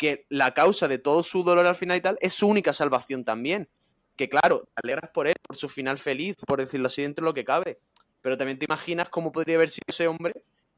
que 0.00 0.24
la 0.30 0.54
causa 0.54 0.88
de 0.88 0.98
todo 0.98 1.22
su 1.22 1.44
dolor 1.44 1.66
al 1.66 1.74
final 1.74 1.98
y 1.98 2.00
tal 2.00 2.16
es 2.22 2.32
su 2.32 2.48
única 2.48 2.72
salvación 2.72 3.22
también. 3.22 3.68
Que 4.16 4.30
claro, 4.30 4.66
te 4.74 4.80
alegras 4.82 5.10
por 5.12 5.26
él, 5.26 5.34
por 5.46 5.58
su 5.58 5.68
final 5.68 5.98
feliz, 5.98 6.36
por 6.46 6.58
decirlo 6.58 6.86
así 6.86 7.02
dentro 7.02 7.22
de 7.22 7.28
lo 7.28 7.34
que 7.34 7.44
cabe. 7.44 7.80
Pero 8.22 8.38
también 8.38 8.58
te 8.58 8.64
imaginas 8.64 9.10
cómo 9.10 9.30
podría 9.30 9.56
haber 9.56 9.68
sido 9.68 9.84
ese 9.86 10.08
hombre 10.08 10.32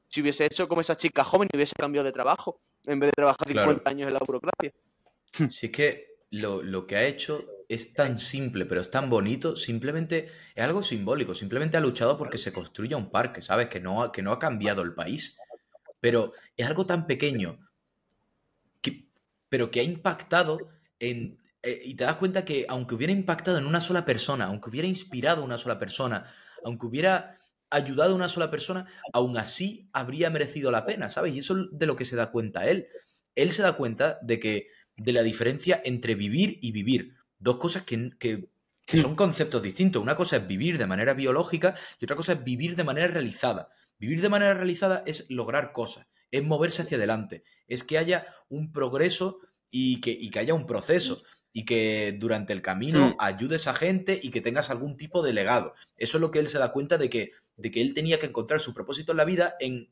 si 0.09 0.23
hubiese 0.23 0.45
hecho 0.45 0.67
como 0.67 0.81
esa 0.81 0.97
chica 0.97 1.23
joven 1.23 1.49
y 1.53 1.57
hubiese 1.57 1.77
cambiado 1.79 2.05
de 2.05 2.11
trabajo, 2.11 2.61
en 2.85 2.99
vez 2.99 3.11
de 3.11 3.13
trabajar 3.13 3.47
50 3.47 3.89
años 3.89 4.09
en 4.09 4.15
la 4.15 4.21
burocracia. 4.27 4.73
Si 5.49 5.67
es 5.67 5.73
que 5.73 6.17
lo, 6.31 6.87
que 6.89 6.97
ha 6.97 7.07
hecho 7.07 7.47
es 7.69 7.95
tan 7.95 8.19
simple, 8.19 8.67
pero 8.67 8.81
es 8.81 8.91
tan 8.91 9.09
bonito, 9.09 9.55
simplemente 9.55 10.31
es 10.53 10.65
algo 10.65 10.83
simbólico, 10.83 11.33
simplemente 11.33 11.77
ha 11.77 11.81
luchado 11.81 12.19
porque 12.19 12.39
se 12.39 12.53
construya 12.53 12.97
un 12.97 13.09
parque, 13.09 13.41
¿sabes? 13.41 13.69
Que 13.69 13.79
no, 13.79 14.11
que 14.11 14.23
no 14.23 14.33
ha 14.33 14.41
cambiado 14.41 14.83
el 14.83 14.95
país. 14.95 15.39
Pero 16.01 16.33
es 16.57 16.67
algo 16.67 16.87
tan 16.87 17.07
pequeño, 17.07 17.61
pero 19.53 19.71
que 19.71 19.81
ha 19.81 19.83
impactado 19.83 20.71
en... 20.99 21.39
Eh, 21.63 21.83
y 21.85 21.95
te 21.95 22.05
das 22.05 22.17
cuenta 22.17 22.43
que 22.43 22.65
aunque 22.71 22.95
hubiera 22.95 23.13
impactado 23.13 23.59
en 23.59 23.67
una 23.67 23.83
sola 23.83 24.07
persona, 24.07 24.47
aunque 24.47 24.71
hubiera 24.71 24.89
inspirado 24.89 25.43
a 25.43 25.45
una 25.45 25.59
sola 25.59 25.79
persona, 25.79 26.25
aunque 26.65 26.87
hubiera 26.87 27.37
ayudado 27.69 28.13
a 28.13 28.17
una 28.17 28.29
sola 28.29 28.51
persona, 28.51 28.87
aún 29.13 29.37
así 29.37 29.91
habría 29.93 30.31
merecido 30.31 30.71
la 30.71 30.87
pena, 30.87 31.11
¿sabes? 31.11 31.35
Y 31.35 31.41
eso 31.41 31.55
es 31.59 31.67
de 31.71 31.85
lo 31.85 31.97
que 31.97 32.07
se 32.07 32.17
da 32.17 32.31
cuenta 32.31 32.67
él. 32.67 32.87
Él 33.35 33.51
se 33.51 33.61
da 33.61 33.75
cuenta 33.75 34.19
de 34.23 34.41
que 34.41 34.69
de 34.97 35.13
la 35.13 35.23
diferencia 35.23 35.83
entre 35.85 36.15
vivir 36.15 36.59
y 36.63 36.73
vivir. 36.73 37.15
Dos 37.39 37.59
cosas 37.59 37.83
que, 37.83 38.09
que, 38.19 38.49
son 39.03 39.15
conceptos 39.15 39.63
distintos. 39.63 40.01
Una 40.01 40.17
cosa 40.17 40.37
es 40.37 40.47
vivir 40.47 40.79
de 40.79 40.87
manera 40.87 41.13
biológica 41.13 41.75
y 42.01 42.07
otra 42.07 42.17
cosa 42.17 42.33
es 42.33 42.43
vivir 42.43 42.75
de 42.75 42.85
manera 42.85 43.09
realizada. 43.09 43.69
Vivir 43.99 44.23
de 44.23 44.31
manera 44.31 44.55
realizada 44.55 45.03
es 45.05 45.29
lograr 45.29 45.73
cosas, 45.73 46.07
es 46.31 46.43
moverse 46.43 46.81
hacia 46.81 46.97
adelante, 46.97 47.45
es 47.73 47.85
que 47.85 47.99
haya 47.99 48.27
un 48.49 48.73
progreso 48.73 49.41
y 49.71 50.01
que, 50.01 50.11
y 50.11 50.31
que 50.31 50.39
haya 50.39 50.55
un 50.55 50.67
proceso 50.67 51.23
y 51.53 51.65
que 51.65 52.17
durante 52.19 52.53
el 52.53 52.63
camino 52.63 53.15
ayudes 53.19 53.67
a 53.67 53.75
gente 53.75 54.19
y 54.23 54.31
que 54.31 54.41
tengas 54.41 54.71
algún 54.71 54.97
tipo 54.97 55.23
de 55.23 55.33
legado. 55.33 55.75
Eso 55.97 56.17
es 56.17 56.21
lo 56.21 56.31
que 56.31 56.39
él 56.39 56.49
se 56.49 56.59
da 56.59 56.73
cuenta 56.73 56.97
de 56.99 57.11
que 57.11 57.33
de 57.57 57.71
que 57.71 57.81
él 57.81 57.95
tenía 57.95 58.19
que 58.19 58.27
encontrar 58.27 58.61
su 58.61 58.75
propósito 58.75 59.13
en 59.13 59.19
la 59.19 59.25
vida 59.25 59.57
en, 59.61 59.89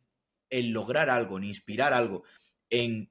lograr 0.72 1.10
algo, 1.10 1.38
en 1.38 1.44
inspirar 1.44 1.92
algo, 1.92 2.24
en 2.68 3.10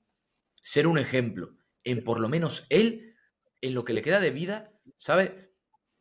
ser 0.62 0.88
un 0.88 0.97
ejemplo, 0.97 1.55
en 1.84 2.03
por 2.03 2.19
lo 2.19 2.27
menos 2.27 2.65
él, 2.69 3.15
en 3.62 3.73
lo 3.73 3.86
que 3.86 3.93
le 3.93 4.01
queda 4.01 4.19
de 4.19 4.32
vida, 4.32 4.71
¿sabe? 4.97 5.53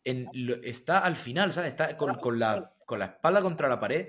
En, 0.05 0.29
está 0.65 1.01
al 1.01 1.17
final, 1.17 1.53
¿sabes? 1.53 1.71
Está 1.71 1.97
con, 1.97 2.39
la, 2.39 2.75
con 2.87 2.99
la 2.99 3.07
espalda 3.07 3.43
contra 3.43 3.69
la 3.69 3.81
pared. 3.81 4.09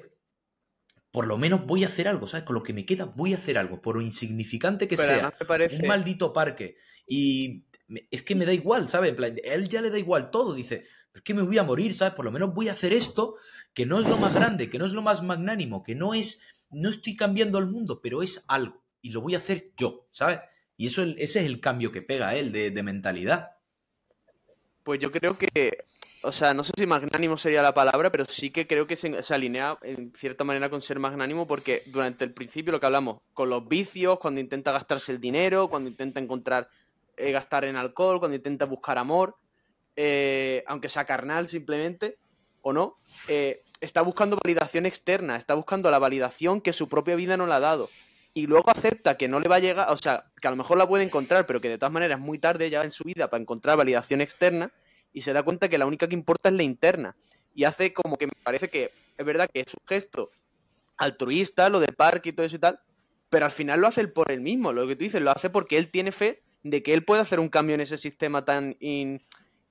Por 1.11 1.27
lo 1.27 1.37
menos 1.37 1.65
voy 1.65 1.83
a 1.83 1.87
hacer 1.87 2.07
algo, 2.07 2.27
¿sabes? 2.27 2.45
Con 2.45 2.55
lo 2.55 2.63
que 2.63 2.73
me 2.73 2.85
queda 2.85 3.05
voy 3.05 3.33
a 3.33 3.37
hacer 3.37 3.57
algo, 3.57 3.81
por 3.81 3.95
lo 3.95 4.01
insignificante 4.01 4.87
que 4.87 4.97
sea. 4.97 5.33
Un 5.79 5.87
maldito 5.87 6.31
parque. 6.33 6.77
Y 7.07 7.65
es 8.11 8.21
que 8.21 8.35
me 8.35 8.45
da 8.45 8.53
igual, 8.53 8.87
¿sabes? 8.87 9.15
él 9.43 9.69
ya 9.69 9.81
le 9.81 9.89
da 9.89 9.97
igual 9.97 10.29
todo. 10.29 10.53
Dice, 10.53 10.85
es 11.13 11.21
que 11.21 11.33
me 11.33 11.41
voy 11.41 11.57
a 11.57 11.63
morir, 11.63 11.95
¿sabes? 11.95 12.13
Por 12.13 12.25
lo 12.25 12.31
menos 12.31 12.53
voy 12.53 12.69
a 12.69 12.73
hacer 12.73 12.93
esto, 12.93 13.35
que 13.73 13.85
no 13.85 13.99
es 13.99 14.07
lo 14.07 14.17
más 14.17 14.33
grande, 14.33 14.69
que 14.69 14.77
no 14.77 14.85
es 14.85 14.93
lo 14.93 15.01
más 15.01 15.23
magnánimo, 15.23 15.83
que 15.83 15.95
no 15.95 16.13
es, 16.13 16.41
no 16.69 16.89
estoy 16.89 17.15
cambiando 17.15 17.59
el 17.59 17.67
mundo, 17.67 17.99
pero 18.01 18.21
es 18.21 18.45
algo, 18.47 18.83
y 19.01 19.09
lo 19.09 19.21
voy 19.21 19.35
a 19.35 19.39
hacer 19.39 19.71
yo, 19.75 20.07
¿sabes? 20.11 20.39
Y 20.77 20.87
eso, 20.87 21.03
ese 21.03 21.39
es 21.39 21.45
el 21.45 21.59
cambio 21.59 21.91
que 21.91 22.01
pega 22.01 22.29
a 22.29 22.35
él 22.35 22.51
de, 22.51 22.83
mentalidad. 22.83 23.57
Pues 24.83 24.99
yo 24.99 25.11
creo 25.11 25.37
que, 25.37 25.85
o 26.21 26.31
sea, 26.31 26.53
no 26.53 26.63
sé 26.63 26.73
si 26.77 26.85
magnánimo 26.85 27.37
sería 27.37 27.61
la 27.61 27.73
palabra, 27.73 28.11
pero 28.11 28.25
sí 28.27 28.51
que 28.51 28.67
creo 28.67 28.87
que 28.87 28.97
se, 28.97 29.33
alinea 29.33 29.77
en 29.83 30.11
cierta 30.13 30.43
manera 30.43 30.69
con 30.69 30.81
ser 30.81 30.99
magnánimo 30.99 31.47
porque 31.47 31.83
durante 31.87 32.25
el 32.25 32.33
principio 32.33 32.71
lo 32.71 32.79
que 32.79 32.85
hablamos, 32.85 33.19
con 33.33 33.49
los 33.49 33.67
vicios, 33.67 34.19
cuando 34.19 34.41
intenta 34.41 34.71
gastarse 34.71 35.13
el 35.13 35.21
dinero, 35.21 35.69
cuando 35.69 35.89
intenta 35.89 36.19
encontrar, 36.19 36.69
eh, 37.15 37.31
gastar 37.31 37.65
en 37.65 37.77
alcohol, 37.77 38.19
cuando 38.19 38.35
intenta 38.35 38.65
buscar 38.65 38.97
amor, 38.97 39.37
eh, 39.95 40.63
aunque 40.67 40.89
sea 40.89 41.05
carnal 41.05 41.47
simplemente, 41.47 42.17
o 42.61 42.73
no, 42.73 42.97
eh, 43.29 43.63
está 43.79 44.01
buscando 44.01 44.37
validación 44.43 44.85
externa, 44.85 45.37
está 45.37 45.53
buscando 45.53 45.89
la 45.89 45.99
validación 45.99 46.59
que 46.59 46.73
su 46.73 46.89
propia 46.89 47.15
vida 47.15 47.37
no 47.37 47.47
le 47.47 47.53
ha 47.53 47.59
dado. 47.61 47.89
Y 48.33 48.45
luego 48.45 48.69
acepta 48.69 49.17
que 49.17 49.27
no 49.27 49.39
le 49.39 49.47
va 49.47 49.55
a 49.55 49.59
llegar, 49.59 49.89
o 49.89 49.97
sea, 49.97 50.25
que 50.41 50.47
a 50.47 50.51
lo 50.51 50.57
mejor 50.57 50.77
la 50.77 50.87
puede 50.87 51.03
encontrar, 51.03 51.45
pero 51.45 51.61
que 51.61 51.69
de 51.69 51.77
todas 51.77 51.93
maneras 51.93 52.19
es 52.19 52.25
muy 52.25 52.39
tarde 52.39 52.69
ya 52.69 52.83
en 52.83 52.91
su 52.91 53.05
vida 53.05 53.29
para 53.29 53.41
encontrar 53.41 53.77
validación 53.77 54.21
externa 54.21 54.71
y 55.13 55.21
se 55.21 55.33
da 55.33 55.43
cuenta 55.43 55.69
que 55.69 55.77
la 55.77 55.85
única 55.85 56.07
que 56.07 56.15
importa 56.15 56.49
es 56.49 56.55
la 56.55 56.63
interna. 56.63 57.15
Y 57.53 57.63
hace 57.63 57.93
como 57.93 58.17
que 58.17 58.27
me 58.27 58.33
parece 58.43 58.69
que 58.69 58.91
es 59.17 59.25
verdad 59.25 59.49
que 59.51 59.61
es 59.61 59.73
un 59.73 59.85
gesto 59.87 60.31
altruista, 60.97 61.69
lo 61.69 61.79
de 61.79 61.87
parque 61.87 62.29
y 62.29 62.33
todo 62.33 62.45
eso 62.45 62.55
y 62.55 62.59
tal, 62.59 62.79
pero 63.29 63.45
al 63.45 63.51
final 63.51 63.79
lo 63.79 63.87
hace 63.87 64.01
él 64.01 64.11
por 64.11 64.31
él 64.31 64.41
mismo, 64.41 64.73
lo 64.73 64.87
que 64.87 64.95
tú 64.95 65.03
dices, 65.03 65.21
lo 65.21 65.31
hace 65.31 65.49
porque 65.49 65.77
él 65.77 65.89
tiene 65.89 66.11
fe 66.11 66.39
de 66.63 66.83
que 66.83 66.93
él 66.93 67.03
puede 67.03 67.21
hacer 67.21 67.39
un 67.39 67.49
cambio 67.49 67.75
en 67.75 67.81
ese 67.81 67.97
sistema 67.97 68.43
tan 68.43 68.75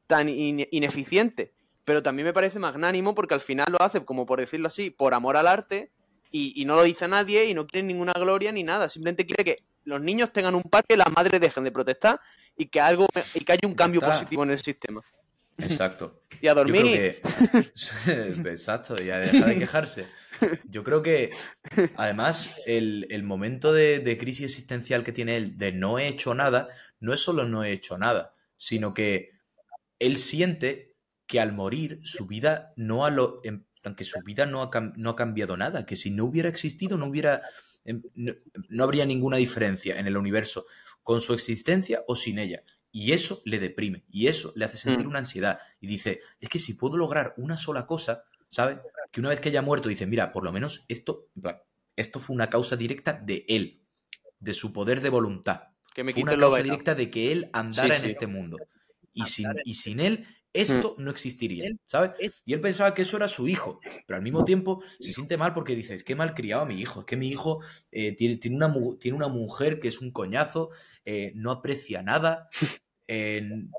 tan 0.07 0.29
ineficiente. 0.29 1.53
Pero 1.85 2.03
también 2.03 2.27
me 2.27 2.33
parece 2.33 2.59
magnánimo 2.59 3.15
porque 3.15 3.35
al 3.35 3.41
final 3.41 3.67
lo 3.71 3.81
hace, 3.81 4.05
como 4.05 4.27
por 4.27 4.41
decirlo 4.41 4.69
así, 4.69 4.91
por 4.91 5.15
amor 5.15 5.37
al 5.37 5.47
arte 5.47 5.91
y, 6.31 6.65
no 6.67 6.77
lo 6.77 6.83
dice 6.83 7.07
a 7.07 7.09
nadie 7.09 7.47
y 7.47 7.55
no 7.55 7.67
quiere 7.67 7.87
ninguna 7.87 8.13
gloria 8.13 8.53
ni 8.53 8.63
nada. 8.63 8.89
Simplemente 8.89 9.27
quiere 9.27 9.45
que 9.45 9.65
los 9.85 10.01
niños 10.01 10.33
tengan 10.33 10.55
un 10.55 10.63
parque, 10.63 10.97
las 10.97 11.11
madres 11.15 11.41
dejen 11.41 11.65
de 11.65 11.73
protestar 11.73 12.21
y 12.57 12.67
que 12.67 12.81
algo 12.81 13.07
y 13.35 13.41
que 13.41 13.53
haya 13.53 13.67
un 13.67 13.75
cambio 13.75 14.01
positivo 14.01 14.45
en 14.45 14.51
el 14.51 14.59
sistema. 14.59 15.03
Exacto. 15.59 16.23
y 16.41 16.49
a 16.49 16.55
dormir. 16.55 17.17
Exacto, 18.07 18.97
y 19.03 19.11
a 19.11 19.19
dejar 19.19 19.45
de 19.47 19.59
quejarse. 19.59 20.07
Yo 20.71 20.85
creo 20.85 21.03
que, 21.03 21.31
además, 21.97 22.57
el, 22.67 23.23
momento 23.25 23.73
de, 23.73 23.99
de, 23.99 24.19
crisis 24.19 24.45
existencial 24.45 25.05
que 25.05 25.13
tiene 25.13 25.37
él 25.37 25.59
de 25.59 25.73
no 25.73 25.99
he 25.99 26.09
hecho 26.09 26.35
nada, 26.35 26.69
no 27.01 27.13
es 27.13 27.21
solo 27.21 27.45
no 27.45 27.65
he 27.65 27.73
hecho 27.73 27.99
nada, 27.99 28.33
sino 28.57 28.95
que 28.95 29.33
él 29.99 30.19
siente 30.19 30.89
que 31.27 31.41
al 31.41 31.53
morir 31.53 32.01
su 32.03 32.27
vida 32.27 32.73
no 32.77 33.05
ha 33.05 33.11
lo, 33.11 33.43
aunque 33.85 34.05
su 34.05 34.21
vida 34.23 34.47
no 34.47 34.63
ha, 34.63 34.71
no 34.97 35.11
ha 35.11 35.17
cambiado 35.17 35.57
nada, 35.57 35.87
que 35.87 35.95
si 35.95 36.11
no 36.11 36.25
hubiera 36.25 36.49
existido 36.49 36.97
no 36.97 37.07
hubiera 37.07 37.43
em, 37.85 38.03
no, 38.15 38.85
habría 38.85 39.05
ninguna 39.05 39.37
diferencia 39.37 39.99
en 39.99 40.07
el 40.07 40.17
universo 40.17 40.67
con 41.03 41.21
su 41.21 41.35
existencia 41.35 42.03
o 42.09 42.15
sin 42.15 42.39
ella. 42.39 42.63
Y 42.91 43.13
eso 43.13 43.43
le 43.45 43.59
deprime, 43.59 44.05
y 44.11 44.29
eso 44.29 44.53
le 44.57 44.65
hace 44.65 44.77
sentir 44.77 45.07
mm. 45.07 45.11
una 45.11 45.19
ansiedad. 45.19 45.61
Y 45.81 45.87
dice, 45.87 46.21
es 46.41 46.49
que 46.49 46.59
si 46.59 46.75
puedo 46.75 46.97
lograr 46.97 47.35
una 47.37 47.57
sola 47.57 47.87
cosa, 47.87 48.25
¿sabes? 48.51 48.79
Que 49.11 49.21
una 49.21 49.29
vez 49.29 49.41
que 49.41 49.51
haya 49.51 49.63
muerto, 49.63 49.89
dice, 49.89 50.07
mira, 50.07 50.31
por 50.31 50.45
lo 50.45 50.53
menos 50.53 50.85
esto, 50.89 51.29
esto 51.97 52.21
fue 52.21 52.35
una 52.35 52.51
causa 52.51 52.77
directa 52.77 53.13
de 53.13 53.45
él, 53.49 53.83
de 54.41 54.55
su 54.55 54.73
poder 54.73 55.01
de 55.01 55.11
voluntad. 55.11 55.69
Que 55.95 56.05
me 56.05 56.13
fue 56.13 56.23
una 56.23 56.37
causa 56.37 56.63
directa 56.63 56.95
de 56.95 57.11
que 57.11 57.33
él 57.33 57.51
andara 57.53 57.97
en 57.97 58.05
este 58.05 58.27
mundo. 58.27 58.57
Y 59.13 59.25
sin, 59.25 59.49
y 59.65 59.75
sin 59.75 60.01
él, 60.01 60.27
esto 60.53 60.97
mm. 60.97 61.03
no 61.03 61.11
existiría, 61.11 61.71
¿sabes? 61.85 62.13
Y 62.45 62.55
él 62.55 62.61
pensaba 62.61 62.95
que 62.95 63.03
eso 63.03 63.17
era 63.17 63.29
su 63.29 63.49
hijo, 63.49 63.81
pero 64.07 64.17
al 64.17 64.23
mismo 64.23 64.45
tiempo 64.45 64.83
se 64.99 65.13
siente 65.13 65.37
mal 65.37 65.55
porque 65.55 65.77
dice, 65.77 65.95
es 65.95 66.05
que 66.05 66.15
mal 66.17 66.35
criado 66.35 66.63
a 66.63 66.67
mi 66.67 66.81
hijo, 66.81 67.01
es 67.01 67.07
que 67.07 67.17
mi 67.17 67.29
hijo 67.29 67.61
eh, 67.93 68.13
tiene, 68.13 68.37
tiene, 68.37 68.57
una, 68.57 68.75
tiene 68.99 69.17
una 69.17 69.29
mujer 69.29 69.79
que 69.79 69.89
es 69.89 70.01
un 70.01 70.11
coñazo, 70.11 70.71
eh, 71.05 71.33
no 71.35 71.51
aprecia 71.51 72.03
nada, 72.03 72.49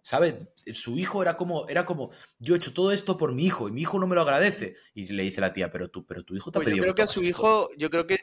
¿sabes? 0.03 0.35
Su 0.73 0.97
hijo 0.97 1.21
era 1.21 1.37
como, 1.37 1.67
era 1.67 1.85
como, 1.85 2.11
yo 2.39 2.55
he 2.55 2.57
hecho 2.57 2.73
todo 2.73 2.91
esto 2.91 3.17
por 3.17 3.33
mi 3.33 3.45
hijo 3.45 3.67
y 3.67 3.71
mi 3.71 3.81
hijo 3.81 3.99
no 3.99 4.07
me 4.07 4.15
lo 4.15 4.21
agradece. 4.21 4.75
Y 4.93 5.05
le 5.13 5.23
dice 5.23 5.41
la 5.41 5.53
tía, 5.53 5.71
pero 5.71 5.89
tú, 5.89 6.05
pero 6.05 6.23
tu 6.23 6.35
hijo 6.35 6.51
te 6.51 6.57
ha 6.57 6.59
pues 6.59 6.65
pedido. 6.65 6.77
Yo 6.77 6.83
creo 6.83 6.95
que 6.95 7.01
a 7.03 7.07
su 7.07 7.23
hijo, 7.23 7.69
yo 7.77 7.89
creo 7.89 8.07
que, 8.07 8.17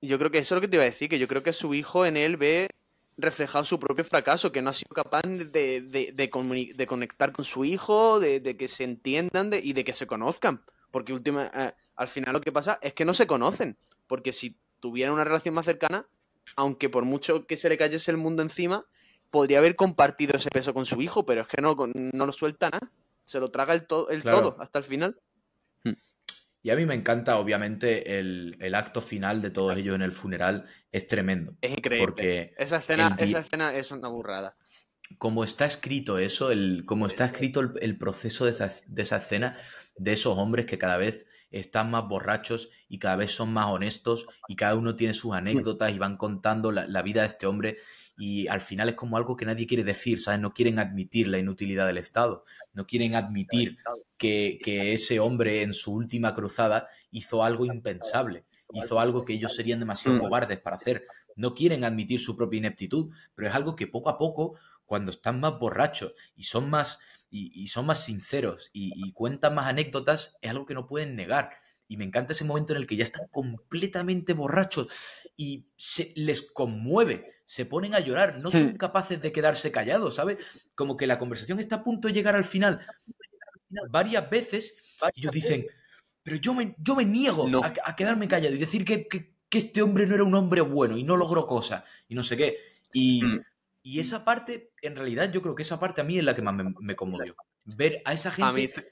yo 0.00 0.18
creo 0.18 0.30
que 0.30 0.38
eso 0.38 0.54
es 0.54 0.56
lo 0.56 0.60
que 0.60 0.68
te 0.68 0.76
iba 0.76 0.84
a 0.84 0.86
decir, 0.86 1.08
que 1.08 1.18
yo 1.18 1.28
creo 1.28 1.42
que 1.42 1.50
a 1.50 1.54
su 1.54 1.74
hijo 1.74 2.06
en 2.06 2.16
él 2.16 2.36
ve 2.36 2.68
reflejado 3.16 3.64
su 3.64 3.78
propio 3.78 4.04
fracaso, 4.04 4.50
que 4.50 4.62
no 4.62 4.70
ha 4.70 4.72
sido 4.72 4.94
capaz 4.94 5.22
de, 5.22 6.12
de, 6.12 6.86
conectar 6.86 7.32
con 7.32 7.44
su 7.44 7.64
hijo, 7.64 8.18
de, 8.18 8.56
que 8.56 8.68
se 8.68 8.84
entiendan 8.84 9.50
y 9.52 9.72
de 9.72 9.84
que 9.84 9.92
se 9.92 10.06
conozcan. 10.06 10.64
Porque 10.90 11.12
última, 11.12 11.50
eh, 11.54 11.72
al 11.96 12.08
final 12.08 12.32
lo 12.32 12.40
que 12.40 12.52
pasa 12.52 12.78
es 12.82 12.92
que 12.92 13.04
no 13.04 13.14
se 13.14 13.26
conocen. 13.26 13.76
Porque 14.06 14.32
si 14.32 14.56
tuvieran 14.80 15.14
una 15.14 15.24
relación 15.24 15.54
más 15.54 15.64
cercana, 15.64 16.06
aunque 16.56 16.88
por 16.88 17.04
mucho 17.04 17.46
que 17.46 17.56
se 17.56 17.68
le 17.68 17.78
cayese 17.78 18.10
el 18.10 18.16
mundo 18.16 18.42
encima, 18.42 18.86
podría 19.34 19.58
haber 19.58 19.74
compartido 19.74 20.36
ese 20.36 20.48
peso 20.48 20.72
con 20.72 20.86
su 20.86 21.02
hijo, 21.02 21.26
pero 21.26 21.40
es 21.40 21.48
que 21.48 21.60
no, 21.60 21.74
no 21.92 22.26
lo 22.26 22.32
suelta 22.32 22.70
nada. 22.70 22.92
Se 23.24 23.40
lo 23.40 23.50
traga 23.50 23.74
el, 23.74 23.84
el 24.10 24.22
todo 24.22 24.56
hasta 24.60 24.78
el 24.78 24.84
final. 24.84 25.20
Y 26.62 26.70
a 26.70 26.76
mí 26.76 26.86
me 26.86 26.94
encanta, 26.94 27.38
obviamente, 27.38 28.16
el, 28.20 28.74
acto 28.76 29.00
final 29.00 29.42
de 29.42 29.50
todos 29.50 29.76
ellos 29.76 29.96
en 29.96 30.02
el 30.02 30.12
funeral. 30.12 30.66
Es 30.92 31.08
tremendo. 31.08 31.56
Es 31.60 31.72
increíble. 31.72 32.06
Porque 32.06 32.54
esa 32.56 32.76
escena, 32.76 33.16
esa 33.18 33.40
escena 33.40 33.74
es 33.74 33.90
una 33.90 34.06
burrada. 34.06 34.56
como 35.18 35.42
está 35.42 35.64
escrito 35.64 36.18
eso, 36.18 36.52
el, 36.52 36.84
como 36.86 37.08
está 37.08 37.24
escrito 37.24 37.58
el, 37.58 37.72
el 37.80 37.98
proceso 37.98 38.44
de 38.44 38.52
esa, 38.52 38.72
de 38.86 39.02
esa 39.02 39.16
escena, 39.16 39.58
de 39.96 40.12
esos 40.12 40.38
hombres 40.38 40.64
que 40.66 40.78
cada 40.78 40.96
vez 40.96 41.26
están 41.50 41.90
más 41.90 42.06
borrachos 42.06 42.68
y 42.88 43.00
cada 43.00 43.16
vez 43.16 43.32
son 43.32 43.52
más 43.52 43.66
honestos 43.66 44.26
y 44.46 44.54
cada 44.54 44.76
uno 44.76 44.94
tiene 44.94 45.12
sus 45.12 45.34
anécdotas 45.34 45.90
y 45.90 45.98
van 45.98 46.16
contando 46.16 46.70
la, 46.70 46.86
la 46.86 47.02
vida 47.02 47.22
de 47.22 47.26
este 47.26 47.46
hombre 47.46 47.78
y 48.16 48.46
al 48.48 48.60
final 48.60 48.88
es 48.88 48.94
como 48.94 49.16
algo 49.16 49.36
que 49.36 49.44
nadie 49.44 49.66
quiere 49.66 49.84
decir, 49.84 50.20
¿sabes? 50.20 50.40
No 50.40 50.54
quieren 50.54 50.78
admitir 50.78 51.26
la 51.28 51.38
inutilidad 51.38 51.86
del 51.86 51.98
Estado, 51.98 52.44
no 52.72 52.86
quieren 52.86 53.14
admitir 53.14 53.76
que, 54.16 54.58
que 54.62 54.92
ese 54.92 55.20
hombre 55.20 55.62
en 55.62 55.72
su 55.72 55.92
última 55.94 56.34
cruzada 56.34 56.88
hizo 57.10 57.42
algo 57.44 57.64
impensable, 57.64 58.46
hizo 58.72 59.00
algo 59.00 59.24
que 59.24 59.34
ellos 59.34 59.54
serían 59.54 59.80
demasiado 59.80 60.16
Mm. 60.16 60.20
cobardes 60.20 60.60
para 60.60 60.76
hacer. 60.76 61.06
No 61.36 61.54
quieren 61.54 61.84
admitir 61.84 62.20
su 62.20 62.36
propia 62.36 62.58
ineptitud, 62.58 63.12
pero 63.34 63.48
es 63.48 63.54
algo 63.54 63.74
que 63.76 63.86
poco 63.88 64.10
a 64.10 64.18
poco, 64.18 64.56
cuando 64.84 65.10
están 65.10 65.40
más 65.40 65.58
borrachos 65.58 66.14
y 66.36 66.44
son 66.44 66.70
más, 66.70 66.98
y, 67.30 67.50
y 67.62 67.68
son 67.68 67.86
más 67.86 68.04
sinceros 68.04 68.70
y, 68.72 68.92
y 68.94 69.12
cuentan 69.12 69.54
más 69.54 69.66
anécdotas, 69.66 70.36
es 70.40 70.50
algo 70.50 70.66
que 70.66 70.74
no 70.74 70.86
pueden 70.86 71.16
negar. 71.16 71.50
Y 71.88 71.96
me 71.96 72.04
encanta 72.04 72.32
ese 72.32 72.44
momento 72.44 72.72
en 72.72 72.78
el 72.80 72.86
que 72.86 72.96
ya 72.96 73.04
están 73.04 73.26
completamente 73.30 74.32
borrachos 74.32 74.88
y 75.36 75.70
se 75.76 76.12
les 76.16 76.50
conmueve, 76.52 77.26
se 77.46 77.66
ponen 77.66 77.94
a 77.94 78.00
llorar, 78.00 78.38
no 78.38 78.50
son 78.50 78.76
capaces 78.76 79.20
de 79.20 79.32
quedarse 79.32 79.70
callados, 79.70 80.14
¿sabes? 80.16 80.38
Como 80.74 80.96
que 80.96 81.06
la 81.06 81.18
conversación 81.18 81.60
está 81.60 81.76
a 81.76 81.84
punto 81.84 82.08
de 82.08 82.14
llegar 82.14 82.34
al 82.36 82.44
final 82.44 82.84
varias 83.90 84.28
veces 84.30 84.76
y 85.14 85.20
ellos 85.20 85.32
dicen, 85.32 85.66
pero 86.22 86.36
yo 86.36 86.54
me, 86.54 86.74
yo 86.78 86.94
me 86.96 87.04
niego 87.04 87.48
No. 87.48 87.62
a, 87.62 87.72
a 87.84 87.96
quedarme 87.96 88.28
callado 88.28 88.54
y 88.54 88.58
decir 88.58 88.84
que, 88.84 89.06
que- 89.08 89.34
que 89.48 89.58
este 89.58 89.82
hombre 89.82 90.06
no 90.06 90.14
era 90.16 90.24
un 90.24 90.34
hombre 90.34 90.62
bueno 90.62 90.96
y 90.96 91.04
no 91.04 91.16
logró 91.16 91.46
cosas 91.46 91.84
y 92.08 92.14
no 92.16 92.22
sé 92.24 92.36
qué. 92.36 92.58
Y, 92.92 93.22
Mm. 93.22 93.40
y 93.84 94.00
esa 94.00 94.24
parte, 94.24 94.72
en 94.82 94.96
realidad 94.96 95.30
yo 95.30 95.42
creo 95.42 95.54
que 95.54 95.62
esa 95.62 95.78
parte 95.78 96.00
a 96.00 96.04
mí 96.04 96.18
es 96.18 96.24
la 96.24 96.34
que 96.34 96.42
más 96.42 96.54
me, 96.54 96.74
me 96.80 96.96
conmovió. 96.96 97.36
Ver 97.64 98.02
a 98.04 98.12
esa 98.14 98.30
gente 98.32 98.48
A 98.48 98.52
mí 98.52 98.64
estoy, 98.64 98.84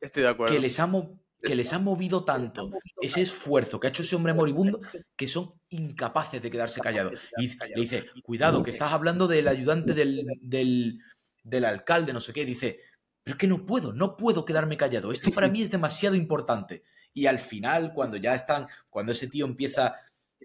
estoy 0.00 0.22
de 0.22 0.28
acuerdo. 0.30 0.54
que 0.54 0.60
les, 0.60 0.78
ha 0.80 0.86
mo- 0.86 1.18
que 1.42 1.54
les 1.54 1.72
ha 1.72 1.78
movido 1.78 2.24
tanto 2.24 2.70
ese 3.00 3.22
esfuerzo 3.22 3.78
que 3.78 3.86
ha 3.86 3.90
hecho 3.90 4.02
ese 4.02 4.16
hombre 4.16 4.34
moribundo 4.34 4.80
que 5.16 5.28
son 5.28 5.54
incapaces 5.68 6.42
de 6.42 6.50
quedarse 6.50 6.80
callados. 6.80 7.20
Y 7.36 7.48
le 7.48 7.82
dice, 7.82 8.06
cuidado, 8.22 8.62
que 8.62 8.70
estás 8.70 8.92
hablando 8.92 9.28
del 9.28 9.48
ayudante 9.48 9.94
del, 9.94 10.26
del, 10.40 11.00
del 11.42 11.64
alcalde, 11.64 12.12
no 12.12 12.20
sé 12.20 12.32
qué. 12.32 12.44
Dice, 12.44 12.80
pero 13.22 13.34
es 13.34 13.38
que 13.38 13.46
no 13.46 13.66
puedo, 13.66 13.92
no 13.92 14.16
puedo 14.16 14.44
quedarme 14.44 14.76
callado. 14.76 15.12
Esto 15.12 15.30
para 15.30 15.48
mí 15.48 15.62
es 15.62 15.70
demasiado 15.70 16.16
importante. 16.16 16.82
Y 17.14 17.26
al 17.26 17.38
final, 17.38 17.92
cuando 17.94 18.16
ya 18.16 18.34
están, 18.34 18.66
cuando 18.90 19.12
ese 19.12 19.28
tío 19.28 19.44
empieza 19.44 19.96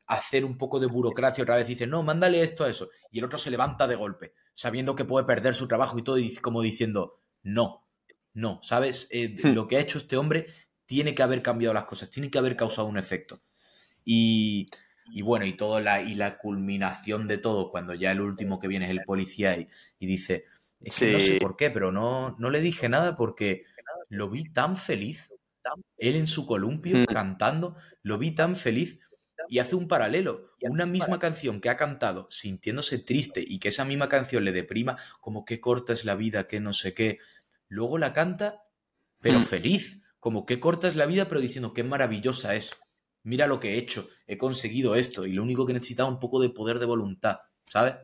a 0.08 0.16
hacer 0.16 0.46
un 0.46 0.58
poco 0.58 0.80
de 0.80 0.88
burocracia 0.88 1.44
otra 1.44 1.56
vez, 1.56 1.68
dice, 1.68 1.88
no, 1.88 2.04
mándale 2.04 2.41
esto 2.41 2.64
a 2.64 2.70
eso. 2.70 2.89
Y 3.12 3.20
el 3.20 3.26
otro 3.26 3.38
se 3.38 3.52
levanta 3.52 3.88
de 3.88 3.96
golpe, 3.96 4.34
sabiendo 4.54 4.96
que 4.96 5.06
puede 5.06 5.26
perder 5.26 5.56
su 5.56 5.68
trabajo 5.68 5.98
y 5.98 6.04
todo, 6.04 6.18
y 6.18 6.36
como 6.36 6.62
diciendo, 6.62 7.20
no, 7.44 7.88
no, 8.34 8.60
¿sabes? 8.64 9.08
Eh, 9.12 9.36
Hmm. 9.44 9.54
Lo 9.54 9.68
que 9.68 9.78
ha 9.78 9.82
hecho 9.82 9.98
este 9.98 10.18
hombre 10.18 10.48
tiene 10.96 11.16
que 11.16 11.24
haber 11.24 11.41
cambiado 11.41 11.74
las 11.74 11.86
cosas, 11.86 12.10
tiene 12.10 12.30
que 12.32 12.38
haber 12.39 12.56
causado 12.56 12.88
un 12.88 12.98
efecto. 12.98 13.44
Y, 14.06 14.68
y 15.06 15.22
bueno, 15.22 15.46
y 15.46 15.56
todo 15.58 15.80
la, 15.80 16.02
y 16.02 16.16
la 16.16 16.38
culminación 16.38 17.28
de 17.28 17.38
todo, 17.38 17.72
cuando 17.72 17.94
ya 17.94 18.12
el 18.12 18.22
último 18.22 18.60
que 18.60 18.68
viene 18.68 18.86
es 18.86 18.91
el 18.91 19.04
policía 19.04 19.58
y, 19.58 19.70
y 20.00 20.08
dice, 20.08 20.46
es 20.82 20.96
que 20.96 21.08
no 21.08 21.20
sé 21.20 21.36
por 21.36 21.56
qué, 21.58 21.72
pero 21.72 21.91
no, 21.91 22.36
no 22.39 22.50
le 22.50 22.62
dije 22.62 22.89
nada 22.89 23.16
porque 23.18 23.66
lo 24.10 24.30
vi 24.30 24.52
tan 24.52 24.76
feliz, 24.76 25.34
él 25.98 26.16
en 26.16 26.28
su 26.28 26.46
columpio 26.46 26.98
Mm. 26.98 27.06
cantando, 27.10 27.76
lo 28.02 28.18
vi 28.18 28.32
tan 28.32 28.56
feliz 28.56 29.00
y 29.48 29.60
hace 29.60 29.76
un 29.76 29.88
paralelo, 29.88 30.52
una 30.62 30.86
misma 30.86 31.20
canción 31.20 31.62
que 31.62 31.70
ha 31.70 31.78
cantado 31.78 32.28
sintiéndose 32.32 33.00
triste 33.00 33.44
y 33.46 33.60
que 33.60 33.70
esa 33.70 33.86
misma 33.86 34.10
canción 34.10 34.46
le 34.46 34.52
deprima, 34.52 34.98
como 35.22 35.46
qué 35.46 35.60
corta 35.62 35.94
es 35.94 36.06
la 36.06 36.16
vida, 36.16 36.48
que 36.48 36.60
no 36.60 36.74
sé 36.74 36.94
qué, 36.94 37.20
luego 37.68 37.98
la 37.98 38.14
canta, 38.14 38.64
pero 39.22 39.39
Mm. 39.39 39.44
feliz, 39.44 40.03
como 40.24 40.46
qué 40.46 40.58
corta 40.62 40.88
es 40.88 40.96
la 40.96 41.06
vida, 41.06 41.28
pero 41.28 41.42
diciendo 41.42 41.74
qué 41.74 41.84
maravillosa 41.84 42.56
es. 42.56 42.78
Mira 43.24 43.46
lo 43.46 43.60
que 43.60 43.74
he 43.74 43.78
hecho, 43.78 44.08
he 44.26 44.38
conseguido 44.38 44.96
esto 44.96 45.26
y 45.26 45.34
lo 45.34 45.44
único 45.44 45.66
que 45.66 45.74
necesitaba 45.74 46.08
un 46.08 46.18
poco 46.22 46.40
de 46.40 46.50
poder 46.50 46.80
de 46.80 46.86
voluntad, 46.86 47.40
¿sabes? 47.70 47.96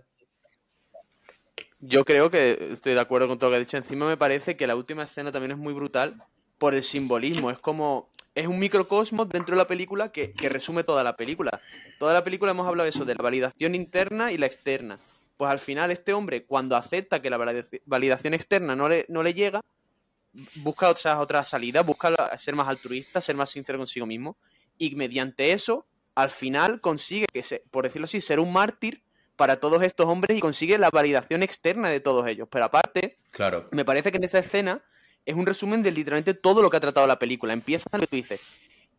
Yo 1.80 2.04
creo 2.04 2.30
que 2.30 2.72
estoy 2.74 2.94
de 2.94 3.00
acuerdo 3.00 3.30
con 3.30 3.40
todo 3.40 3.50
lo 3.50 3.54
que 3.54 3.62
has 3.62 3.68
dicho. 3.68 3.78
Encima 3.78 4.06
me 4.06 4.18
parece 4.18 4.58
que 4.58 4.68
la 4.68 4.76
última 4.76 5.04
escena 5.04 5.32
también 5.32 5.52
es 5.52 5.58
muy 5.58 5.72
brutal 5.74 6.22
por 6.58 6.76
el 6.76 6.84
simbolismo. 6.84 7.52
Es 7.52 7.58
como. 7.58 8.10
Es 8.36 8.48
un 8.48 8.60
microcosmos 8.60 9.30
dentro 9.30 9.56
de 9.56 9.62
la 9.62 9.68
película 9.68 10.12
que, 10.12 10.34
que 10.34 10.50
resume 10.50 10.84
toda 10.84 11.06
la 11.06 11.16
película. 11.16 11.62
Toda 12.00 12.14
la 12.14 12.24
película 12.26 12.52
hemos 12.52 12.68
hablado 12.68 12.84
de 12.84 12.90
eso, 12.90 13.06
de 13.06 13.16
la 13.16 13.24
validación 13.24 13.76
interna 13.76 14.34
y 14.34 14.38
la 14.38 14.46
externa. 14.46 15.00
Pues 15.38 15.50
al 15.50 15.60
final, 15.60 15.90
este 15.90 16.12
hombre, 16.14 16.44
cuando 16.44 16.76
acepta 16.76 17.22
que 17.22 17.30
la 17.30 17.38
valida- 17.38 17.64
validación 17.86 18.34
externa 18.34 18.76
no 18.76 18.90
le, 18.90 19.06
no 19.08 19.24
le 19.24 19.34
llega, 19.34 19.62
busca 20.56 20.90
otras 20.90 21.18
otras 21.20 21.48
salidas, 21.48 21.86
busca 21.86 22.14
ser 22.38 22.56
más 22.56 22.68
altruista, 22.68 23.22
ser 23.22 23.36
más 23.36 23.50
sincero 23.50 23.78
consigo 23.78 24.06
mismo. 24.06 24.38
Y 24.78 24.96
mediante 24.96 25.52
eso, 25.52 25.86
al 26.16 26.30
final 26.30 26.82
consigue, 26.82 27.26
que 27.34 27.44
se- 27.44 27.64
por 27.72 27.84
decirlo 27.84 28.06
así, 28.06 28.22
ser 28.22 28.40
un 28.40 28.52
mártir 28.54 29.04
para 29.36 29.60
todos 29.60 29.82
estos 29.84 30.08
hombres 30.08 30.38
y 30.38 30.42
consigue 30.42 30.78
la 30.78 30.90
validación 30.90 31.44
externa 31.44 31.90
de 31.90 32.00
todos 32.02 32.28
ellos. 32.28 32.48
Pero 32.52 32.66
aparte, 32.66 33.18
Claro. 33.32 33.68
me 33.72 33.86
parece 33.86 34.12
que 34.12 34.18
en 34.18 34.24
esa 34.26 34.40
escena 34.40 34.84
es 35.26 35.36
un 35.36 35.46
resumen 35.46 35.82
de 35.84 35.92
literalmente 35.92 36.34
todo 36.34 36.62
lo 36.62 36.70
que 36.70 36.78
ha 36.78 36.82
tratado 36.82 37.08
la 37.08 37.20
película. 37.20 37.54
Empieza 37.54 37.86
lo 37.94 38.00
que 38.00 38.08
tú 38.08 38.16
dices, 38.16 38.42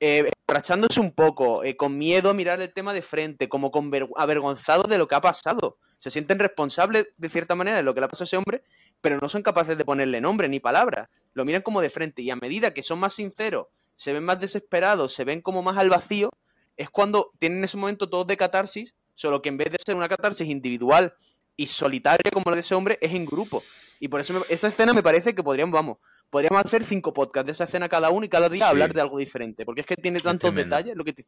eh, 0.01 0.30
emborrachándose 0.48 0.98
un 0.98 1.12
poco, 1.12 1.62
eh, 1.62 1.76
con 1.76 1.96
miedo 1.96 2.30
a 2.30 2.34
mirar 2.34 2.61
el 2.61 2.72
tema 2.72 2.92
de 2.92 3.03
frente, 3.03 3.48
como 3.48 3.70
avergonzados 4.16 4.88
de 4.88 4.98
lo 4.98 5.07
que 5.07 5.14
ha 5.14 5.20
pasado. 5.20 5.76
Se 5.98 6.11
sienten 6.11 6.38
responsables 6.38 7.07
de 7.16 7.28
cierta 7.28 7.55
manera 7.55 7.76
de 7.76 7.82
lo 7.82 7.94
que 7.94 8.01
le 8.01 8.07
ha 8.07 8.09
pasado 8.09 8.24
a 8.24 8.28
ese 8.28 8.36
hombre, 8.36 8.62
pero 9.01 9.18
no 9.20 9.28
son 9.28 9.42
capaces 9.42 9.78
de 9.78 9.84
ponerle 9.84 10.20
nombre 10.20 10.48
ni 10.48 10.59
palabras. 10.59 11.09
Lo 11.34 11.44
miran 11.44 11.62
como 11.62 11.80
de 11.80 11.90
frente 11.90 12.22
y 12.22 12.30
a 12.30 12.36
medida 12.36 12.74
que 12.74 12.82
son 12.82 12.98
más 12.98 13.14
sinceros, 13.14 13.66
se 13.94 14.12
ven 14.12 14.24
más 14.24 14.40
desesperados, 14.40 15.12
se 15.12 15.24
ven 15.24 15.42
como 15.42 15.62
más 15.62 15.76
al 15.76 15.90
vacío, 15.90 16.30
es 16.76 16.88
cuando 16.88 17.30
tienen 17.38 17.62
ese 17.62 17.76
momento 17.76 18.09
todos 18.09 18.26
de 18.26 18.38
catarsis, 18.38 18.94
solo 19.14 19.42
que 19.42 19.51
en 19.51 19.59
vez 19.59 19.70
de 19.70 19.76
ser 19.84 19.96
una 19.96 20.09
catarsis 20.09 20.48
individual 20.48 21.12
y 21.55 21.66
solitaria 21.66 22.30
como 22.32 22.51
la 22.51 22.57
de 22.57 22.61
ese 22.61 22.74
hombre, 22.74 22.98
es 23.03 23.12
en 23.12 23.26
grupo. 23.26 23.62
Y 24.01 24.09
por 24.09 24.20
eso 24.20 24.32
me- 24.34 24.40
esa 24.48 24.66
escena 24.68 24.92
me 24.92 25.03
parece 25.03 25.34
que 25.34 25.42
podríamos, 25.44 25.72
vamos, 25.72 25.98
podríamos 26.30 26.64
hacer 26.64 26.82
cinco 26.82 27.12
podcasts 27.12 27.46
de 27.46 27.53
esa 27.53 27.64
escena 27.64 27.88
cada 27.88 28.11
uno 28.11 28.24
y 28.24 28.28
cada 28.28 28.48
día 28.48 28.64
Sí. 28.64 28.70
hablar 28.70 28.92
de 28.92 29.01
algo 29.01 29.18
diferente. 29.18 29.64
Porque 29.64 29.82
es 29.82 29.86
que 29.86 29.96
tiene 29.96 30.20
tantos 30.20 30.53
detalles. 30.55 30.96
Lo 30.96 31.05
que 31.05 31.12
te- 31.12 31.24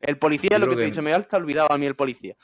el 0.00 0.16
policía, 0.18 0.58
lo 0.58 0.68
que 0.70 0.76
te 0.76 0.82
dice, 0.84 1.02
me 1.02 1.12
ha 1.12 1.16
hasta 1.16 1.36
olvidado 1.36 1.70
a 1.72 1.76
mí 1.76 1.86
el 1.86 1.96
policía. 1.96 2.36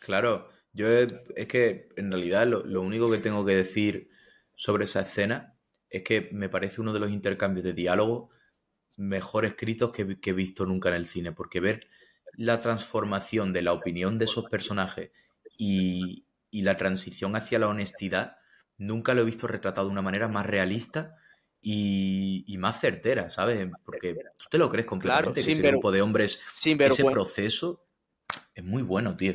Claro, 0.00 0.48
yo 0.72 0.88
he- 0.88 1.06
es 1.36 1.46
que 1.46 1.88
en 1.96 2.10
realidad 2.10 2.46
lo, 2.46 2.64
lo 2.64 2.80
único 2.82 3.10
que 3.10 3.18
tengo 3.18 3.44
que 3.44 3.54
decir 3.54 4.08
sobre 4.54 4.84
esa 4.84 5.00
escena 5.02 5.56
es 5.90 6.02
que 6.02 6.28
me 6.32 6.48
parece 6.48 6.80
uno 6.80 6.92
de 6.92 7.00
los 7.00 7.10
intercambios 7.10 7.64
de 7.64 7.72
diálogo 7.72 8.30
mejor 8.96 9.44
escritos 9.44 9.90
que, 9.92 10.02
he 10.22 10.32
visto 10.32 10.64
nunca 10.66 10.88
en 10.88 10.94
el 10.96 11.08
cine, 11.08 11.32
porque 11.32 11.60
ver 11.60 11.86
la 12.36 12.60
transformación 12.60 13.52
de 13.52 13.62
la 13.62 13.72
opinión 13.72 14.18
de 14.18 14.24
esos 14.26 14.48
personajes 14.48 15.10
y, 15.58 16.26
y 16.50 16.62
la 16.62 16.76
transición 16.76 17.34
hacia 17.36 17.58
la 17.58 17.68
honestidad, 17.68 18.36
nunca 18.78 19.14
lo 19.14 19.22
he 19.22 19.24
visto 19.24 19.46
retratado 19.46 19.86
de 19.86 19.92
una 19.92 20.02
manera 20.02 20.28
más 20.28 20.46
realista 20.46 21.16
y, 21.60 22.44
y 22.46 22.58
más 22.58 22.80
certera, 22.80 23.30
¿sabes? 23.30 23.68
Porque 23.84 24.14
tú 24.36 24.46
te 24.50 24.58
lo 24.58 24.68
crees 24.68 24.86
completamente, 24.86 25.40
que 25.40 25.42
sin 25.44 25.60
ese 25.60 25.68
grupo 25.70 25.90
de 25.92 26.02
hombres, 26.02 26.40
Sin 26.54 26.80
ese 26.80 27.04
proceso 27.04 27.84
es 28.54 28.64
muy 28.64 28.82
bueno, 28.82 29.16
tío. 29.16 29.32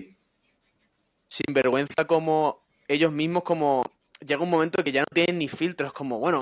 sin 1.27 1.53
vergüenza 1.53 2.05
como 2.05 2.63
ellos 2.87 3.11
mismos 3.11 3.43
como 3.43 3.83
llega 4.25 4.43
un 4.43 4.49
momento 4.49 4.83
que 4.83 4.91
ya 4.91 5.01
no 5.01 5.07
tienen 5.13 5.37
ni 5.39 5.47
filtros, 5.47 5.93
como 5.93 6.19
bueno, 6.19 6.41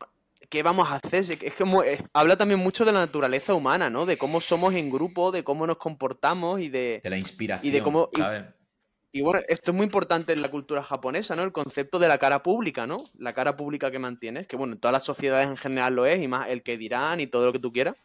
¿qué 0.50 0.64
vamos 0.64 0.90
a 0.90 0.96
hacer? 0.96 1.24
Es 1.42 1.54
como 1.56 1.84
es- 1.84 2.04
habla 2.14 2.38
también 2.38 2.60
mucho 2.60 2.86
de 2.86 2.92
la 2.94 3.00
naturaleza 3.00 3.54
humana, 3.54 3.90
¿no? 3.90 4.06
De 4.06 4.18
cómo 4.18 4.40
somos 4.42 4.74
en 4.74 4.90
grupo, 4.90 5.32
de 5.32 5.44
cómo 5.44 5.68
nos 5.68 5.78
comportamos 5.78 6.60
y 6.62 6.70
de 6.70 7.02
de 7.04 7.10
la 7.10 7.18
inspiración, 7.18 7.84
cómo- 7.84 8.10
y- 8.14 8.20
¿sabes? 8.20 8.44
Y 9.18 9.22
bueno, 9.22 9.42
esto 9.48 9.72
es 9.72 9.78
muy 9.78 9.86
importante 9.86 10.34
en 10.34 10.42
la 10.42 10.50
cultura 10.50 10.84
japonesa, 10.84 11.36
¿no? 11.36 11.44
El 11.44 11.52
concepto 11.52 12.00
de 12.00 12.08
la 12.08 12.18
cara 12.18 12.44
pública, 12.44 12.86
¿no? 12.88 12.98
La 13.18 13.34
cara 13.34 13.56
pública 13.58 13.92
que 13.92 14.00
mantienes, 14.00 14.48
que 14.48 14.56
bueno, 14.56 14.74
en 14.74 14.80
todas 14.80 14.94
las 14.94 15.04
sociedades 15.04 15.48
en 15.48 15.58
general 15.58 15.96
lo 15.96 16.06
es, 16.06 16.22
y 16.22 16.28
más 16.28 16.50
el 16.50 16.64
que 16.64 16.78
dirán 16.78 17.20
y 17.20 17.28
todo 17.28 17.46
lo 17.46 17.54
que 17.54 17.60
tú 17.60 17.72
quieras. 17.72 17.96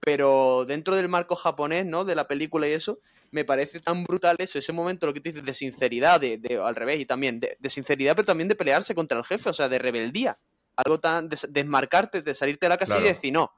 Pero 0.00 0.64
dentro 0.66 0.94
del 0.96 1.08
marco 1.08 1.34
japonés, 1.36 1.84
¿no? 1.84 2.04
De 2.04 2.14
la 2.14 2.28
película 2.28 2.68
y 2.68 2.72
eso, 2.72 3.00
me 3.30 3.44
parece 3.44 3.80
tan 3.80 4.04
brutal 4.04 4.36
eso, 4.38 4.58
ese 4.58 4.72
momento, 4.72 5.06
lo 5.06 5.12
que 5.12 5.20
tú 5.20 5.28
dices, 5.28 5.44
de 5.44 5.52
sinceridad, 5.54 6.20
de, 6.20 6.38
de- 6.38 6.58
al 6.58 6.76
revés, 6.76 7.00
y 7.00 7.04
también 7.06 7.40
de, 7.40 7.56
de 7.58 7.68
sinceridad, 7.68 8.14
pero 8.14 8.26
también 8.26 8.48
de 8.48 8.54
pelearse 8.54 8.94
contra 8.94 9.18
el 9.18 9.24
jefe, 9.24 9.50
o 9.50 9.52
sea, 9.52 9.68
de 9.68 9.78
rebeldía. 9.78 10.38
Algo 10.76 11.00
tan. 11.00 11.28
de 11.28 11.36
desmarcarte, 11.48 12.22
de 12.22 12.34
salirte 12.34 12.66
de 12.66 12.70
la 12.70 12.78
casa 12.78 12.94
y 13.00 13.02
decir, 13.02 13.32
no, 13.32 13.50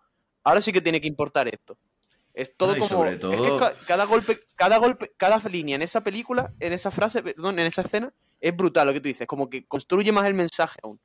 ahora 0.43 0.61
sí 0.63 0.73
que 0.73 0.81
tiene 0.81 1.01
que 1.01 1.07
importar 1.09 1.47
esto. 1.49 1.77
Es 2.41 2.57
todo 2.57 2.75
como. 2.75 2.89
sobre 2.89 3.11
es 3.11 3.17
que 3.17 3.21
todo- 3.21 3.59
ca- 3.59 3.75
cada 3.87 4.05
golpe, 4.05 4.41
cada 4.57 4.79
golpe, 4.79 5.13
cada 5.17 5.39
línea 5.49 5.77
en 5.77 5.83
esa 5.83 6.03
película, 6.03 6.53
en 6.61 6.73
esa 6.73 6.91
frase, 6.91 7.23
perdón, 7.23 7.59
en 7.59 7.67
esa 7.67 7.83
escena, 7.83 8.13
es 8.41 8.57
brutal 8.57 8.87
lo 8.87 8.93
que 8.93 9.01
tú 9.01 9.09
dices, 9.09 9.27
como 9.27 9.49
que 9.51 9.67
construye 9.67 10.13
más 10.13 10.27
el 10.27 10.35
mensaje 10.35 10.79
aún. 10.83 10.99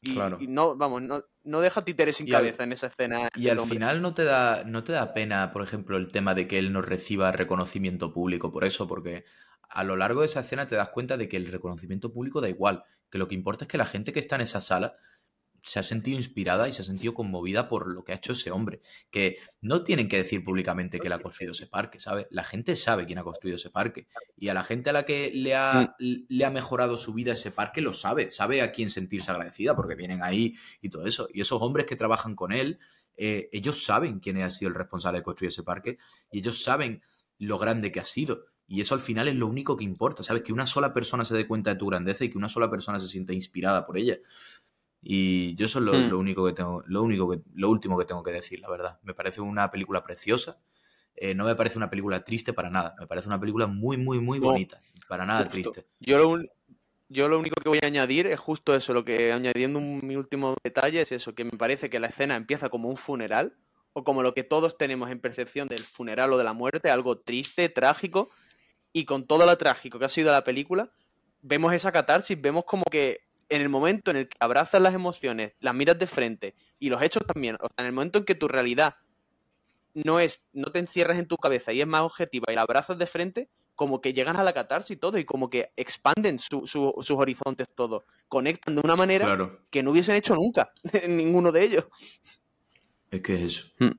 Y, 0.00 0.14
Claro. 0.14 0.36
y 0.40 0.46
no, 0.46 0.76
vamos, 0.76 1.02
no, 1.02 1.24
no 1.42 1.60
deja 1.60 1.84
títeres 1.84 2.16
sin 2.16 2.28
Y 2.28 2.30
al- 2.32 2.42
cabeza 2.42 2.62
en 2.62 2.72
esa 2.72 2.86
escena. 2.86 3.28
Y 3.34 3.48
al 3.48 3.58
hombre. 3.58 3.74
final 3.76 4.00
no 4.00 4.14
te 4.14 4.22
da, 4.24 4.62
no 4.64 4.84
te 4.84 4.92
da 4.92 5.12
pena, 5.12 5.52
por 5.52 5.62
ejemplo, 5.62 5.96
el 5.96 6.12
tema 6.12 6.34
de 6.34 6.46
que 6.46 6.58
él 6.58 6.72
no 6.72 6.82
reciba 6.82 7.32
reconocimiento 7.32 8.12
público 8.12 8.52
por 8.52 8.64
eso, 8.64 8.86
porque 8.86 9.24
a 9.68 9.82
lo 9.82 9.96
largo 9.96 10.20
de 10.20 10.26
esa 10.26 10.40
escena 10.40 10.66
te 10.68 10.76
das 10.76 10.90
cuenta 10.90 11.16
de 11.16 11.28
que 11.28 11.36
el 11.36 11.46
reconocimiento 11.50 12.12
público 12.12 12.40
da 12.40 12.48
igual, 12.48 12.84
que 13.10 13.18
lo 13.18 13.26
que 13.26 13.34
importa 13.34 13.64
es 13.64 13.68
que 13.68 13.76
la 13.78 13.86
gente 13.86 14.12
que 14.12 14.20
está 14.20 14.36
en 14.36 14.42
esa 14.42 14.60
sala 14.60 14.94
se 15.68 15.78
ha 15.78 15.82
sentido 15.82 16.16
inspirada 16.16 16.66
y 16.66 16.72
se 16.72 16.80
ha 16.80 16.84
sentido 16.84 17.12
conmovida 17.12 17.68
por 17.68 17.88
lo 17.88 18.02
que 18.02 18.12
ha 18.12 18.14
hecho 18.14 18.32
ese 18.32 18.50
hombre. 18.50 18.80
Que 19.10 19.36
no 19.60 19.82
tienen 19.82 20.08
que 20.08 20.16
decir 20.16 20.42
públicamente 20.42 20.98
que 20.98 21.08
él 21.08 21.12
ha 21.12 21.18
construido 21.18 21.52
ese 21.52 21.66
parque, 21.66 22.00
¿sabes? 22.00 22.26
La 22.30 22.42
gente 22.42 22.74
sabe 22.74 23.04
quién 23.04 23.18
ha 23.18 23.22
construido 23.22 23.56
ese 23.56 23.68
parque. 23.68 24.08
Y 24.34 24.48
a 24.48 24.54
la 24.54 24.64
gente 24.64 24.88
a 24.88 24.94
la 24.94 25.04
que 25.04 25.30
le 25.34 25.54
ha, 25.54 25.94
le 25.98 26.44
ha 26.46 26.50
mejorado 26.50 26.96
su 26.96 27.12
vida 27.12 27.32
ese 27.32 27.50
parque 27.50 27.82
lo 27.82 27.92
sabe, 27.92 28.30
sabe 28.30 28.62
a 28.62 28.72
quién 28.72 28.88
sentirse 28.88 29.30
agradecida 29.30 29.76
porque 29.76 29.94
vienen 29.94 30.22
ahí 30.22 30.54
y 30.80 30.88
todo 30.88 31.04
eso. 31.04 31.28
Y 31.34 31.42
esos 31.42 31.60
hombres 31.60 31.84
que 31.84 31.96
trabajan 31.96 32.34
con 32.34 32.52
él, 32.52 32.78
eh, 33.18 33.50
ellos 33.52 33.84
saben 33.84 34.20
quién 34.20 34.40
ha 34.40 34.48
sido 34.48 34.70
el 34.70 34.74
responsable 34.74 35.18
de 35.18 35.24
construir 35.24 35.48
ese 35.48 35.64
parque 35.64 35.98
y 36.32 36.38
ellos 36.38 36.62
saben 36.62 37.02
lo 37.36 37.58
grande 37.58 37.92
que 37.92 38.00
ha 38.00 38.04
sido. 38.04 38.46
Y 38.70 38.82
eso 38.82 38.94
al 38.94 39.00
final 39.00 39.28
es 39.28 39.34
lo 39.34 39.46
único 39.46 39.78
que 39.78 39.84
importa, 39.84 40.22
¿sabes? 40.22 40.42
Que 40.42 40.52
una 40.52 40.66
sola 40.66 40.92
persona 40.92 41.24
se 41.24 41.34
dé 41.34 41.46
cuenta 41.46 41.70
de 41.70 41.76
tu 41.76 41.86
grandeza 41.86 42.26
y 42.26 42.30
que 42.30 42.36
una 42.36 42.50
sola 42.50 42.70
persona 42.70 43.00
se 43.00 43.08
sienta 43.08 43.32
inspirada 43.32 43.86
por 43.86 43.96
ella. 43.96 44.18
Y 45.00 45.54
yo 45.54 45.66
eso 45.66 45.78
es 45.78 45.84
lo, 45.84 45.92
Hmm. 45.92 46.08
lo 46.10 46.18
único 46.18 46.44
que 46.46 46.52
tengo, 46.52 46.82
lo 46.86 47.02
único 47.02 47.30
que, 47.30 47.40
lo 47.54 47.70
último 47.70 47.98
que 47.98 48.04
tengo 48.04 48.22
que 48.22 48.32
decir, 48.32 48.60
la 48.60 48.68
verdad. 48.68 48.98
Me 49.02 49.14
parece 49.14 49.40
una 49.40 49.70
película 49.70 50.02
preciosa. 50.04 50.58
eh, 51.20 51.34
no 51.34 51.44
me 51.46 51.56
parece 51.56 51.76
una 51.78 51.90
película 51.90 52.22
triste 52.22 52.52
para 52.52 52.70
nada. 52.70 52.94
Me 53.00 53.08
parece 53.08 53.26
una 53.26 53.40
película 53.40 53.66
muy, 53.66 53.96
muy, 53.96 54.20
muy 54.20 54.38
No. 54.38 54.46
bonita. 54.52 54.78
Para 55.08 55.26
nada 55.26 55.46
Justo. 55.46 55.72
triste. 55.72 55.86
Yo 55.98 56.16
lo, 56.16 56.28
un- 56.28 56.48
yo 57.08 57.28
lo 57.28 57.40
único 57.40 57.60
que 57.60 57.68
voy 57.68 57.80
a 57.82 57.86
añadir 57.88 58.28
es 58.28 58.38
justo 58.38 58.72
eso, 58.72 58.94
lo 58.94 59.04
que 59.04 59.32
añadiendo 59.32 59.80
un- 59.80 59.98
mi 60.04 60.14
último 60.14 60.54
detalle 60.62 61.00
es 61.00 61.10
eso, 61.10 61.34
que 61.34 61.42
me 61.42 61.50
parece 61.58 61.90
que 61.90 61.98
la 61.98 62.06
escena 62.06 62.36
empieza 62.36 62.68
como 62.68 62.88
un 62.88 62.96
funeral, 62.96 63.56
o 63.94 64.04
como 64.04 64.22
lo 64.22 64.32
que 64.32 64.44
todos 64.44 64.78
tenemos 64.78 65.10
en 65.10 65.18
percepción 65.18 65.66
del 65.66 65.80
funeral 65.82 66.32
o 66.32 66.38
de 66.38 66.44
la 66.44 66.52
muerte, 66.52 66.88
algo 66.88 67.18
triste, 67.18 67.68
trágico, 67.68 68.30
y 68.92 69.04
con 69.04 69.26
todo 69.26 69.44
lo 69.44 69.58
trágico 69.58 69.98
que 69.98 70.04
ha 70.04 70.08
sido 70.08 70.30
la 70.30 70.44
película, 70.44 70.92
vemos 71.42 71.72
esa 71.72 71.90
catarsis, 71.90 72.40
vemos 72.40 72.64
como 72.64 72.84
que 72.84 73.18
en 73.48 73.62
el 73.62 73.68
momento 73.68 74.10
en 74.10 74.18
el 74.18 74.28
que 74.28 74.36
abrazas 74.40 74.80
las 74.82 74.94
emociones, 74.94 75.52
las 75.60 75.74
miras 75.74 75.98
de 75.98 76.06
frente, 76.06 76.54
y 76.78 76.88
los 76.90 77.02
hechos 77.02 77.24
también, 77.26 77.56
o 77.60 77.66
sea, 77.68 77.74
en 77.78 77.86
el 77.86 77.92
momento 77.92 78.18
en 78.18 78.24
que 78.24 78.34
tu 78.34 78.48
realidad 78.48 78.96
no 79.94 80.20
es, 80.20 80.44
no 80.52 80.70
te 80.70 80.78
encierras 80.78 81.18
en 81.18 81.26
tu 81.26 81.36
cabeza 81.36 81.72
y 81.72 81.80
es 81.80 81.86
más 81.86 82.02
objetiva 82.02 82.52
y 82.52 82.54
la 82.54 82.62
abrazas 82.62 82.98
de 82.98 83.06
frente, 83.06 83.48
como 83.74 84.00
que 84.00 84.12
llegan 84.12 84.36
a 84.36 84.42
la 84.44 84.52
catarsis 84.52 84.96
y 84.96 84.96
todo, 84.98 85.18
y 85.18 85.24
como 85.24 85.50
que 85.50 85.72
expanden 85.76 86.38
su- 86.38 86.66
su- 86.66 86.94
sus 87.00 87.16
horizontes 87.18 87.66
todo, 87.74 88.04
conectan 88.28 88.74
de 88.74 88.80
una 88.84 88.96
manera 88.96 89.24
Claro, 89.24 89.60
que 89.70 89.82
no 89.82 89.92
hubiesen 89.92 90.16
hecho 90.16 90.34
nunca, 90.34 90.72
ninguno 91.08 91.52
de 91.52 91.64
ellos. 91.64 91.84
es 93.10 93.22
que 93.22 93.34
es 93.36 93.42
eso. 93.42 93.66
Hmm. 93.78 93.92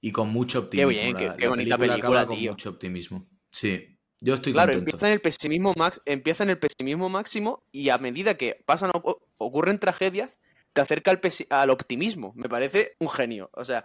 Y 0.00 0.12
con 0.12 0.28
mucho 0.30 0.60
optimismo. 0.60 0.90
bien, 0.90 1.12
la- 1.14 1.18
qué- 1.18 1.26
la 1.28 1.36
qué 1.36 1.48
bonita 1.48 1.78
película, 1.78 2.26
con 2.26 2.36
tío. 2.38 2.52
mucho 2.52 2.70
optimismo. 2.70 3.26
Sí, 3.50 3.97
yo 4.20 4.34
estoy 4.34 4.52
Claro, 4.52 4.72
contento. 4.72 4.90
empieza 4.90 5.06
en 5.06 5.12
el 5.14 5.20
pesimismo 5.20 5.74
max, 5.76 6.00
empieza 6.04 6.44
en 6.44 6.50
el 6.50 6.58
pesimismo 6.58 7.08
máximo 7.08 7.62
y 7.72 7.88
a 7.90 7.98
medida 7.98 8.36
que 8.36 8.62
pasan 8.66 8.90
ocurren 9.38 9.78
tragedias, 9.78 10.38
te 10.72 10.80
acerca 10.80 11.10
al, 11.10 11.20
al 11.50 11.70
optimismo. 11.70 12.32
Me 12.36 12.48
parece 12.48 12.96
un 12.98 13.08
genio. 13.08 13.50
O 13.54 13.64
sea, 13.64 13.84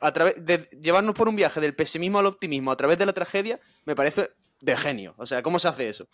a 0.00 0.12
través 0.12 0.44
de 0.44 0.68
llevarnos 0.80 1.14
por 1.14 1.28
un 1.28 1.36
viaje 1.36 1.60
del 1.60 1.74
pesimismo 1.74 2.18
al 2.18 2.26
optimismo 2.26 2.70
a 2.72 2.76
través 2.76 2.98
de 2.98 3.06
la 3.06 3.12
tragedia, 3.12 3.60
me 3.84 3.94
parece 3.94 4.30
de 4.60 4.76
genio. 4.76 5.14
O 5.18 5.26
sea, 5.26 5.42
¿cómo 5.42 5.58
se 5.58 5.68
hace 5.68 5.88
eso? 5.88 6.08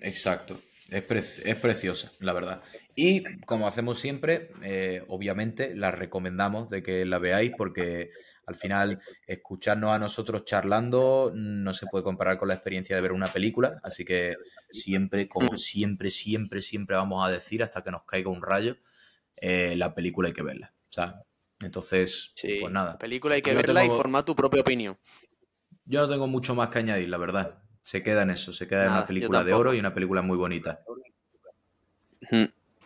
Exacto. 0.00 0.60
Es, 0.90 1.02
pre- 1.02 1.18
es 1.20 1.56
preciosa, 1.56 2.12
la 2.20 2.32
verdad. 2.32 2.62
Y 2.94 3.40
como 3.46 3.66
hacemos 3.66 3.98
siempre, 3.98 4.50
eh, 4.62 5.02
obviamente 5.08 5.74
la 5.74 5.90
recomendamos 5.90 6.68
de 6.68 6.82
que 6.82 7.06
la 7.06 7.18
veáis 7.18 7.52
porque 7.56 8.10
al 8.44 8.56
final 8.56 9.00
escucharnos 9.26 9.90
a 9.92 9.98
nosotros 9.98 10.44
charlando 10.44 11.32
no 11.34 11.72
se 11.72 11.86
puede 11.86 12.04
comparar 12.04 12.36
con 12.38 12.48
la 12.48 12.54
experiencia 12.54 12.94
de 12.94 13.00
ver 13.02 13.12
una 13.12 13.32
película. 13.32 13.80
Así 13.82 14.04
que 14.04 14.36
siempre, 14.70 15.28
como 15.28 15.56
siempre, 15.56 16.10
siempre, 16.10 16.60
siempre 16.60 16.96
vamos 16.96 17.26
a 17.26 17.30
decir 17.30 17.62
hasta 17.62 17.82
que 17.82 17.90
nos 17.90 18.04
caiga 18.04 18.28
un 18.30 18.42
rayo, 18.42 18.76
eh, 19.36 19.74
la 19.76 19.94
película 19.94 20.28
hay 20.28 20.34
que 20.34 20.44
verla. 20.44 20.74
O 20.90 20.92
sea, 20.92 21.22
entonces, 21.64 22.32
Sí, 22.34 22.58
pues 22.60 22.72
nada. 22.72 22.92
la 22.92 22.98
película 22.98 23.34
hay 23.36 23.42
que 23.42 23.50
Yo 23.52 23.56
verla 23.56 23.80
tengo- 23.80 23.94
y 23.94 23.96
formar 23.96 24.24
tu 24.24 24.36
propia 24.36 24.60
opinión. 24.60 24.98
Yo 25.86 26.00
no 26.02 26.08
tengo 26.08 26.26
mucho 26.26 26.54
más 26.54 26.68
que 26.68 26.80
añadir, 26.80 27.08
la 27.08 27.16
verdad. 27.18 27.61
Se 27.84 28.02
queda 28.02 28.22
en 28.22 28.30
eso, 28.30 28.52
se 28.52 28.66
queda 28.68 28.84
en 28.86 28.90
una 28.92 29.06
película 29.06 29.42
de 29.44 29.52
oro 29.54 29.74
y 29.74 29.80
una 29.80 29.92
película 29.94 30.22
muy 30.22 30.36
bonita. 30.36 30.80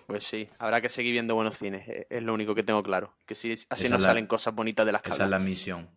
Pues 0.06 0.24
sí, 0.24 0.48
habrá 0.58 0.80
que 0.80 0.88
seguir 0.88 1.12
viendo 1.12 1.34
buenos 1.34 1.56
cines. 1.58 1.86
eh, 1.88 2.06
Es 2.10 2.22
lo 2.22 2.32
único 2.32 2.54
que 2.54 2.62
tengo 2.62 2.82
claro. 2.82 3.14
Que 3.26 3.34
sí, 3.34 3.54
así 3.68 3.88
la- 3.88 4.00
salen 4.00 4.26
cosas 4.26 4.54
bonitas 4.54 4.86
de 4.86 4.92
las 4.92 5.02
que 5.02 5.10
Esa 5.10 5.24
es 5.24 5.30
la 5.30 5.38
misión. 5.38 5.90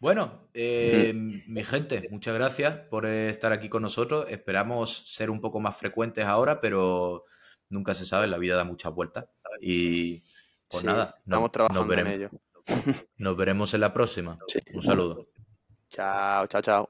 Bueno, 0.00 0.48
eh, 0.54 1.12
mi 1.14 1.62
gente, 1.62 2.08
muchas 2.10 2.34
gracias 2.34 2.74
por 2.90 3.06
estar 3.06 3.52
aquí 3.52 3.68
con 3.68 3.82
nosotros. 3.82 4.26
Esperamos 4.30 5.04
ser 5.14 5.30
un 5.30 5.40
poco 5.40 5.60
más 5.60 5.76
frecuentes 5.76 6.24
ahora, 6.24 6.60
pero 6.60 7.24
nunca 7.68 7.94
se 7.94 8.04
sabe, 8.06 8.26
la 8.26 8.38
vida 8.38 8.56
da 8.56 8.64
muchas 8.64 8.92
vueltas. 8.94 9.26
Y 9.60 10.20
pues 10.68 10.80
Sí, 10.80 10.86
nada, 10.86 11.16
no- 11.26 11.36
Estamos 11.36 11.52
trabajando 11.52 11.84
nos, 11.84 11.98
en 11.98 12.04
veremos, 12.04 12.30
ello. 12.66 13.10
nos 13.18 13.36
veremos 13.36 13.74
en 13.74 13.80
la 13.80 13.92
próxima. 13.92 14.38
Sí. 14.46 14.58
Un 14.72 14.82
saludo. 14.82 15.26
Chao, 15.90 16.46
chao, 16.46 16.62
chao. 16.62 16.88